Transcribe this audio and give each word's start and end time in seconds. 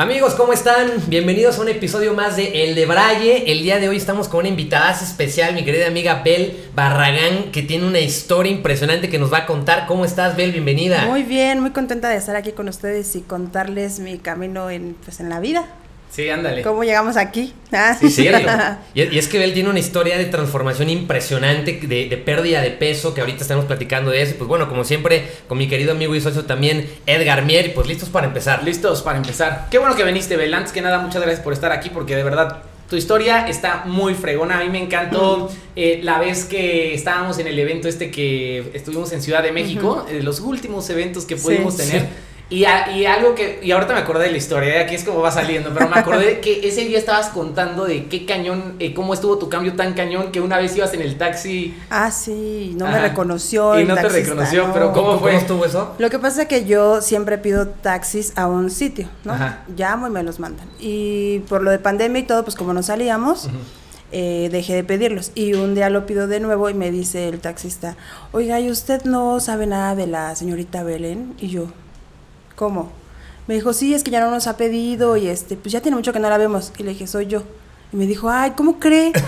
Amigos, 0.00 0.34
¿cómo 0.34 0.52
están? 0.52 0.92
Bienvenidos 1.08 1.58
a 1.58 1.62
un 1.62 1.68
episodio 1.68 2.14
más 2.14 2.36
de 2.36 2.62
El 2.62 2.76
de 2.76 2.86
Braille. 2.86 3.50
El 3.50 3.64
día 3.64 3.80
de 3.80 3.88
hoy 3.88 3.96
estamos 3.96 4.28
con 4.28 4.38
una 4.38 4.48
invitada 4.48 4.92
especial, 4.92 5.54
mi 5.54 5.64
querida 5.64 5.88
amiga 5.88 6.22
Bel 6.24 6.56
Barragán, 6.72 7.50
que 7.50 7.62
tiene 7.62 7.84
una 7.84 7.98
historia 7.98 8.52
impresionante 8.52 9.08
que 9.08 9.18
nos 9.18 9.32
va 9.32 9.38
a 9.38 9.46
contar. 9.46 9.88
¿Cómo 9.88 10.04
estás, 10.04 10.36
Bel? 10.36 10.52
Bienvenida. 10.52 11.04
Muy 11.06 11.24
bien, 11.24 11.58
muy 11.58 11.72
contenta 11.72 12.10
de 12.10 12.16
estar 12.16 12.36
aquí 12.36 12.52
con 12.52 12.68
ustedes 12.68 13.16
y 13.16 13.22
contarles 13.22 13.98
mi 13.98 14.18
camino 14.18 14.70
en, 14.70 14.94
pues, 15.04 15.18
en 15.18 15.30
la 15.30 15.40
vida. 15.40 15.66
Sí, 16.10 16.28
ándale. 16.28 16.62
¿Cómo 16.62 16.84
llegamos 16.84 17.16
aquí? 17.16 17.54
Ah. 17.72 17.96
Sí, 17.98 18.10
cierto. 18.10 18.50
y, 18.94 19.02
y, 19.02 19.18
es 19.18 19.28
que 19.28 19.38
Bel 19.38 19.52
tiene 19.52 19.68
una 19.68 19.78
historia 19.78 20.18
de 20.18 20.24
transformación 20.24 20.88
impresionante, 20.88 21.80
de, 21.82 22.08
de, 22.08 22.16
pérdida 22.16 22.60
de 22.60 22.70
peso, 22.70 23.14
que 23.14 23.20
ahorita 23.20 23.42
estamos 23.42 23.66
platicando 23.66 24.10
de 24.10 24.22
eso. 24.22 24.34
Pues 24.36 24.48
bueno, 24.48 24.68
como 24.68 24.84
siempre, 24.84 25.28
con 25.46 25.58
mi 25.58 25.68
querido 25.68 25.92
amigo 25.92 26.14
y 26.14 26.20
socio 26.20 26.44
también, 26.44 26.88
Edgar 27.06 27.44
Mier, 27.44 27.66
y 27.66 27.68
pues 27.70 27.86
listos 27.86 28.08
para 28.08 28.26
empezar. 28.26 28.64
Listos 28.64 29.02
para 29.02 29.18
empezar. 29.18 29.68
Qué 29.70 29.78
bueno 29.78 29.94
que 29.96 30.04
viniste, 30.04 30.36
Bel. 30.36 30.52
Antes 30.54 30.72
que 30.72 30.80
nada, 30.80 30.98
muchas 30.98 31.22
gracias 31.22 31.42
por 31.42 31.52
estar 31.52 31.72
aquí, 31.72 31.90
porque 31.90 32.16
de 32.16 32.24
verdad 32.24 32.62
tu 32.88 32.96
historia 32.96 33.46
está 33.46 33.84
muy 33.84 34.14
fregona. 34.14 34.58
A 34.58 34.64
mí 34.64 34.70
me 34.70 34.82
encantó 34.82 35.50
eh, 35.76 36.00
la 36.02 36.18
vez 36.18 36.46
que 36.46 36.94
estábamos 36.94 37.38
en 37.38 37.46
el 37.46 37.58
evento 37.58 37.86
este 37.86 38.10
que 38.10 38.70
estuvimos 38.72 39.12
en 39.12 39.20
Ciudad 39.20 39.42
de 39.42 39.52
México, 39.52 40.06
uh 40.06 40.10
-huh. 40.10 40.22
los 40.22 40.40
últimos 40.40 40.88
eventos 40.88 41.26
que 41.26 41.36
pudimos 41.36 41.76
sí, 41.76 41.82
tener. 41.82 42.02
Sí. 42.02 42.08
Y, 42.50 42.64
a, 42.64 42.90
y, 42.96 43.04
algo 43.04 43.34
que, 43.34 43.60
y 43.62 43.72
ahorita 43.72 43.92
me 43.92 44.00
acordé 44.00 44.24
de 44.24 44.30
la 44.30 44.38
historia, 44.38 44.72
de 44.72 44.78
aquí 44.80 44.94
es 44.94 45.04
como 45.04 45.20
va 45.20 45.30
saliendo, 45.30 45.70
pero 45.74 45.86
me 45.86 45.98
acordé 45.98 46.40
que 46.40 46.66
ese 46.66 46.82
día 46.86 46.98
estabas 46.98 47.28
contando 47.28 47.84
de 47.84 48.06
qué 48.06 48.24
cañón, 48.24 48.76
eh, 48.78 48.94
cómo 48.94 49.12
estuvo 49.12 49.36
tu 49.36 49.50
cambio 49.50 49.74
tan 49.74 49.92
cañón 49.92 50.32
que 50.32 50.40
una 50.40 50.56
vez 50.56 50.74
ibas 50.74 50.94
en 50.94 51.02
el 51.02 51.18
taxi. 51.18 51.76
Ah, 51.90 52.10
sí, 52.10 52.74
no 52.78 52.86
Ajá. 52.86 52.96
me 52.96 53.02
reconoció. 53.02 53.78
Y 53.78 53.84
no 53.84 53.96
te 53.96 54.08
reconoció, 54.08 54.68
no. 54.68 54.72
pero 54.72 54.92
¿cómo, 54.94 55.18
fue? 55.18 55.32
¿Cómo 55.32 55.40
estuvo 55.40 55.64
eso? 55.66 55.94
Lo 55.98 56.08
que 56.08 56.18
pasa 56.18 56.42
es 56.42 56.48
que 56.48 56.64
yo 56.64 57.02
siempre 57.02 57.36
pido 57.36 57.68
taxis 57.68 58.32
a 58.34 58.46
un 58.46 58.70
sitio, 58.70 59.08
¿no? 59.24 59.34
Ajá. 59.34 59.64
Llamo 59.76 60.06
y 60.06 60.10
me 60.10 60.22
los 60.22 60.40
mandan. 60.40 60.66
Y 60.80 61.40
por 61.40 61.62
lo 61.62 61.70
de 61.70 61.78
pandemia 61.78 62.20
y 62.20 62.24
todo, 62.24 62.44
pues 62.44 62.56
como 62.56 62.72
no 62.72 62.82
salíamos. 62.82 63.44
Uh 63.44 63.48
-huh. 63.48 63.78
Eh, 64.10 64.48
dejé 64.50 64.74
de 64.74 64.84
pedirlos 64.84 65.32
y 65.34 65.52
un 65.52 65.74
día 65.74 65.90
lo 65.90 66.06
pido 66.06 66.28
de 66.28 66.40
nuevo 66.40 66.70
y 66.70 66.74
me 66.74 66.90
dice 66.90 67.28
el 67.28 67.40
taxista, 67.40 67.94
oiga, 68.32 68.58
¿y 68.58 68.70
usted 68.70 69.04
no 69.04 69.38
sabe 69.38 69.66
nada 69.66 69.94
de 69.94 70.06
la 70.06 70.34
señorita 70.34 70.82
Belén? 70.82 71.34
Y 71.38 71.48
yo, 71.48 71.66
¿cómo? 72.58 72.90
Me 73.46 73.54
dijo, 73.54 73.72
sí, 73.72 73.94
es 73.94 74.02
que 74.02 74.10
ya 74.10 74.20
no 74.20 74.30
nos 74.30 74.46
ha 74.46 74.56
pedido 74.56 75.16
y 75.16 75.28
este, 75.28 75.56
pues 75.56 75.72
ya 75.72 75.80
tiene 75.80 75.96
mucho 75.96 76.12
que 76.12 76.18
no 76.18 76.28
la 76.28 76.36
vemos. 76.36 76.72
Y 76.76 76.82
le 76.82 76.90
dije, 76.90 77.06
soy 77.06 77.26
yo. 77.26 77.44
Y 77.92 77.96
me 77.96 78.06
dijo, 78.06 78.28
ay, 78.28 78.52
¿cómo 78.56 78.78
cree? 78.78 79.12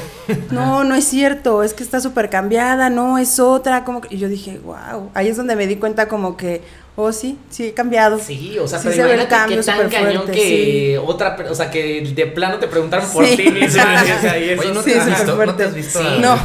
No, 0.52 0.84
no 0.84 0.94
es 0.94 1.06
cierto, 1.06 1.64
es 1.64 1.74
que 1.74 1.82
está 1.82 1.98
súper 1.98 2.30
cambiada, 2.30 2.88
no, 2.88 3.18
es 3.18 3.40
otra. 3.40 3.84
como 3.84 4.00
Y 4.10 4.18
yo 4.18 4.28
dije, 4.28 4.60
wow, 4.62 5.10
ahí 5.12 5.26
es 5.26 5.36
donde 5.36 5.56
me 5.56 5.66
di 5.66 5.74
cuenta 5.74 6.06
como 6.06 6.36
que, 6.36 6.62
oh, 6.94 7.10
sí, 7.10 7.36
sí, 7.50 7.66
he 7.66 7.72
cambiado. 7.72 8.20
Sí, 8.20 8.56
o 8.60 8.68
sea, 8.68 8.78
sí 8.78 8.90
pero 8.90 9.02
se 9.02 9.08
ve 9.08 9.20
el 9.20 9.26
cambio 9.26 9.56
qué 9.56 9.64
tan 9.64 9.90
cañón 9.90 10.22
fuerte, 10.22 10.32
que 10.32 10.92
sí. 10.94 11.04
otra, 11.04 11.36
o 11.50 11.54
sea, 11.56 11.68
que 11.68 12.02
de 12.14 12.26
plano 12.26 12.58
te 12.58 12.68
preguntaron 12.68 13.10
por 13.10 13.26
sí. 13.26 13.36
ti. 13.36 13.42
Oye, 13.48 14.72
¿no 14.72 14.82
te, 14.82 15.00
has 15.00 15.06
visto, 15.06 15.46
¿no 15.46 15.54
te 15.56 15.64
has 15.64 15.74
visto? 15.74 15.98
Sí. 15.98 16.20
No. 16.20 16.38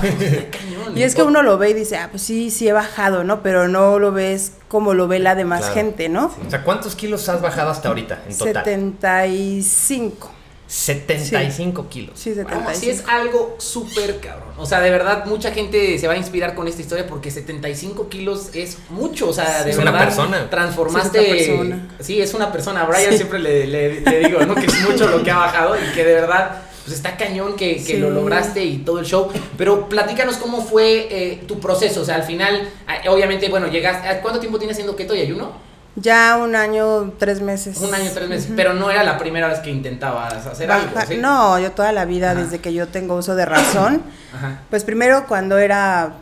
Y 0.95 1.03
es 1.03 1.15
que 1.15 1.23
uno 1.23 1.41
lo 1.41 1.57
ve 1.57 1.71
y 1.71 1.73
dice, 1.73 1.97
ah, 1.97 2.07
pues 2.09 2.23
sí, 2.23 2.49
sí 2.49 2.67
he 2.67 2.73
bajado, 2.73 3.23
¿no? 3.23 3.41
Pero 3.43 3.67
no 3.67 3.99
lo 3.99 4.11
ves 4.11 4.53
como 4.67 4.93
lo 4.93 5.07
ve 5.07 5.19
la 5.19 5.35
demás 5.35 5.61
claro. 5.61 5.75
gente, 5.75 6.09
¿no? 6.09 6.31
O 6.45 6.49
sea, 6.49 6.63
¿cuántos 6.63 6.95
kilos 6.95 7.27
has 7.29 7.41
bajado 7.41 7.69
hasta 7.71 7.89
ahorita 7.89 8.23
en 8.27 8.37
total? 8.37 8.63
75. 8.63 10.31
75 10.67 11.83
sí. 11.83 11.89
kilos. 11.89 12.19
Sí, 12.19 12.33
75. 12.33 12.63
Wow, 12.63 12.79
sí, 12.79 12.89
es 12.89 13.03
algo 13.07 13.55
súper 13.59 14.19
cabrón. 14.19 14.49
O 14.57 14.65
sea, 14.65 14.81
de 14.81 14.89
verdad, 14.89 15.25
mucha 15.25 15.51
gente 15.51 15.99
se 15.99 16.07
va 16.07 16.13
a 16.13 16.17
inspirar 16.17 16.55
con 16.55 16.67
esta 16.67 16.81
historia 16.81 17.05
porque 17.05 17.29
75 17.29 18.09
kilos 18.09 18.49
es 18.53 18.77
mucho. 18.89 19.29
O 19.29 19.33
sea, 19.33 19.63
de 19.63 19.71
es 19.71 19.77
verdad. 19.77 19.93
una 19.93 20.03
persona. 20.03 20.49
Transformaste. 20.49 21.19
Sí, 21.19 21.25
es 21.25 21.49
una 21.49 21.57
persona. 21.57 21.97
Sí, 21.99 22.21
es 22.21 22.33
una 22.33 22.51
persona. 22.51 22.81
A 22.81 22.85
Brian 22.85 23.11
sí. 23.11 23.17
siempre 23.17 23.39
le, 23.39 23.67
le, 23.67 24.01
le, 24.01 24.19
digo, 24.19 24.43
¿no? 24.45 24.55
Que 24.55 24.65
es 24.65 24.81
mucho 24.81 25.07
lo 25.07 25.23
que 25.23 25.29
ha 25.29 25.37
bajado 25.37 25.75
y 25.75 25.93
que 25.93 26.03
de 26.03 26.13
verdad. 26.13 26.63
Pues 26.85 26.97
está 26.97 27.17
cañón 27.17 27.55
que, 27.55 27.77
que 27.77 27.81
sí. 27.83 27.97
lo 27.97 28.11
lograste 28.11 28.63
y 28.63 28.77
todo 28.77 28.99
el 28.99 29.05
show. 29.05 29.27
Pero 29.57 29.89
platícanos 29.89 30.37
cómo 30.37 30.61
fue 30.63 31.07
eh, 31.09 31.43
tu 31.47 31.59
proceso. 31.59 32.01
O 32.01 32.05
sea, 32.05 32.15
al 32.15 32.23
final, 32.23 32.69
eh, 33.03 33.09
obviamente, 33.09 33.49
bueno, 33.49 33.67
llegaste. 33.67 34.21
¿Cuánto 34.21 34.39
tiempo 34.39 34.59
tienes 34.59 34.75
haciendo 34.75 34.95
keto 34.95 35.15
y 35.15 35.21
ayuno? 35.21 35.51
Ya 35.95 36.37
un 36.37 36.55
año, 36.55 37.13
tres 37.17 37.41
meses. 37.41 37.79
Un 37.79 37.93
año, 37.93 38.11
tres 38.13 38.29
meses. 38.29 38.49
Uh 38.49 38.53
-huh. 38.53 38.55
Pero 38.55 38.73
no 38.73 38.91
era 38.91 39.03
la 39.03 39.17
primera 39.17 39.47
vez 39.47 39.59
que 39.59 39.71
intentabas 39.71 40.45
hacer 40.45 40.67
Baja, 40.67 40.83
algo. 40.83 41.01
¿sí? 41.07 41.17
No, 41.17 41.57
yo 41.57 41.71
toda 41.71 41.91
la 41.91 42.05
vida, 42.05 42.31
Ajá. 42.31 42.41
desde 42.41 42.59
que 42.59 42.73
yo 42.73 42.87
tengo 42.89 43.15
uso 43.15 43.33
de 43.33 43.45
razón. 43.45 44.03
Ajá. 44.35 44.59
Pues 44.69 44.83
primero 44.83 45.25
cuando 45.27 45.57
era 45.57 46.13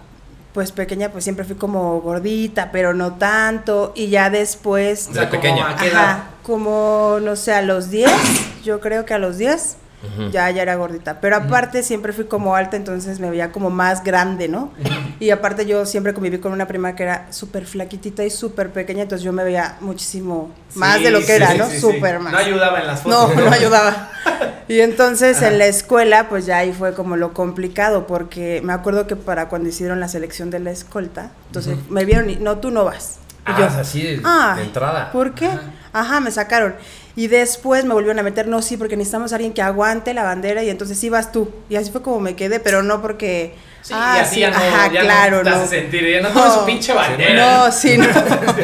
pues 0.54 0.72
pequeña, 0.72 1.10
pues 1.10 1.24
siempre 1.24 1.44
fui 1.44 1.56
como 1.56 2.00
gordita, 2.02 2.72
pero 2.72 2.94
no 2.94 3.16
tanto. 3.16 3.92
Y 3.96 4.08
ya 4.10 4.30
después. 4.30 5.08
O 5.10 5.14
sea, 5.14 5.30
pequeña. 5.30 5.72
¿a 5.72 5.76
qué 5.76 5.88
edad? 5.88 6.04
Ajá, 6.04 6.24
como, 6.44 7.18
no 7.22 7.36
sé, 7.36 7.54
a 7.54 7.64
los 7.64 7.90
10. 7.90 8.12
yo 8.64 8.80
creo 8.80 9.06
que 9.06 9.16
a 9.16 9.18
los 9.18 9.38
10. 9.40 9.78
Uh 10.04 10.22
-huh. 10.22 10.32
ya, 10.32 10.52
ya 10.52 10.62
era 10.62 10.76
gordita. 10.76 11.22
Pero 11.22 11.38
aparte 11.38 11.80
uh 11.80 11.82
-huh. 11.82 11.86
siempre 11.86 12.14
fui 12.14 12.26
como 12.26 12.56
alta, 12.56 12.76
entonces 12.76 13.20
me 13.20 13.30
veía 13.30 13.52
como 13.52 13.70
más 13.70 14.04
grande, 14.04 14.48
¿no? 14.48 14.72
Uh 14.78 14.84
-huh. 14.84 15.16
Y 15.20 15.30
aparte 15.30 15.66
yo 15.66 15.86
siempre 15.86 16.14
conviví 16.14 16.40
con 16.40 16.52
una 16.52 16.68
prima 16.68 16.96
que 16.96 17.04
era 17.04 17.28
súper 17.32 17.66
flaquitita 17.66 18.24
y 18.26 18.30
súper 18.30 18.72
pequeña, 18.72 19.04
entonces 19.04 19.24
yo 19.24 19.32
me 19.32 19.44
veía 19.44 19.78
muchísimo 19.80 20.52
sí, 20.70 20.80
más 20.80 21.02
de 21.02 21.12
lo 21.12 21.20
que 21.20 21.26
sí, 21.26 21.32
era, 21.32 21.54
¿no? 21.54 21.70
Súper 21.70 22.20
más. 22.20 22.34
No 22.34 22.40
ayudaba 22.40 22.82
en 22.82 22.88
las 22.88 23.02
fotos. 23.02 23.36
No, 23.36 23.42
no 23.42 23.52
ayudaba. 23.52 24.10
y 24.68 24.82
entonces 24.82 25.42
en 25.42 25.58
la 25.58 25.66
escuela, 25.68 26.28
pues 26.30 26.46
ya 26.46 26.58
ahí 26.58 26.74
fue 26.74 26.94
como 26.94 27.16
lo 27.16 27.34
complicado, 27.34 28.06
porque 28.06 28.62
me 28.64 28.74
acuerdo 28.74 29.08
que 29.08 29.16
para 29.16 29.48
cuando 29.48 29.70
hicieron 29.70 30.00
la 30.00 30.08
selección 30.08 30.50
de 30.50 30.60
la 30.60 30.72
escolta, 30.72 31.32
entonces 31.48 31.78
me 31.90 32.04
vieron 32.06 32.30
y, 32.30 32.36
no, 32.36 32.58
tú 32.58 32.72
no 32.72 32.84
vas. 32.84 33.20
Y 33.46 33.52
ah, 33.52 33.56
yo, 33.60 33.66
así 33.66 34.02
de, 34.02 34.22
ah, 34.24 34.54
de 34.58 34.64
entrada. 34.64 35.12
¿Por 35.12 35.34
qué? 35.34 35.50
Ajá, 35.92 36.20
me 36.20 36.32
sacaron. 36.32 36.76
Y 37.16 37.28
después 37.28 37.86
me 37.86 37.94
volvieron 37.94 38.18
a 38.20 38.24
meter, 38.24 38.48
no, 38.48 38.62
sí, 38.62 38.76
porque 38.76 38.98
necesitamos 38.98 39.32
a 39.34 39.36
alguien 39.36 39.54
que 39.54 39.62
aguante 39.62 40.14
la 40.16 40.24
bandera 40.24 40.64
y 40.64 40.70
entonces 40.70 40.98
sí 40.98 41.10
vas 41.10 41.32
tú. 41.32 41.50
Y 41.70 41.76
así 41.76 41.92
fue 41.92 42.02
como 42.02 42.20
me 42.20 42.36
quedé, 42.36 42.60
pero 42.60 42.82
no 42.82 43.02
porque... 43.02 43.54
Sí, 43.84 43.94
ah, 43.96 44.16
y 44.18 44.22
así 44.22 44.36
sí, 44.36 44.42
ya 44.42 44.50
no, 44.50 44.56
ajá, 44.56 44.92
ya 44.92 45.02
claro, 45.02 45.44
no, 45.44 45.58
no. 45.58 45.68
sentir, 45.68 46.10
ya 46.10 46.22
no, 46.22 46.34
no 46.34 46.60
su 46.60 46.66
pinche 46.66 46.94
No, 46.94 47.00
bandera. 47.00 47.72
sí, 47.72 47.98
no. 47.98 48.08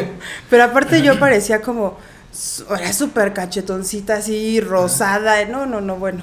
pero 0.50 0.64
aparte 0.64 1.02
yo 1.02 1.18
parecía 1.18 1.60
como, 1.60 1.98
era 2.76 2.92
súper 2.92 3.32
cachetoncita, 3.34 4.14
así, 4.14 4.60
rosada, 4.60 5.44
no, 5.44 5.66
no, 5.66 5.80
no, 5.80 5.96
bueno. 5.96 6.22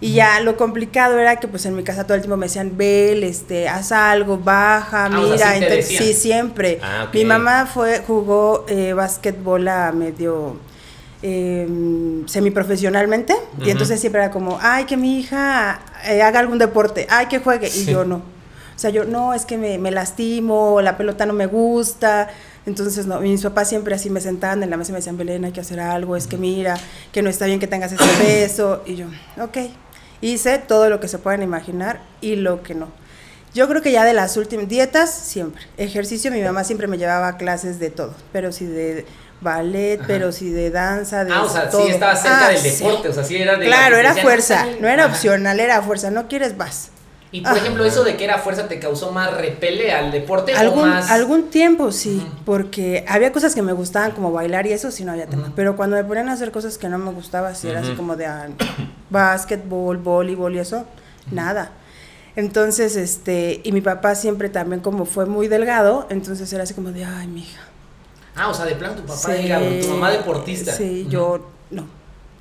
Y 0.00 0.14
ya 0.14 0.40
lo 0.40 0.56
complicado 0.56 1.18
era 1.18 1.36
que 1.36 1.48
pues 1.48 1.64
en 1.64 1.76
mi 1.76 1.82
casa 1.82 2.04
todo 2.04 2.16
el 2.16 2.20
tiempo 2.20 2.36
me 2.36 2.46
decían, 2.46 2.76
Bel, 2.76 3.22
este, 3.22 3.68
haz 3.68 3.90
algo, 3.92 4.36
baja, 4.36 5.06
ah, 5.06 5.08
mira, 5.08 5.34
o 5.34 5.38
sea, 5.38 5.82
sí, 5.82 5.96
sí, 5.96 6.12
siempre. 6.12 6.78
Ah, 6.82 7.06
okay. 7.08 7.22
Mi 7.22 7.28
mamá 7.28 7.66
fue, 7.72 8.00
jugó 8.06 8.66
eh, 8.68 8.92
básquetbol 8.92 9.66
a 9.68 9.92
medio 9.92 10.58
eh, 11.26 11.66
semiprofesionalmente 12.26 13.32
uh 13.32 13.36
-huh. 13.58 13.66
y 13.66 13.70
entonces 13.70 13.98
siempre 13.98 14.20
era 14.20 14.30
como, 14.30 14.58
ay, 14.60 14.84
que 14.84 14.98
mi 14.98 15.18
hija 15.18 15.80
eh, 16.06 16.20
haga 16.20 16.38
algún 16.38 16.58
deporte, 16.58 17.06
ay, 17.08 17.26
que 17.28 17.38
juegue, 17.38 17.68
sí. 17.68 17.84
y 17.88 17.92
yo 17.92 18.04
no. 18.04 18.16
O 18.16 18.78
sea, 18.78 18.90
yo 18.90 19.04
no, 19.04 19.32
es 19.32 19.46
que 19.46 19.56
me, 19.56 19.78
me, 19.78 19.90
lastimo, 19.90 20.82
la 20.82 20.98
pelota 20.98 21.24
no 21.24 21.32
me 21.32 21.46
gusta. 21.46 22.28
Entonces, 22.66 23.06
no, 23.06 23.20
mis 23.20 23.42
papás 23.42 23.70
siempre 23.70 23.94
así 23.94 24.10
me 24.10 24.20
sentaban 24.20 24.62
en 24.62 24.68
la 24.68 24.76
mesa 24.76 24.90
y 24.90 24.92
me 24.92 24.98
decían, 24.98 25.16
Belén, 25.16 25.46
hay 25.46 25.52
que 25.52 25.60
hacer 25.60 25.80
algo, 25.80 26.14
es 26.14 26.26
que 26.26 26.36
mira, 26.36 26.76
que 27.10 27.22
no 27.22 27.30
está 27.30 27.46
bien 27.46 27.58
que 27.58 27.68
tengas 27.68 27.92
ese 27.92 28.04
peso. 28.22 28.82
Y 28.84 28.96
yo, 28.96 29.06
ok. 29.40 29.70
Hice 30.20 30.58
todo 30.58 30.90
lo 30.90 31.00
que 31.00 31.08
se 31.08 31.18
puedan 31.18 31.42
imaginar 31.42 32.02
y 32.20 32.36
lo 32.36 32.62
que 32.62 32.74
no. 32.74 32.88
Yo 33.54 33.68
creo 33.68 33.80
que 33.80 33.92
ya 33.92 34.04
de 34.04 34.12
las 34.12 34.36
últimas 34.36 34.68
dietas, 34.68 35.14
siempre. 35.14 35.62
Ejercicio, 35.76 36.30
mi 36.30 36.42
mamá 36.42 36.64
siempre 36.64 36.88
me 36.88 36.98
llevaba 36.98 37.28
a 37.28 37.36
clases 37.36 37.78
de 37.78 37.88
todo, 37.88 38.12
pero 38.32 38.50
sí 38.50 38.66
de 38.66 39.06
ballet, 39.40 39.98
Ajá. 39.98 40.04
pero 40.06 40.32
sí 40.32 40.50
de 40.50 40.70
danza, 40.70 41.24
de 41.24 41.32
Ah, 41.32 41.42
o 41.42 41.48
sea, 41.48 41.68
todo. 41.68 41.84
sí 41.84 41.90
estaba 41.92 42.16
cerca 42.16 42.46
ah, 42.46 42.50
del 42.50 42.62
deporte, 42.62 43.02
sí. 43.02 43.08
o 43.08 43.12
sea, 43.12 43.24
sí 43.24 43.36
era 43.36 43.56
de 43.56 43.66
Claro, 43.66 43.96
era 43.96 44.14
fuerza, 44.14 44.66
no 44.80 44.88
era 44.88 45.04
Ajá. 45.04 45.12
opcional, 45.12 45.60
era 45.60 45.82
fuerza, 45.82 46.10
no 46.10 46.28
quieres 46.28 46.56
vas. 46.56 46.90
Y 47.30 47.40
por 47.40 47.50
Ajá. 47.50 47.58
ejemplo, 47.58 47.84
eso 47.84 48.04
de 48.04 48.16
que 48.16 48.22
era 48.24 48.38
fuerza 48.38 48.68
te 48.68 48.78
causó 48.78 49.10
más 49.10 49.34
repele 49.36 49.92
al 49.92 50.12
deporte 50.12 50.52
algún, 50.54 50.84
o 50.84 50.86
más 50.86 51.10
algún 51.10 51.50
tiempo 51.50 51.90
sí, 51.90 52.24
porque 52.44 53.04
había 53.08 53.32
cosas 53.32 53.56
que 53.56 53.62
me 53.62 53.72
gustaban 53.72 54.12
como 54.12 54.30
bailar 54.30 54.68
y 54.68 54.72
eso 54.72 54.92
sí 54.92 55.04
no 55.04 55.10
había 55.12 55.26
tema, 55.26 55.52
pero 55.56 55.74
cuando 55.76 55.96
me 55.96 56.04
ponían 56.04 56.28
a 56.28 56.34
hacer 56.34 56.52
cosas 56.52 56.78
que 56.78 56.88
no 56.88 56.96
me 56.96 57.10
gustaba, 57.10 57.52
sí 57.56 57.68
era 57.68 57.80
así 57.80 57.92
como 57.94 58.14
de 58.14 58.26
ah, 58.26 58.46
básquetbol, 59.10 59.98
voleibol 59.98 60.54
y 60.54 60.58
eso, 60.60 60.84
nada. 61.30 61.72
Entonces, 62.36 62.96
este, 62.96 63.60
y 63.64 63.72
mi 63.72 63.80
papá 63.80 64.14
siempre 64.14 64.48
también 64.48 64.80
como 64.80 65.04
fue 65.04 65.26
muy 65.26 65.46
delgado, 65.48 66.06
entonces 66.10 66.52
era 66.52 66.62
así 66.64 66.74
como 66.74 66.90
de, 66.90 67.04
ay, 67.04 67.26
mi 67.28 67.42
hija. 67.42 67.60
Ah, 68.36 68.48
o 68.48 68.54
sea, 68.54 68.64
de 68.64 68.74
plano 68.74 68.94
tu 68.94 69.02
papá 69.02 69.16
sí, 69.16 69.32
delgado, 69.32 69.66
tu 69.80 69.88
mamá 69.88 70.10
deportista. 70.10 70.72
Sí, 70.72 71.06
yo 71.08 71.50
no. 71.70 71.86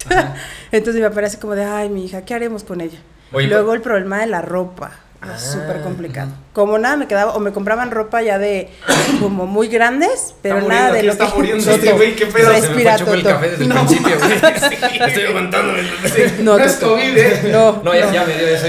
entonces 0.72 1.02
mi 1.02 1.08
papá 1.08 1.20
era 1.20 1.28
así 1.28 1.38
como 1.38 1.56
de, 1.56 1.64
ay, 1.64 1.90
mi 1.90 2.06
hija, 2.06 2.24
¿qué 2.24 2.34
haremos 2.34 2.64
con 2.64 2.82
ella? 2.82 3.00
Oye, 3.32 3.48
Luego 3.48 3.74
el 3.74 3.82
problema 3.82 4.20
de 4.20 4.28
la 4.28 4.42
ropa. 4.42 4.92
Ah, 5.26 5.38
súper 5.38 5.82
complicado. 5.82 6.32
Como 6.52 6.78
nada 6.78 6.98
me 6.98 7.08
quedaba, 7.08 7.34
o 7.34 7.40
me 7.40 7.54
compraban 7.54 7.92
ropa 7.92 8.22
ya 8.22 8.38
de 8.38 8.70
como 9.22 9.48
muy 9.48 9.70
grandes, 9.70 10.36
pero 10.42 10.58
está 10.58 10.68
nada 10.68 10.92
de 10.92 11.04
lo 11.04 11.14
está 11.14 11.34
muriendo 11.34 11.72
este 11.72 11.94
güey, 11.94 12.14
qué 12.16 12.26
pedo. 12.26 12.50
Respira, 12.50 12.98
se 12.98 13.06
me 13.06 13.10
fue 13.10 13.18
el 13.20 13.24
café 13.24 13.50
desde 13.52 13.64
el 13.64 13.70
no. 13.70 13.76
principio, 13.76 14.18
güey. 14.20 14.32
sí, 14.40 14.78
estoy 15.00 15.24
aguantándome. 15.24 15.84
Sí. 15.84 16.24
No, 16.42 16.58
no 16.58 16.64
es 16.66 16.76
COVID, 16.76 17.18
¿eh? 17.18 17.50
No, 17.52 17.82
no, 17.84 17.96
ya, 17.96 18.12
ya 18.12 18.26
me 18.26 18.36
dio 18.36 18.48
eso 18.48 18.68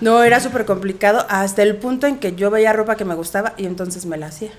No, 0.00 0.22
era 0.22 0.40
súper 0.40 0.64
complicado 0.64 1.26
hasta 1.28 1.62
el 1.62 1.76
punto 1.76 2.06
en 2.06 2.16
que 2.18 2.34
yo 2.34 2.50
veía 2.50 2.72
ropa 2.72 2.96
que 2.96 3.04
me 3.04 3.14
gustaba 3.14 3.52
y 3.58 3.66
entonces 3.66 4.06
me 4.06 4.16
la 4.16 4.28
hacía. 4.28 4.52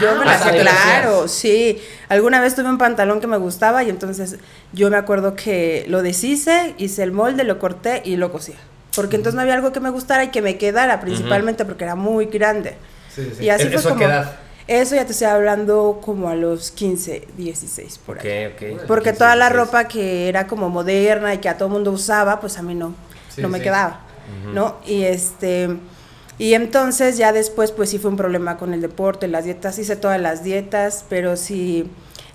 Yo 0.00 0.10
Ah, 0.10 0.14
me 0.14 0.20
de 0.52 0.64
las 0.64 0.74
claro, 0.82 1.28
sí. 1.28 1.80
Alguna 2.08 2.40
vez 2.40 2.54
tuve 2.54 2.68
un 2.68 2.78
pantalón 2.78 3.20
que 3.20 3.26
me 3.26 3.36
gustaba 3.36 3.84
y 3.84 3.90
entonces 3.90 4.36
yo 4.72 4.90
me 4.90 4.96
acuerdo 4.96 5.36
que 5.36 5.84
lo 5.88 6.02
deshice, 6.02 6.74
hice 6.78 7.02
el 7.02 7.12
molde, 7.12 7.44
lo 7.44 7.58
corté 7.58 8.02
y 8.04 8.16
lo 8.16 8.32
cosía. 8.32 8.56
Porque 8.96 9.16
entonces 9.16 9.34
no 9.36 9.42
había 9.42 9.54
algo 9.54 9.72
que 9.72 9.80
me 9.80 9.90
gustara 9.90 10.24
y 10.24 10.28
que 10.28 10.42
me 10.42 10.56
quedara, 10.58 11.00
principalmente 11.00 11.64
porque 11.64 11.84
era 11.84 11.94
muy 11.94 12.26
grande. 12.26 12.76
Sí, 13.14 13.30
sí. 13.38 13.44
Y 13.44 13.48
así 13.50 13.68
¿Eso 13.68 13.78
fue 13.80 13.90
a 13.90 13.94
como... 13.94 13.98
qué 13.98 14.04
edad? 14.04 14.32
Eso 14.66 14.94
ya 14.94 15.04
te 15.04 15.12
estoy 15.12 15.26
hablando 15.26 16.00
como 16.02 16.28
a 16.28 16.34
los 16.34 16.70
15, 16.70 17.28
16, 17.36 17.98
por 17.98 18.18
ahí. 18.18 18.46
Ok, 18.46 18.54
ok. 18.80 18.86
Porque 18.86 19.10
15, 19.10 19.18
toda 19.18 19.36
la 19.36 19.50
16. 19.50 19.52
ropa 19.66 19.88
que 19.88 20.28
era 20.28 20.46
como 20.46 20.70
moderna 20.70 21.34
y 21.34 21.38
que 21.38 21.48
a 21.50 21.58
todo 21.58 21.68
mundo 21.68 21.90
usaba, 21.92 22.40
pues 22.40 22.56
a 22.58 22.62
mí 22.62 22.74
no, 22.74 22.94
Sí, 23.28 23.42
no 23.42 23.48
me 23.48 23.58
sí. 23.58 23.64
quedaba, 23.64 24.00
¿no? 24.54 24.76
Y 24.86 25.02
este 25.04 25.68
y 26.38 26.54
entonces 26.54 27.16
ya 27.16 27.32
después 27.32 27.70
pues 27.72 27.90
sí 27.90 27.98
fue 27.98 28.10
un 28.10 28.16
problema 28.16 28.56
con 28.56 28.74
el 28.74 28.80
deporte, 28.80 29.28
las 29.28 29.44
dietas, 29.44 29.78
hice 29.78 29.96
todas 29.96 30.20
las 30.20 30.42
dietas, 30.44 31.04
pero 31.08 31.36
sí 31.36 31.86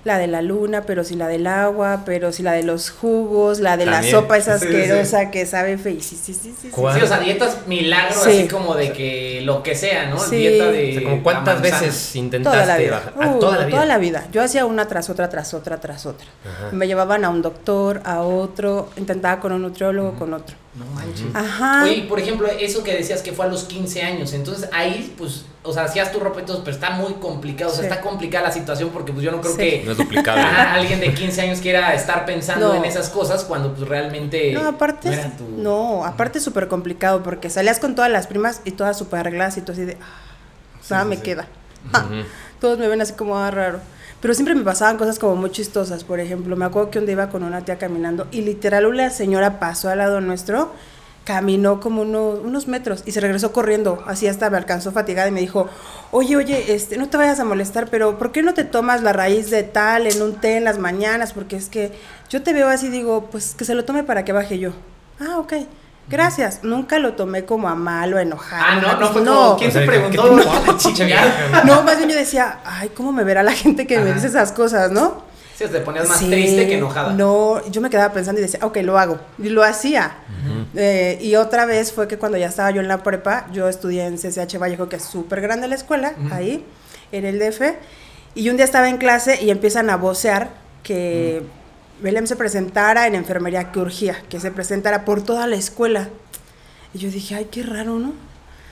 la 0.02 0.16
de 0.16 0.28
la 0.28 0.40
luna, 0.40 0.84
pero 0.86 1.04
sí 1.04 1.14
la 1.14 1.28
del 1.28 1.46
agua, 1.46 2.04
pero 2.06 2.32
sí 2.32 2.42
la 2.42 2.52
de 2.52 2.62
los 2.62 2.88
jugos, 2.88 3.60
la 3.60 3.76
de 3.76 3.84
También. 3.84 4.02
la 4.14 4.18
sopa 4.18 4.38
esa 4.38 4.58
Sí, 4.58 4.64
sí, 4.66 4.72
sí. 4.72 4.78
asquerosa 4.80 5.30
que 5.30 5.44
sabe 5.44 5.76
feo. 5.76 5.92
Sí, 6.00 6.00
sí, 6.00 6.16
sí, 6.16 6.32
sí, 6.32 6.54
sí. 6.62 6.68
¿Cuál? 6.70 6.96
Sí, 6.96 7.04
o 7.04 7.06
sea, 7.06 7.18
dietas 7.20 7.66
milagro, 7.66 8.14
Sí. 8.14 8.30
así 8.30 8.48
como 8.48 8.74
de 8.76 8.92
que 8.94 9.42
lo 9.44 9.62
que 9.62 9.74
sea, 9.74 10.06
¿no? 10.08 10.18
Sí. 10.18 10.36
Dieta 10.36 10.68
O 10.68 10.72
de. 10.72 10.94
sea, 10.94 11.02
como 11.02 11.22
cuántas 11.22 11.60
veces 11.60 12.16
intentaste 12.16 12.56
Toda 12.58 12.66
la 12.66 12.78
vida. 12.78 12.90
bajar? 12.92 13.12
Ah, 13.20 13.34
Uh, 13.36 13.40
toda 13.40 13.84
la 13.84 13.98
vida. 13.98 14.26
Yo 14.32 14.42
hacía 14.42 14.64
una 14.64 14.88
tras 14.88 15.10
otra, 15.10 15.28
tras 15.28 15.52
otra, 15.52 15.78
tras 15.80 16.06
otra. 16.06 16.26
Ajá. 16.50 16.70
Me 16.72 16.86
llevaban 16.86 17.26
a 17.26 17.28
un 17.28 17.42
doctor, 17.42 18.00
a 18.06 18.22
otro, 18.22 18.88
intentaba 18.96 19.38
con 19.38 19.52
un 19.52 19.60
nutriólogo, 19.60 20.14
con 20.14 20.32
otro. 20.32 20.56
No 20.74 20.84
manches. 20.94 21.26
Ajá. 21.34 21.82
Oye, 21.82 21.94
y 21.94 22.02
por 22.02 22.20
ejemplo, 22.20 22.46
eso 22.46 22.84
que 22.84 22.94
decías 22.94 23.22
que 23.22 23.32
fue 23.32 23.44
a 23.44 23.48
los 23.48 23.64
15 23.64 24.02
años, 24.02 24.32
entonces 24.32 24.68
ahí, 24.72 25.12
pues, 25.18 25.44
o 25.64 25.72
sea, 25.72 25.82
hacías 25.84 26.12
tu 26.12 26.20
ropa 26.20 26.40
y 26.40 26.44
todo, 26.44 26.62
pero 26.62 26.74
está 26.76 26.90
muy 26.90 27.14
complicado, 27.14 27.70
o 27.72 27.74
sea, 27.74 27.82
Sí. 27.84 27.88
está 27.90 28.00
complicada 28.00 28.46
la 28.46 28.52
situación 28.52 28.90
porque 28.90 29.12
pues 29.12 29.24
yo 29.24 29.32
no 29.32 29.40
creo 29.40 29.52
Sí. 29.52 29.58
que 29.58 29.82
No 29.84 29.92
es 29.92 29.98
duplicable. 29.98 30.40
a 30.42 30.74
alguien 30.74 31.00
de 31.00 31.12
15 31.12 31.40
años 31.42 31.60
quiera 31.60 31.92
estar 31.94 32.24
pensando 32.24 32.68
No. 32.68 32.74
en 32.74 32.84
esas 32.84 33.08
cosas 33.08 33.42
cuando 33.44 33.74
pues 33.74 33.88
realmente 33.88 34.52
No, 34.52 34.68
aparte, 34.68 35.08
no 35.08 35.14
era 35.14 35.36
tu- 35.36 35.48
no, 35.58 36.04
aparte 36.04 36.38
es 36.38 36.44
súper 36.44 36.68
complicado 36.68 37.22
porque 37.24 37.50
salías 37.50 37.80
con 37.80 37.96
todas 37.96 38.10
las 38.10 38.28
primas 38.28 38.60
y 38.64 38.70
todas 38.70 38.96
súper 38.96 39.20
arregladas 39.20 39.56
y 39.56 39.62
tú 39.62 39.72
así 39.72 39.84
de, 39.84 39.96
ah, 40.00 40.78
nada 40.88 41.02
sí, 41.02 41.08
me 41.08 41.16
sí. 41.16 41.22
queda. 41.22 41.46
Ah. 41.92 42.06
Todos 42.60 42.78
me 42.78 42.86
ven 42.88 43.00
así 43.00 43.14
como 43.14 43.36
ah, 43.38 43.50
raro. 43.50 43.80
Pero 44.20 44.34
siempre 44.34 44.54
me 44.54 44.62
pasaban 44.64 44.98
cosas 44.98 45.18
como 45.18 45.36
muy 45.36 45.50
chistosas. 45.50 46.04
Por 46.04 46.20
ejemplo, 46.20 46.54
me 46.56 46.64
acuerdo 46.66 46.90
que 46.90 46.98
un 46.98 47.06
día 47.06 47.14
iba 47.14 47.30
con 47.30 47.42
una 47.42 47.64
tía 47.64 47.78
caminando 47.78 48.26
y 48.30 48.42
literal 48.42 48.86
una 48.86 49.10
señora 49.10 49.58
pasó 49.58 49.88
al 49.88 49.98
lado 49.98 50.20
nuestro, 50.20 50.72
caminó 51.24 51.80
como 51.80 52.02
uno- 52.02 52.30
unos 52.42 52.68
metros 52.68 53.02
y 53.06 53.12
se 53.12 53.20
regresó 53.20 53.52
corriendo. 53.52 54.02
Así 54.06 54.26
hasta 54.26 54.50
me 54.50 54.58
alcanzó 54.58 54.92
fatigada 54.92 55.28
y 55.28 55.32
me 55.32 55.40
dijo, 55.40 55.68
oye, 56.10 56.36
oye, 56.36 56.74
este, 56.74 56.98
no 56.98 57.08
te 57.08 57.16
vayas 57.16 57.40
a 57.40 57.44
molestar, 57.44 57.88
pero 57.88 58.18
¿por 58.18 58.30
qué 58.32 58.42
no 58.42 58.52
te 58.52 58.64
tomas 58.64 59.02
la 59.02 59.12
raíz 59.14 59.50
de 59.50 59.62
tal 59.62 60.06
en 60.06 60.20
un 60.20 60.34
té 60.34 60.56
en 60.58 60.64
las 60.64 60.78
mañanas? 60.78 61.32
Porque 61.32 61.56
es 61.56 61.68
que 61.68 61.92
yo 62.28 62.42
te 62.42 62.52
veo 62.52 62.68
así 62.68 62.88
digo, 62.88 63.28
pues 63.30 63.54
que 63.54 63.64
se 63.64 63.74
lo 63.74 63.84
tome 63.86 64.04
para 64.04 64.24
que 64.24 64.32
baje 64.32 64.58
yo. 64.58 64.72
Ah, 65.18 65.38
ok. 65.38 65.54
Gracias. 66.10 66.60
Nunca 66.64 66.98
lo 66.98 67.14
tomé 67.14 67.44
como 67.44 67.68
a 67.68 67.74
mal 67.74 68.12
o 68.12 68.18
enojado. 68.18 68.62
Ah, 68.66 68.80
no, 68.80 69.00
no 69.00 69.12
fue 69.12 69.22
no. 69.22 69.34
como, 69.34 69.56
¿quién 69.56 69.70
O 69.70 69.72
sea, 69.72 69.80
te 69.82 69.86
¿qué- 69.90 69.92
preguntó? 70.18 70.62
qué 70.66 70.76
chicha 70.76 71.04
vieja? 71.04 71.62
No, 71.64 71.82
más 71.82 71.96
bien 71.98 72.10
yo 72.10 72.16
decía, 72.16 72.58
ay, 72.64 72.90
¿cómo 72.90 73.12
me 73.12 73.24
verá 73.24 73.42
la 73.42 73.52
gente 73.52 73.86
que 73.86 73.98
me 74.00 74.12
dice 74.12 74.26
esas 74.26 74.52
cosas, 74.52 74.90
no? 74.90 75.22
Sí, 75.54 75.66
te 75.70 75.80
ponías 75.80 76.08
más 76.08 76.18
Sí, 76.18 76.26
triste 76.30 76.66
que 76.66 76.78
enojada. 76.78 77.12
No, 77.12 77.64
yo 77.70 77.80
me 77.82 77.90
quedaba 77.90 78.12
pensando 78.14 78.40
y 78.40 78.42
decía, 78.42 78.60
ok, 78.62 78.78
lo 78.78 78.98
hago. 78.98 79.20
Y 79.38 79.50
lo 79.50 79.62
hacía. 79.62 80.12
Eh, 80.74 81.18
y 81.20 81.34
otra 81.36 81.66
vez 81.66 81.92
fue 81.92 82.08
que 82.08 82.16
cuando 82.18 82.38
ya 82.38 82.46
estaba 82.46 82.70
yo 82.70 82.80
en 82.80 82.88
la 82.88 83.02
prepa, 83.02 83.46
yo 83.52 83.68
estudié 83.68 84.06
en 84.06 84.16
CCH 84.16 84.58
Vallejo, 84.58 84.88
que 84.88 84.96
es 84.96 85.04
súper 85.04 85.40
grande 85.42 85.68
la 85.68 85.74
escuela, 85.74 86.14
ahí, 86.32 86.64
en 87.12 87.26
el 87.26 87.38
DF. 87.38 87.60
Y 88.34 88.48
un 88.48 88.56
día 88.56 88.64
estaba 88.64 88.88
en 88.88 88.96
clase 88.96 89.42
y 89.42 89.50
empiezan 89.50 89.90
a 89.90 89.96
vocear 89.96 90.48
que 90.82 91.42
Belém 92.02 92.26
se 92.26 92.36
presentara 92.36 93.06
en 93.06 93.14
enfermería, 93.14 93.72
que 93.72 93.78
urgía, 93.78 94.16
que 94.28 94.40
se 94.40 94.50
presentara 94.50 95.04
por 95.04 95.22
toda 95.22 95.46
la 95.46 95.56
escuela. 95.56 96.08
Y 96.94 96.98
yo 96.98 97.10
dije, 97.10 97.34
ay, 97.34 97.48
qué 97.50 97.62
raro, 97.62 97.98
¿no? 97.98 98.12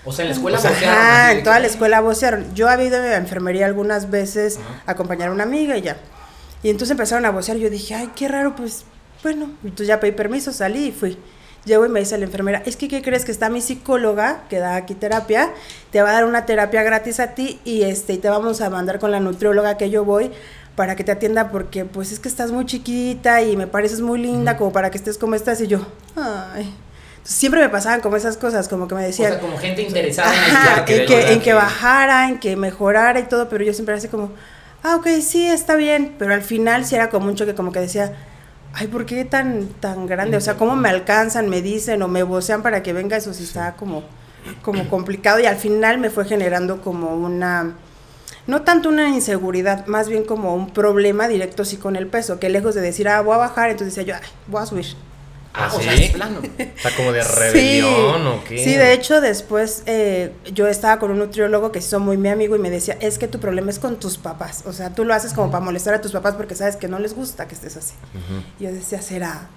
O 0.04 0.12
sea, 0.12 0.24
en 0.24 0.30
la 0.30 0.34
escuela 0.34 0.58
vocearon, 0.58 1.26
de 1.26 1.32
en 1.32 1.44
toda 1.44 1.60
la 1.60 1.66
escuela 1.66 2.00
vocearon. 2.00 2.54
Yo 2.54 2.68
había 2.68 2.86
ido 2.86 2.96
a 2.96 3.16
enfermería 3.16 3.66
algunas 3.66 4.10
veces 4.10 4.58
a 4.86 4.92
acompañar 4.92 5.28
a 5.28 5.32
una 5.32 5.42
amiga 5.42 5.76
y 5.76 5.82
ya. 5.82 5.98
Y 6.62 6.70
entonces 6.70 6.92
empezaron 6.92 7.24
a 7.26 7.30
vocear 7.30 7.56
y 7.58 7.60
yo 7.60 7.70
dije, 7.70 7.94
ay, 7.94 8.10
qué 8.16 8.28
raro, 8.28 8.56
pues, 8.56 8.84
bueno. 9.22 9.50
Entonces 9.62 9.86
ya 9.86 10.00
pedí 10.00 10.12
permiso, 10.12 10.52
salí 10.52 10.86
y 10.86 10.92
fui. 10.92 11.18
Llego 11.64 11.84
y 11.84 11.88
me 11.90 12.00
dice 12.00 12.16
la 12.16 12.24
enfermera, 12.24 12.62
es 12.64 12.76
que, 12.76 12.88
¿qué 12.88 13.02
crees? 13.02 13.24
Que 13.24 13.32
está 13.32 13.50
mi 13.50 13.60
psicóloga, 13.60 14.44
que 14.48 14.58
da 14.58 14.76
aquí 14.76 14.94
terapia, 14.94 15.52
te 15.90 16.00
va 16.00 16.10
a 16.10 16.12
dar 16.14 16.24
una 16.24 16.46
terapia 16.46 16.82
gratis 16.82 17.20
a 17.20 17.34
ti 17.34 17.60
y, 17.64 17.82
este, 17.82 18.14
y 18.14 18.18
te 18.18 18.30
vamos 18.30 18.62
a 18.62 18.70
mandar 18.70 18.98
con 18.98 19.10
la 19.10 19.20
nutrióloga 19.20 19.76
que 19.76 19.90
yo 19.90 20.04
voy 20.04 20.30
para 20.78 20.94
que 20.94 21.02
te 21.02 21.10
atienda 21.10 21.50
porque, 21.50 21.84
pues, 21.84 22.12
es 22.12 22.20
que 22.20 22.28
estás 22.28 22.52
muy 22.52 22.64
chiquita 22.64 23.42
y 23.42 23.56
me 23.56 23.66
pareces 23.66 24.00
muy 24.00 24.20
linda 24.20 24.56
como 24.56 24.70
para 24.70 24.92
que 24.92 24.98
estés 24.98 25.18
como 25.18 25.34
estás. 25.34 25.60
Y 25.60 25.66
yo, 25.66 25.80
ay. 26.14 26.72
Entonces, 27.16 27.34
siempre 27.36 27.60
me 27.60 27.68
pasaban 27.68 28.00
como 28.00 28.14
esas 28.14 28.36
cosas, 28.36 28.68
como 28.68 28.86
que 28.86 28.94
me 28.94 29.02
O 29.02 29.04
decían, 29.04 29.32
sea, 29.32 29.40
como 29.40 29.58
gente 29.58 29.82
interesada 29.88 30.32
en 30.32 30.56
ayudarte. 30.56 31.00
en, 31.00 31.08
que, 31.08 31.32
en 31.32 31.40
que 31.40 31.52
bajara, 31.52 32.28
en 32.28 32.38
que 32.38 32.54
mejorara 32.54 33.18
y 33.18 33.24
todo, 33.24 33.48
pero 33.48 33.64
yo 33.64 33.72
siempre 33.72 33.92
era 33.92 33.98
así 33.98 34.06
como, 34.06 34.30
ah, 34.84 34.94
ok, 34.94 35.08
sí, 35.20 35.48
está 35.48 35.74
bien, 35.74 36.14
pero 36.16 36.32
al 36.32 36.42
final 36.42 36.84
sí 36.84 36.94
era 36.94 37.10
como 37.10 37.26
un 37.26 37.34
choque, 37.34 37.56
como 37.56 37.72
que 37.72 37.80
decía, 37.80 38.12
ay, 38.72 38.86
¿por 38.86 39.04
qué 39.04 39.24
tan, 39.24 39.66
tan 39.80 40.06
grande? 40.06 40.36
O 40.36 40.40
sea, 40.40 40.54
¿cómo 40.54 40.76
me 40.76 40.90
alcanzan, 40.90 41.48
me 41.48 41.60
dicen 41.60 42.00
o 42.02 42.06
me 42.06 42.22
vocean 42.22 42.62
para 42.62 42.84
que 42.84 42.92
venga? 42.92 43.16
Eso 43.16 43.34
sí 43.34 43.42
estaba 43.42 43.72
como, 43.72 44.04
como 44.62 44.88
complicado 44.88 45.40
y 45.40 45.46
al 45.46 45.56
final 45.56 45.98
me 45.98 46.08
fue 46.08 46.24
generando 46.24 46.82
como 46.82 47.16
una, 47.16 47.74
no 48.48 48.62
tanto 48.62 48.88
una 48.88 49.08
inseguridad, 49.10 49.86
más 49.86 50.08
bien 50.08 50.24
como 50.24 50.54
un 50.54 50.70
problema 50.70 51.28
directo 51.28 51.64
sí 51.64 51.76
con 51.76 51.94
el 51.96 52.06
peso, 52.08 52.40
que 52.40 52.48
lejos 52.48 52.74
de 52.74 52.80
decir, 52.80 53.06
ah, 53.08 53.20
voy 53.20 53.34
a 53.34 53.38
bajar, 53.38 53.70
entonces 53.70 53.94
decía 53.94 54.14
yo, 54.14 54.20
ay, 54.20 54.28
voy 54.48 54.62
a 54.62 54.66
subir. 54.66 54.86
Ah, 55.52 55.70
o 55.72 55.78
¿Ah, 55.78 55.82
sea, 55.82 55.96
sí? 55.96 56.04
es 56.04 56.10
plano. 56.12 56.40
O 56.78 56.80
sea, 56.80 56.96
como 56.96 57.12
de 57.12 57.22
rebelión 57.24 58.26
o 58.26 58.44
qué. 58.44 58.58
Sí, 58.62 58.74
de 58.74 58.92
hecho, 58.92 59.20
después 59.20 59.82
eh, 59.86 60.32
yo 60.52 60.66
estaba 60.66 60.98
con 60.98 61.10
un 61.10 61.18
nutriólogo 61.18 61.72
que 61.72 61.80
se 61.80 61.88
hizo 61.88 62.00
muy 62.00 62.16
mi 62.16 62.28
amigo 62.28 62.54
y 62.56 62.58
me 62.58 62.70
decía, 62.70 62.96
es 63.00 63.18
que 63.18 63.28
tu 63.28 63.38
problema 63.40 63.70
es 63.70 63.78
con 63.78 63.98
tus 63.98 64.16
papás. 64.18 64.62
O 64.66 64.72
sea, 64.72 64.94
tú 64.94 65.04
lo 65.04 65.12
haces 65.14 65.32
como 65.34 65.50
para 65.50 65.64
molestar 65.64 65.94
a 65.94 66.00
tus 66.00 66.12
papás 66.12 66.34
porque 66.34 66.54
sabes 66.54 66.76
que 66.76 66.88
no 66.88 66.98
les 66.98 67.14
gusta 67.14 67.48
que 67.48 67.54
estés 67.54 67.76
así. 67.76 67.94
Ujú. 68.14 68.42
Y 68.60 68.64
yo 68.64 68.72
decía, 68.72 69.02
será. 69.02 69.48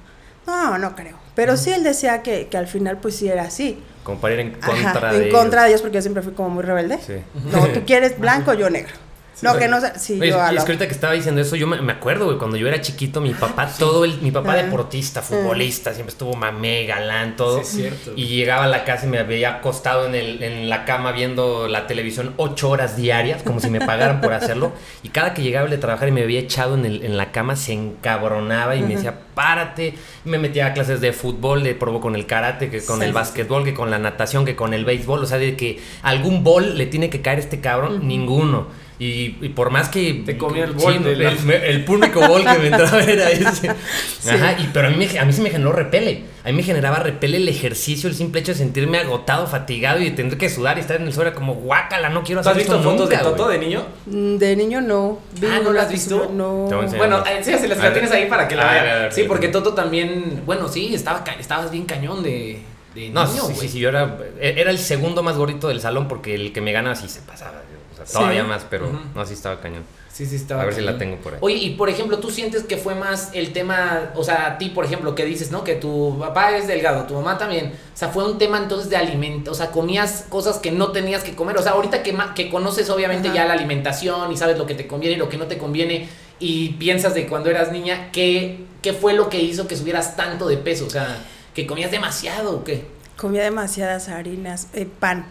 No, 0.47 0.77
no 0.77 0.95
creo. 0.95 1.17
Pero 1.35 1.55
sí 1.57 1.71
él 1.71 1.83
decía 1.83 2.21
que, 2.23 2.47
que 2.47 2.57
al 2.57 2.67
final 2.67 2.97
pues 2.97 3.15
sí 3.15 3.27
era 3.27 3.43
así. 3.43 3.81
Como 4.03 4.19
para 4.19 4.33
ir 4.33 4.39
en 4.41 4.57
Ajá, 4.61 4.91
contra 4.93 5.13
de 5.13 5.25
en 5.27 5.31
contra 5.31 5.59
ellos. 5.59 5.63
de 5.63 5.69
ellos 5.69 5.81
porque 5.81 5.95
yo 5.95 6.01
siempre 6.01 6.23
fui 6.23 6.33
como 6.33 6.49
muy 6.49 6.63
rebelde. 6.63 6.97
Sí. 7.05 7.15
No, 7.51 7.67
tú 7.67 7.83
quieres 7.85 8.19
blanco, 8.19 8.53
yo 8.53 8.69
negro. 8.69 8.93
No, 9.41 9.57
que 9.57 9.67
no 9.67 9.81
sé. 9.81 9.93
Sí, 9.99 10.17
Oye, 10.19 10.29
yo 10.29 10.41
a 10.41 10.51
y 10.51 10.55
lo- 10.55 10.59
es 10.59 10.65
que 10.65 10.71
ahorita 10.71 10.87
que 10.87 10.93
estaba 10.93 11.13
diciendo 11.13 11.41
eso, 11.41 11.55
yo 11.55 11.67
me, 11.67 11.81
me 11.81 11.93
acuerdo, 11.93 12.25
güey, 12.25 12.37
cuando 12.37 12.57
yo 12.57 12.67
era 12.67 12.79
chiquito, 12.81 13.21
mi 13.21 13.33
papá, 13.33 13.69
todo 13.79 14.05
el, 14.05 14.21
mi 14.21 14.31
papá 14.31 14.53
Ah. 14.53 14.63
deportista, 14.63 15.21
futbolista, 15.21 15.93
siempre 15.93 16.11
estuvo 16.11 16.33
mamé, 16.35 16.85
galán, 16.85 17.35
todo. 17.35 17.57
Sí, 17.57 17.61
es 17.63 17.69
cierto. 17.69 18.13
Y 18.15 18.25
llegaba 18.27 18.65
a 18.65 18.67
la 18.67 18.83
casa 18.85 19.05
y 19.05 19.09
me 19.09 19.21
veía 19.23 19.55
acostado 19.57 20.05
en, 20.07 20.15
el, 20.15 20.43
en 20.43 20.69
la 20.69 20.85
cama 20.85 21.11
viendo 21.11 21.67
la 21.67 21.87
televisión 21.87 22.33
ocho 22.37 22.69
horas 22.69 22.95
diarias, 22.97 23.43
como 23.43 23.59
si 23.59 23.69
me 23.69 23.79
pagaran 23.81 24.21
por 24.21 24.33
hacerlo. 24.33 24.71
Y 25.03 25.09
cada 25.09 25.33
que 25.33 25.41
llegaba 25.41 25.67
de 25.67 25.77
trabajar 25.77 26.07
y 26.07 26.11
me 26.11 26.21
había 26.23 26.39
echado 26.39 26.75
en, 26.75 26.85
el, 26.85 27.03
en 27.03 27.17
la 27.17 27.31
cama, 27.31 27.55
se 27.55 27.73
encabronaba 27.73 28.75
y 28.75 28.81
me 28.83 28.95
decía, 28.95 29.15
párate. 29.33 29.95
Y 30.25 30.29
me 30.29 30.37
metía 30.37 30.67
a 30.67 30.73
clases 30.73 31.01
de 31.01 31.13
fútbol, 31.13 31.63
de 31.63 31.73
probó 31.75 31.99
con 32.01 32.15
el 32.15 32.25
karate, 32.25 32.69
que 32.69 32.83
con 32.83 32.99
Sí. 32.99 33.05
el 33.05 33.13
básquetbol, 33.13 33.63
que 33.63 33.73
con 33.73 33.89
la 33.89 33.97
natación, 33.99 34.45
que 34.45 34.55
con 34.55 34.73
el 34.73 34.85
béisbol. 34.85 35.23
O 35.23 35.25
sea, 35.25 35.37
de 35.37 35.55
que 35.55 35.79
algún 36.03 36.43
bol 36.43 36.77
le 36.77 36.85
tiene 36.85 37.09
que 37.09 37.21
caer 37.21 37.37
a 37.37 37.41
este 37.41 37.59
cabrón, 37.61 38.07
ninguno. 38.07 38.67
Y, 39.03 39.35
y 39.41 39.49
por 39.49 39.71
más 39.71 39.89
que. 39.89 40.21
Te 40.25 40.37
comía 40.37 40.63
el 40.65 40.73
bol 40.73 40.93
Sí, 40.93 40.99
el, 41.09 41.21
el 41.23 41.85
único 41.89 42.19
bol 42.27 42.43
que 42.45 42.59
me 42.59 42.67
entraba 42.67 43.01
era 43.03 43.31
ese. 43.31 43.69
Ajá, 43.69 44.51
y, 44.59 44.69
pero 44.71 44.89
a 44.89 44.91
mí, 44.91 44.95
me, 45.07 45.17
a 45.19 45.25
mí 45.25 45.33
sí 45.33 45.41
me 45.41 45.49
generó 45.49 45.71
repele. 45.71 46.25
A 46.43 46.49
mí 46.49 46.53
me 46.53 46.61
generaba 46.61 46.97
repele 46.97 47.37
el 47.37 47.49
ejercicio, 47.49 48.07
el 48.07 48.15
simple 48.15 48.41
hecho 48.41 48.51
de 48.51 48.59
sentirme 48.59 48.99
agotado, 48.99 49.47
fatigado 49.47 49.99
y 49.99 50.05
de 50.05 50.11
tener 50.11 50.37
que 50.37 50.49
sudar 50.51 50.77
y 50.77 50.81
estar 50.81 50.97
en 50.97 51.07
el 51.07 51.13
suelo 51.13 51.29
era 51.31 51.35
como 51.35 51.55
guácala, 51.55 52.09
no 52.09 52.21
quiero 52.23 52.43
¿Tú 52.43 52.49
hacer 52.49 52.61
has 52.61 52.67
visto 52.67 52.83
fotos 52.83 53.09
nunca, 53.09 53.17
de 53.17 53.23
Toto 53.23 53.45
güey". 53.45 53.59
de 53.59 53.65
niño? 53.65 53.85
Mm, 54.05 54.35
De 54.37 54.55
niño 54.55 54.81
no. 54.81 55.17
Vi 55.39 55.47
Ah, 55.47 55.61
¿no 55.63 55.71
la 55.73 55.81
has 55.81 55.87
que 55.87 55.93
visto? 55.93 56.29
No. 56.31 56.65
Bueno, 56.97 57.23
eh, 57.25 57.39
sí, 57.43 57.53
si 57.59 57.67
las 57.67 57.79
A 57.79 57.81
la 57.81 57.89
ver. 57.89 57.93
tienes 57.93 58.11
ahí 58.11 58.27
para 58.27 58.47
que 58.47 58.55
la 58.55 58.71
vean. 58.71 59.11
Sí, 59.11 59.23
porque 59.27 59.47
Toto 59.47 59.73
también, 59.73 60.43
bueno, 60.45 60.67
sí, 60.67 60.93
estaba 60.93 61.23
ca- 61.23 61.37
estabas 61.39 61.71
bien 61.71 61.85
cañón 61.85 62.21
de, 62.21 62.59
de 62.93 63.09
No, 63.09 63.25
niño, 63.25 63.41
sí, 63.47 63.53
güey. 63.55 63.55
sí, 63.61 63.67
sí, 63.69 63.79
yo 63.79 63.89
era, 63.89 64.15
era 64.39 64.69
el 64.69 64.77
segundo 64.77 65.23
más 65.23 65.37
gordito 65.37 65.69
del 65.69 65.81
salón 65.81 66.07
porque 66.07 66.35
el 66.35 66.53
que 66.53 66.61
me 66.61 66.71
gana 66.71 66.93
sí 66.95 67.07
se 67.09 67.21
pasaba. 67.21 67.63
O 68.03 68.05
sea, 68.05 68.13
Sí. 68.13 68.13
todavía 68.13 68.43
más, 68.43 68.65
pero 68.69 68.87
Ujú. 68.87 68.97
no, 69.15 69.25
sí 69.25 69.33
estaba 69.33 69.59
cañón. 69.61 69.83
Sí, 70.11 70.25
sí, 70.25 70.35
estaba 70.35 70.63
A 70.63 70.65
ver 70.65 70.73
si 70.73 70.81
la 70.81 70.97
tengo 70.97 71.15
por 71.17 71.33
ahí. 71.33 71.39
Oye, 71.41 71.55
y 71.55 71.69
por 71.75 71.89
ejemplo, 71.89 72.19
tú 72.19 72.29
sientes 72.31 72.63
que 72.63 72.75
fue 72.75 72.95
más 72.95 73.29
el 73.33 73.53
tema, 73.53 74.11
o 74.13 74.23
sea, 74.25 74.45
a 74.47 74.57
ti, 74.57 74.69
por 74.69 74.83
ejemplo, 74.83 75.15
que 75.15 75.23
dices, 75.23 75.51
¿no? 75.51 75.63
Que 75.63 75.75
tu 75.75 76.17
papá 76.19 76.57
es 76.57 76.67
delgado, 76.67 77.05
tu 77.05 77.13
mamá 77.13 77.37
también. 77.37 77.67
O 77.93 77.97
sea, 77.97 78.09
fue 78.09 78.25
un 78.29 78.37
tema 78.37 78.57
entonces 78.57 78.89
de 78.89 78.97
alimento, 78.97 79.51
o 79.51 79.53
sea, 79.53 79.71
comías 79.71 80.25
cosas 80.27 80.57
que 80.57 80.71
no 80.71 80.91
tenías 80.91 81.23
que 81.23 81.33
comer. 81.33 81.57
O 81.57 81.61
sea, 81.61 81.71
ahorita 81.73 82.03
que, 82.03 82.15
que 82.35 82.49
conoces 82.49 82.89
obviamente 82.89 83.29
Ajá. 83.29 83.37
ya 83.37 83.45
la 83.45 83.53
alimentación 83.53 84.31
y 84.31 84.37
sabes 84.37 84.57
lo 84.57 84.65
que 84.65 84.75
te 84.75 84.85
conviene 84.85 85.15
y 85.15 85.19
lo 85.19 85.29
que 85.29 85.37
no 85.37 85.45
te 85.47 85.57
conviene 85.57 86.09
y 86.39 86.69
piensas 86.73 87.13
de 87.13 87.27
cuando 87.27 87.49
eras 87.49 87.71
niña, 87.71 88.09
¿qué, 88.11 88.65
qué 88.81 88.91
fue 88.93 89.13
lo 89.13 89.29
que 89.29 89.39
hizo 89.39 89.65
que 89.67 89.77
subieras 89.77 90.17
tanto 90.17 90.47
de 90.47 90.57
peso? 90.57 90.87
O 90.87 90.89
sea, 90.89 91.23
que 91.55 91.65
comías 91.65 91.89
demasiado 91.91 92.57
o 92.57 92.63
qué? 92.65 92.85
Comía 93.15 93.43
demasiadas 93.43 94.09
harinas, 94.09 94.67
eh, 94.73 94.87
pan. 94.99 95.25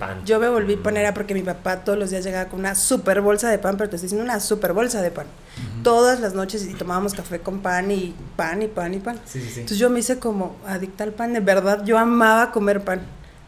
Pan. 0.00 0.24
Yo 0.24 0.40
me 0.40 0.48
volví 0.48 0.74
panera 0.76 1.14
porque 1.14 1.34
mi 1.34 1.42
papá 1.42 1.84
todos 1.84 1.96
los 1.98 2.10
días 2.10 2.24
llegaba 2.24 2.48
con 2.50 2.58
una 2.60 2.74
super 2.74 3.20
bolsa 3.20 3.48
de 3.50 3.58
pan, 3.58 3.76
pero 3.76 3.88
te 3.90 3.96
estoy 3.96 4.06
diciendo 4.06 4.24
una 4.24 4.40
super 4.40 4.72
bolsa 4.72 5.00
de 5.02 5.10
pan. 5.12 5.26
Todas 5.84 6.18
las 6.20 6.34
noches 6.34 6.64
y 6.66 6.74
tomábamos 6.74 7.14
café 7.14 7.38
con 7.40 7.60
pan 7.60 7.90
y 7.90 8.14
pan 8.34 8.62
y 8.62 8.66
pan 8.68 8.94
y 8.94 8.98
pan. 8.98 9.20
Sí, 9.26 9.38
sí, 9.40 9.46
sí. 9.46 9.60
Entonces 9.60 9.78
yo 9.78 9.90
me 9.90 10.00
hice 10.00 10.18
como 10.18 10.56
adicta 10.66 11.04
al 11.04 11.12
pan, 11.12 11.34
de 11.34 11.40
verdad, 11.40 11.84
yo 11.84 11.98
amaba 11.98 12.50
comer 12.50 12.80
pan. 12.82 13.02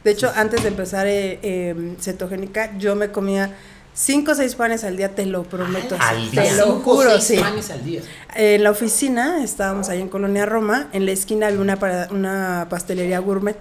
De 0.05 0.11
hecho, 0.11 0.31
antes 0.37 0.63
de 0.63 0.69
empezar 0.69 1.07
eh, 1.07 1.39
eh, 1.43 1.97
cetogénica, 2.01 2.77
yo 2.77 2.97
me 2.97 3.11
comía 3.11 3.57
cinco 3.95 4.33
o 4.33 4.35
seis 4.35 4.55
panes 4.55 4.85
al 4.85 4.97
día, 4.97 5.15
te 5.15 5.25
lo 5.27 5.45
prometo. 5.45 5.97
Al 6.01 6.31
día. 6.31 6.43
Te 6.43 6.57
lo 6.57 6.65
Cinco, 6.67 6.81
juro, 6.97 7.11
seis 7.21 7.25
sí. 7.25 7.37
panes 7.37 7.71
al 7.71 7.85
día. 7.85 8.03
En 8.35 8.63
la 8.65 8.71
oficina, 8.73 9.43
estábamos 9.43 9.89
ahí 9.89 10.01
en 10.01 10.09
Colonia 10.09 10.45
Roma, 10.45 10.89
en 10.93 11.07
la 11.07 11.13
esquina 11.13 11.47
había 11.47 11.61
una, 11.61 11.77
para- 11.79 12.09
una 12.11 12.67
pastelería 12.69 13.21
gourmet. 13.21 13.57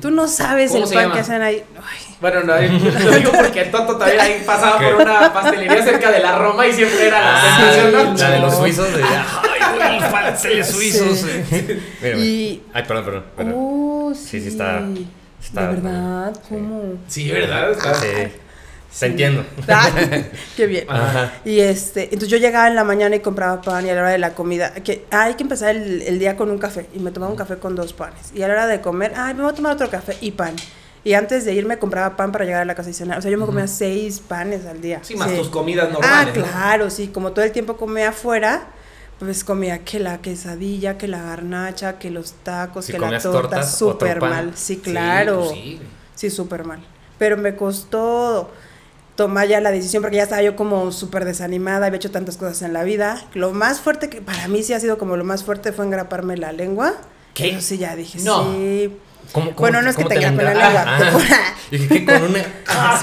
Tú 0.00 0.10
no 0.10 0.26
sabes 0.28 0.70
¿Cómo 0.72 0.84
el 0.86 0.92
pan 0.94 1.12
que 1.12 1.18
hacen 1.20 1.42
ahí. 1.42 1.62
Ay, 1.76 2.16
Bueno, 2.20 2.40
no, 2.44 2.54
lo 2.54 3.10
digo 3.16 3.32
porque 3.32 3.62
el 3.62 3.70
Toto 3.70 3.96
también 3.96 4.20
ahí 4.20 4.42
pasaba 4.46 4.78
por 4.78 4.94
una 5.02 5.32
pastelería 5.32 5.82
cerca 5.82 6.10
de 6.10 6.20
la 6.20 6.38
Roma 6.38 6.66
y 6.66 6.72
siempre 6.72 7.08
era 7.08 7.20
la 7.20 7.36
Ah, 7.36 7.56
sensación, 7.56 7.92
¿no? 7.92 8.14
la 8.18 8.30
de 8.30 8.38
los 8.40 8.56
suizos. 8.56 8.94
De, 8.96 9.02
ay, 9.04 9.76
güey, 9.76 10.00
los 10.00 10.10
pasteles 10.10 10.68
suizos. 10.68 11.18
Sí. 11.18 11.82
Mira. 12.02 12.16
Y- 12.18 12.62
Ay, 12.72 12.82
perdón, 12.86 13.04
perdón. 13.04 13.24
perdón. 13.36 13.54
Oh, 13.56 14.12
Sí, 14.14 14.40
sí, 14.40 14.48
está- 14.48 14.82
está- 15.42 15.62
De 15.62 15.66
verdad, 15.74 16.32
sí. 16.34 16.40
¿cómo? 16.50 16.82
Sí, 17.08 17.30
¿verdad? 17.30 17.70
Está- 17.72 17.94
Sí, 17.94 18.06
te 18.98 19.06
entiendo. 19.06 19.44
Ay, 19.68 20.30
qué 20.56 20.66
bien. 20.66 20.86
Ajá. 20.88 21.32
Y 21.44 21.60
este, 21.60 22.04
entonces 22.04 22.28
yo 22.28 22.36
llegaba 22.38 22.68
en 22.68 22.74
la 22.74 22.84
mañana 22.84 23.16
y 23.16 23.20
compraba 23.20 23.60
pan 23.60 23.86
y 23.86 23.90
a 23.90 23.94
la 23.94 24.00
hora 24.02 24.10
de 24.10 24.18
la 24.18 24.34
comida, 24.34 24.72
que 24.74 25.04
ah, 25.10 25.24
hay 25.24 25.34
que 25.34 25.42
empezar 25.42 25.74
el, 25.74 26.02
el 26.02 26.18
día 26.18 26.36
con 26.36 26.50
un 26.50 26.58
café 26.58 26.86
y 26.94 26.98
me 26.98 27.10
tomaba 27.10 27.30
un 27.32 27.38
café 27.38 27.56
con 27.58 27.74
dos 27.74 27.92
panes. 27.92 28.32
Y 28.34 28.42
a 28.42 28.48
la 28.48 28.54
hora 28.54 28.66
de 28.66 28.80
comer, 28.80 29.12
ay, 29.16 29.34
me 29.34 29.42
voy 29.42 29.52
a 29.52 29.54
tomar 29.54 29.74
otro 29.74 29.90
café 29.90 30.16
y 30.20 30.30
pan. 30.32 30.54
Y 31.04 31.12
antes 31.12 31.44
de 31.44 31.52
irme 31.52 31.78
compraba 31.78 32.16
pan 32.16 32.32
para 32.32 32.46
llegar 32.46 32.62
a 32.62 32.64
la 32.64 32.74
casa 32.74 32.88
y 32.88 32.94
cenar. 32.94 33.18
O 33.18 33.22
sea, 33.22 33.30
yo 33.30 33.36
me 33.36 33.44
comía 33.44 33.66
seis 33.66 34.20
panes 34.20 34.64
al 34.64 34.80
día. 34.80 35.00
Sí, 35.02 35.16
más 35.16 35.34
tus 35.34 35.48
comidas 35.50 35.90
normales. 35.92 36.34
Ah, 36.34 36.38
¿no? 36.38 36.44
claro, 36.44 36.90
sí, 36.90 37.08
como 37.08 37.32
todo 37.32 37.44
el 37.44 37.52
tiempo 37.52 37.76
comía 37.76 38.08
afuera, 38.08 38.68
pues 39.18 39.44
comía 39.44 39.84
que 39.84 40.00
la 40.00 40.18
quesadilla, 40.22 40.96
que 40.96 41.06
la 41.06 41.20
garnacha, 41.22 41.98
que 41.98 42.10
los 42.10 42.32
tacos, 42.42 42.86
Si 42.86 42.92
que 42.92 42.98
la 42.98 43.20
torta, 43.20 43.62
súper 43.64 44.18
mal. 44.20 44.52
Sí, 44.54 44.76
Sí, 44.76 44.80
claro. 44.80 45.50
pues. 45.50 45.80
Sí, 46.14 46.30
súper 46.30 46.64
mal. 46.64 46.80
Pero 47.18 47.36
me 47.36 47.54
costó 47.54 48.50
tomar 49.16 49.46
ya 49.48 49.60
la 49.60 49.70
decisión 49.70 50.02
porque 50.02 50.16
ya 50.16 50.24
estaba 50.24 50.42
yo 50.42 50.56
como 50.56 50.90
súper 50.92 51.24
desanimada, 51.24 51.86
había 51.86 51.96
hecho 51.96 52.10
tantas 52.10 52.36
cosas 52.36 52.62
en 52.62 52.72
la 52.72 52.82
vida. 52.84 53.22
Lo 53.34 53.52
más 53.52 53.80
fuerte 53.80 54.08
que 54.08 54.20
para 54.20 54.48
mí 54.48 54.62
sí 54.62 54.72
ha 54.72 54.80
sido 54.80 54.98
como 54.98 55.16
lo 55.16 55.24
más 55.24 55.44
fuerte 55.44 55.72
fue 55.72 55.84
engraparme 55.84 56.36
la 56.36 56.52
lengua. 56.52 56.94
¿Qué? 57.34 57.50
Eso 57.50 57.60
sí, 57.60 57.78
ya 57.78 57.94
dije, 57.96 58.18
No. 58.22 58.52
sí. 58.52 58.96
¿Cómo- 59.32 59.46
cómo- 59.46 59.56
bueno, 59.58 59.80
no 59.82 59.90
es 59.90 59.96
que 59.96 60.04
te 60.04 60.14
engrapen 60.16 60.44
la 60.44 60.54
lengua. 60.54 60.84
Ah, 60.86 60.98
te 60.98 61.04
ah. 61.04 61.10
ponen- 61.12 61.38
Dije 61.70 61.88
que 61.88 62.04
con 62.04 62.22
una. 62.22 62.44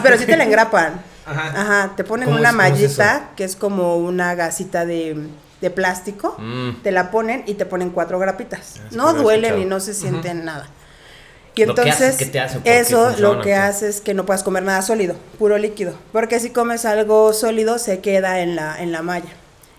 pero 0.03 0.17
sí 0.17 0.25
te 0.25 0.37
la 0.37 0.43
engrapan. 0.43 1.01
Ajá. 1.25 1.61
Ajá, 1.61 1.93
te 1.95 2.03
ponen 2.03 2.25
¿Cómo 2.25 2.39
una 2.39 2.49
es- 2.49 2.55
cómo 2.55 2.67
es 2.67 2.71
mallita 2.97 3.29
que 3.35 3.43
es 3.43 3.55
como 3.55 3.97
una 3.97 4.35
gasita 4.35 4.85
de, 4.85 5.27
de 5.61 5.69
plástico. 5.71 6.35
Mm. 6.39 6.81
Te 6.83 6.91
la 6.91 7.09
ponen 7.11 7.43
y 7.47 7.55
te 7.55 7.65
ponen 7.65 7.89
cuatro 7.89 8.19
grapitas. 8.19 8.75
Ah, 8.79 8.87
no 8.91 9.13
duelen 9.13 9.45
escuchado. 9.45 9.61
y 9.61 9.65
no 9.65 9.79
se 9.79 9.93
sienten 9.93 10.45
nada. 10.45 10.67
Y 11.55 11.65
Lo 11.65 11.75
que 11.75 11.81
hace, 11.81 12.05
entonces, 12.05 12.15
¿qué 12.17 12.25
te 12.31 12.39
hace? 12.39 12.55
¿Por 12.55 12.63
qué 12.63 12.79
eso 12.79 13.05
funciona? 13.07 13.35
lo 13.35 13.41
que 13.41 13.53
hace 13.55 13.89
es 13.89 13.99
que 13.99 14.13
no 14.13 14.25
puedas 14.25 14.43
comer 14.43 14.63
nada 14.63 14.81
sólido, 14.81 15.15
puro 15.37 15.57
líquido. 15.57 15.93
Porque 16.13 16.39
si 16.39 16.49
comes 16.51 16.85
algo 16.85 17.33
sólido, 17.33 17.77
se 17.77 17.99
queda 17.99 18.39
en 18.39 18.55
la, 18.55 18.81
en 18.81 18.91
la 18.91 19.01
malla. 19.01 19.29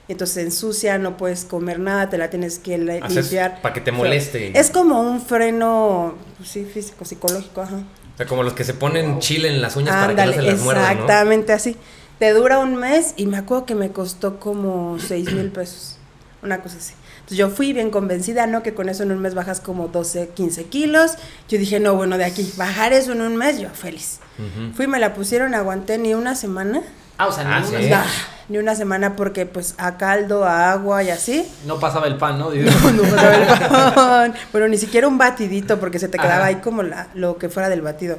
Entonces 0.09 0.35
se 0.35 0.43
ensucia, 0.43 0.99
no 0.99 1.17
puedes 1.17 1.45
comer 1.45 1.79
nada, 1.79 2.11
te 2.11 2.19
la 2.19 2.29
tienes 2.29 2.59
que 2.59 2.75
Haces 3.03 3.17
limpiar. 3.17 3.63
pa' 3.63 3.73
que 3.73 3.81
te 3.81 3.93
moleste. 3.93 4.59
Es 4.59 4.71
como 4.71 5.01
un 5.01 5.23
freno, 5.23 6.17
pues 6.37 6.51
sí, 6.51 6.65
físico, 6.65 7.05
psicológico, 7.05 7.63
ajá. 7.63 7.77
O 7.77 8.17
sea, 8.17 8.27
como 8.27 8.43
los 8.43 8.53
que 8.53 8.65
se 8.65 8.75
ponen 8.75 9.21
chile 9.21 9.49
en 9.49 9.63
las 9.63 9.77
uñas 9.77 9.95
para 9.95 10.15
que 10.15 10.27
no 10.27 10.33
se 10.33 10.43
las 10.43 10.61
muerdan, 10.61 10.85
¿no? 10.85 10.91
exactamente 10.91 11.53
así. 11.55 11.77
Te 12.19 12.33
dura 12.33 12.59
un 12.59 12.77
mes 12.77 13.15
y 13.17 13.27
me 13.27 13.39
acuerdo 13.39 13.65
que 13.65 13.75
me 13.75 13.91
costó 13.91 14.39
como 14.39 14.99
seis 14.99 15.33
mil 15.33 15.51
pesos, 15.51 15.97
una 16.43 16.61
cosa 16.61 16.77
así. 16.77 16.93
Entonces 17.23 17.39
yo 17.39 17.51
fui 17.51 17.73
bien 17.73 17.91
convencida, 17.91 18.47
¿no? 18.47 18.63
Que 18.63 18.75
con 18.75 18.89
eso 18.89 19.03
en 19.05 19.13
un 19.13 19.19
mes 19.19 19.35
bajas 19.35 19.61
como 19.61 19.89
12, 19.89 20.31
15 20.35 20.65
kilos. 20.65 21.13
Yo 21.49 21.59
dije, 21.59 21.81
no, 21.81 21.95
bueno, 21.95 22.19
de 22.19 22.25
aquí, 22.25 22.53
bajar 22.57 22.93
eso 22.93 23.13
en 23.13 23.21
un 23.23 23.37
mes, 23.37 23.59
yo 23.61 23.69
feliz. 23.71 24.19
Ujú. 24.39 24.75
Fui, 24.75 24.87
me 24.87 24.99
la 24.99 25.15
pusieron, 25.15 25.55
aguanté 25.55 25.99
ni 25.99 26.15
una 26.15 26.35
semana. 26.35 26.83
Ah, 27.19 27.29
o 27.29 27.33
sea, 27.33 27.45
Ah, 27.47 27.61
ninguna- 27.61 27.81
sí. 27.81 27.89
Nah, 27.91 28.05
ni 28.49 28.59
una 28.59 28.75
semana 28.75 29.15
porque 29.17 29.47
pues 29.47 29.75
a 29.79 29.97
caldo, 29.97 30.45
a 30.45 30.73
agua 30.73 31.03
y 31.05 31.11
así. 31.11 31.47
no 31.67 31.79
pasaba 31.79 32.07
el 32.09 32.17
pan, 32.17 32.39
¿no? 32.39 32.51
No, 32.53 32.91
no, 32.93 34.27
no, 34.29 34.35
bueno, 34.51 34.69
ni 34.69 34.77
siquiera 34.79 35.07
un 35.09 35.17
batidito 35.19 35.79
porque 35.79 35.99
se 35.99 36.09
te 36.09 36.19
quedaba 36.19 36.37
Ajá. 36.39 36.45
ahí 36.47 36.57
como 36.57 36.83
la, 36.83 37.09
lo 37.15 37.39
que 37.39 37.49
fuera 37.49 37.69
del 37.69 37.83
batido. 37.83 38.19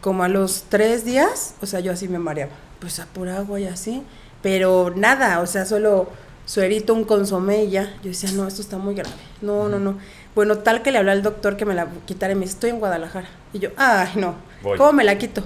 Como 0.00 0.24
a 0.24 0.28
los 0.28 0.64
tres 0.68 1.04
días, 1.04 1.54
o 1.60 1.66
sea, 1.66 1.80
yo 1.80 1.92
así 1.92 2.08
me 2.08 2.18
mareaba. 2.18 2.52
Pues 2.80 2.98
a 2.98 3.06
pura 3.06 3.36
agua 3.36 3.60
y 3.60 3.66
así. 3.66 4.02
Pero 4.42 4.92
nada, 4.96 5.38
o 5.40 5.46
sea, 5.46 5.64
solo 5.66 6.08
suerito, 6.52 6.92
un 6.92 7.04
consomé 7.04 7.64
y 7.64 7.70
ya. 7.70 7.94
Yo 8.02 8.10
decía, 8.10 8.30
no, 8.32 8.46
esto 8.46 8.60
está 8.60 8.76
muy 8.76 8.94
grave. 8.94 9.14
No, 9.40 9.68
no, 9.68 9.78
no. 9.78 9.98
Bueno, 10.34 10.58
tal 10.58 10.82
que 10.82 10.90
le 10.92 10.98
hablé 10.98 11.12
al 11.12 11.22
doctor 11.22 11.56
que 11.56 11.64
me 11.64 11.74
la 11.74 11.86
quitara 12.04 12.32
y 12.32 12.36
me 12.36 12.42
dice, 12.42 12.54
estoy 12.54 12.70
en 12.70 12.78
Guadalajara. 12.78 13.28
Y 13.52 13.58
yo, 13.58 13.70
ay, 13.76 14.10
no. 14.16 14.34
Voy. 14.62 14.76
¿Cómo 14.76 14.92
me 14.92 15.04
la 15.04 15.16
quito? 15.16 15.42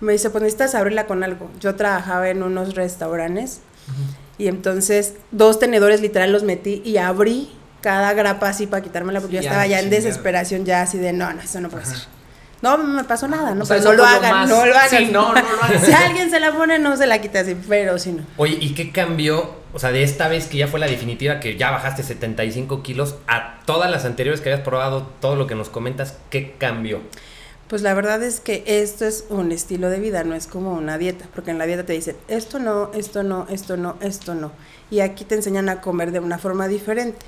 Me 0.00 0.12
dice, 0.12 0.30
pues 0.30 0.42
necesitas 0.42 0.74
abrirla 0.74 1.06
con 1.06 1.22
algo. 1.22 1.50
Yo 1.60 1.74
trabajaba 1.76 2.28
en 2.28 2.42
unos 2.42 2.74
restaurantes 2.74 3.60
y 4.36 4.46
entonces 4.48 5.14
dos 5.32 5.58
tenedores 5.58 6.00
literal 6.00 6.30
los 6.30 6.42
metí 6.42 6.82
y 6.84 6.98
abrí 6.98 7.50
cada 7.80 8.12
grapa 8.12 8.48
así 8.48 8.66
para 8.66 8.82
quitármela 8.82 9.20
porque 9.20 9.38
Sí, 9.38 9.42
yo 9.44 9.48
estaba 9.48 9.66
ya 9.66 9.80
en 9.80 9.90
desesperación, 9.90 10.64
ya 10.64 10.82
así 10.82 10.98
de 10.98 11.12
no, 11.12 11.32
no, 11.32 11.40
eso 11.40 11.60
no 11.60 11.68
puede 11.68 11.86
ser. 11.86 11.98
No, 12.60 12.76
no 12.76 12.84
me 12.84 13.04
pasó 13.04 13.28
nada, 13.28 13.54
no, 13.54 13.62
O 13.62 13.66
sea, 13.66 13.78
pero 13.78 13.90
no 13.90 13.96
lo 13.98 14.04
hagan, 14.04 14.30
más- 14.32 14.48
no 14.48 14.66
lo 14.66 14.76
hagan. 14.76 14.90
Sí, 14.90 15.08
no, 15.12 15.32
no 15.32 15.40
lo 15.40 15.62
hagan. 15.62 15.80
si 15.84 15.92
alguien 15.92 16.28
se 16.30 16.38
la 16.40 16.52
pone, 16.52 16.78
no 16.78 16.96
se 16.96 17.06
la 17.06 17.20
quita 17.20 17.40
así, 17.40 17.56
pero 17.68 17.98
si 17.98 18.12
no. 18.12 18.24
Oye, 18.36 18.58
¿y 18.60 18.74
qué 18.74 18.90
cambió? 18.92 19.57
O 19.72 19.78
sea, 19.78 19.92
de 19.92 20.02
esta 20.02 20.28
vez 20.28 20.46
que 20.46 20.56
ya 20.56 20.66
fue 20.66 20.80
la 20.80 20.86
definitiva, 20.86 21.40
que 21.40 21.56
ya 21.56 21.70
bajaste 21.70 22.02
75 22.02 22.82
kilos, 22.82 23.16
a 23.26 23.60
todas 23.66 23.90
las 23.90 24.04
anteriores 24.04 24.40
que 24.40 24.50
habías 24.50 24.64
probado, 24.64 25.06
todo 25.20 25.36
lo 25.36 25.46
que 25.46 25.54
nos 25.54 25.68
comentas, 25.68 26.16
¿qué 26.30 26.54
cambió? 26.58 27.00
Pues 27.68 27.82
la 27.82 27.92
verdad 27.92 28.22
es 28.22 28.40
que 28.40 28.64
esto 28.66 29.04
es 29.04 29.26
un 29.28 29.52
estilo 29.52 29.90
de 29.90 30.00
vida, 30.00 30.24
no 30.24 30.34
es 30.34 30.46
como 30.46 30.72
una 30.72 30.96
dieta, 30.96 31.26
porque 31.34 31.50
en 31.50 31.58
la 31.58 31.66
dieta 31.66 31.84
te 31.84 31.92
dicen 31.92 32.16
esto 32.26 32.58
no, 32.58 32.90
esto 32.94 33.22
no, 33.22 33.46
esto 33.50 33.76
no, 33.76 33.96
esto 34.00 34.34
no. 34.34 34.52
Y 34.90 35.00
aquí 35.00 35.26
te 35.26 35.34
enseñan 35.34 35.68
a 35.68 35.82
comer 35.82 36.10
de 36.12 36.20
una 36.20 36.38
forma 36.38 36.66
diferente. 36.66 37.26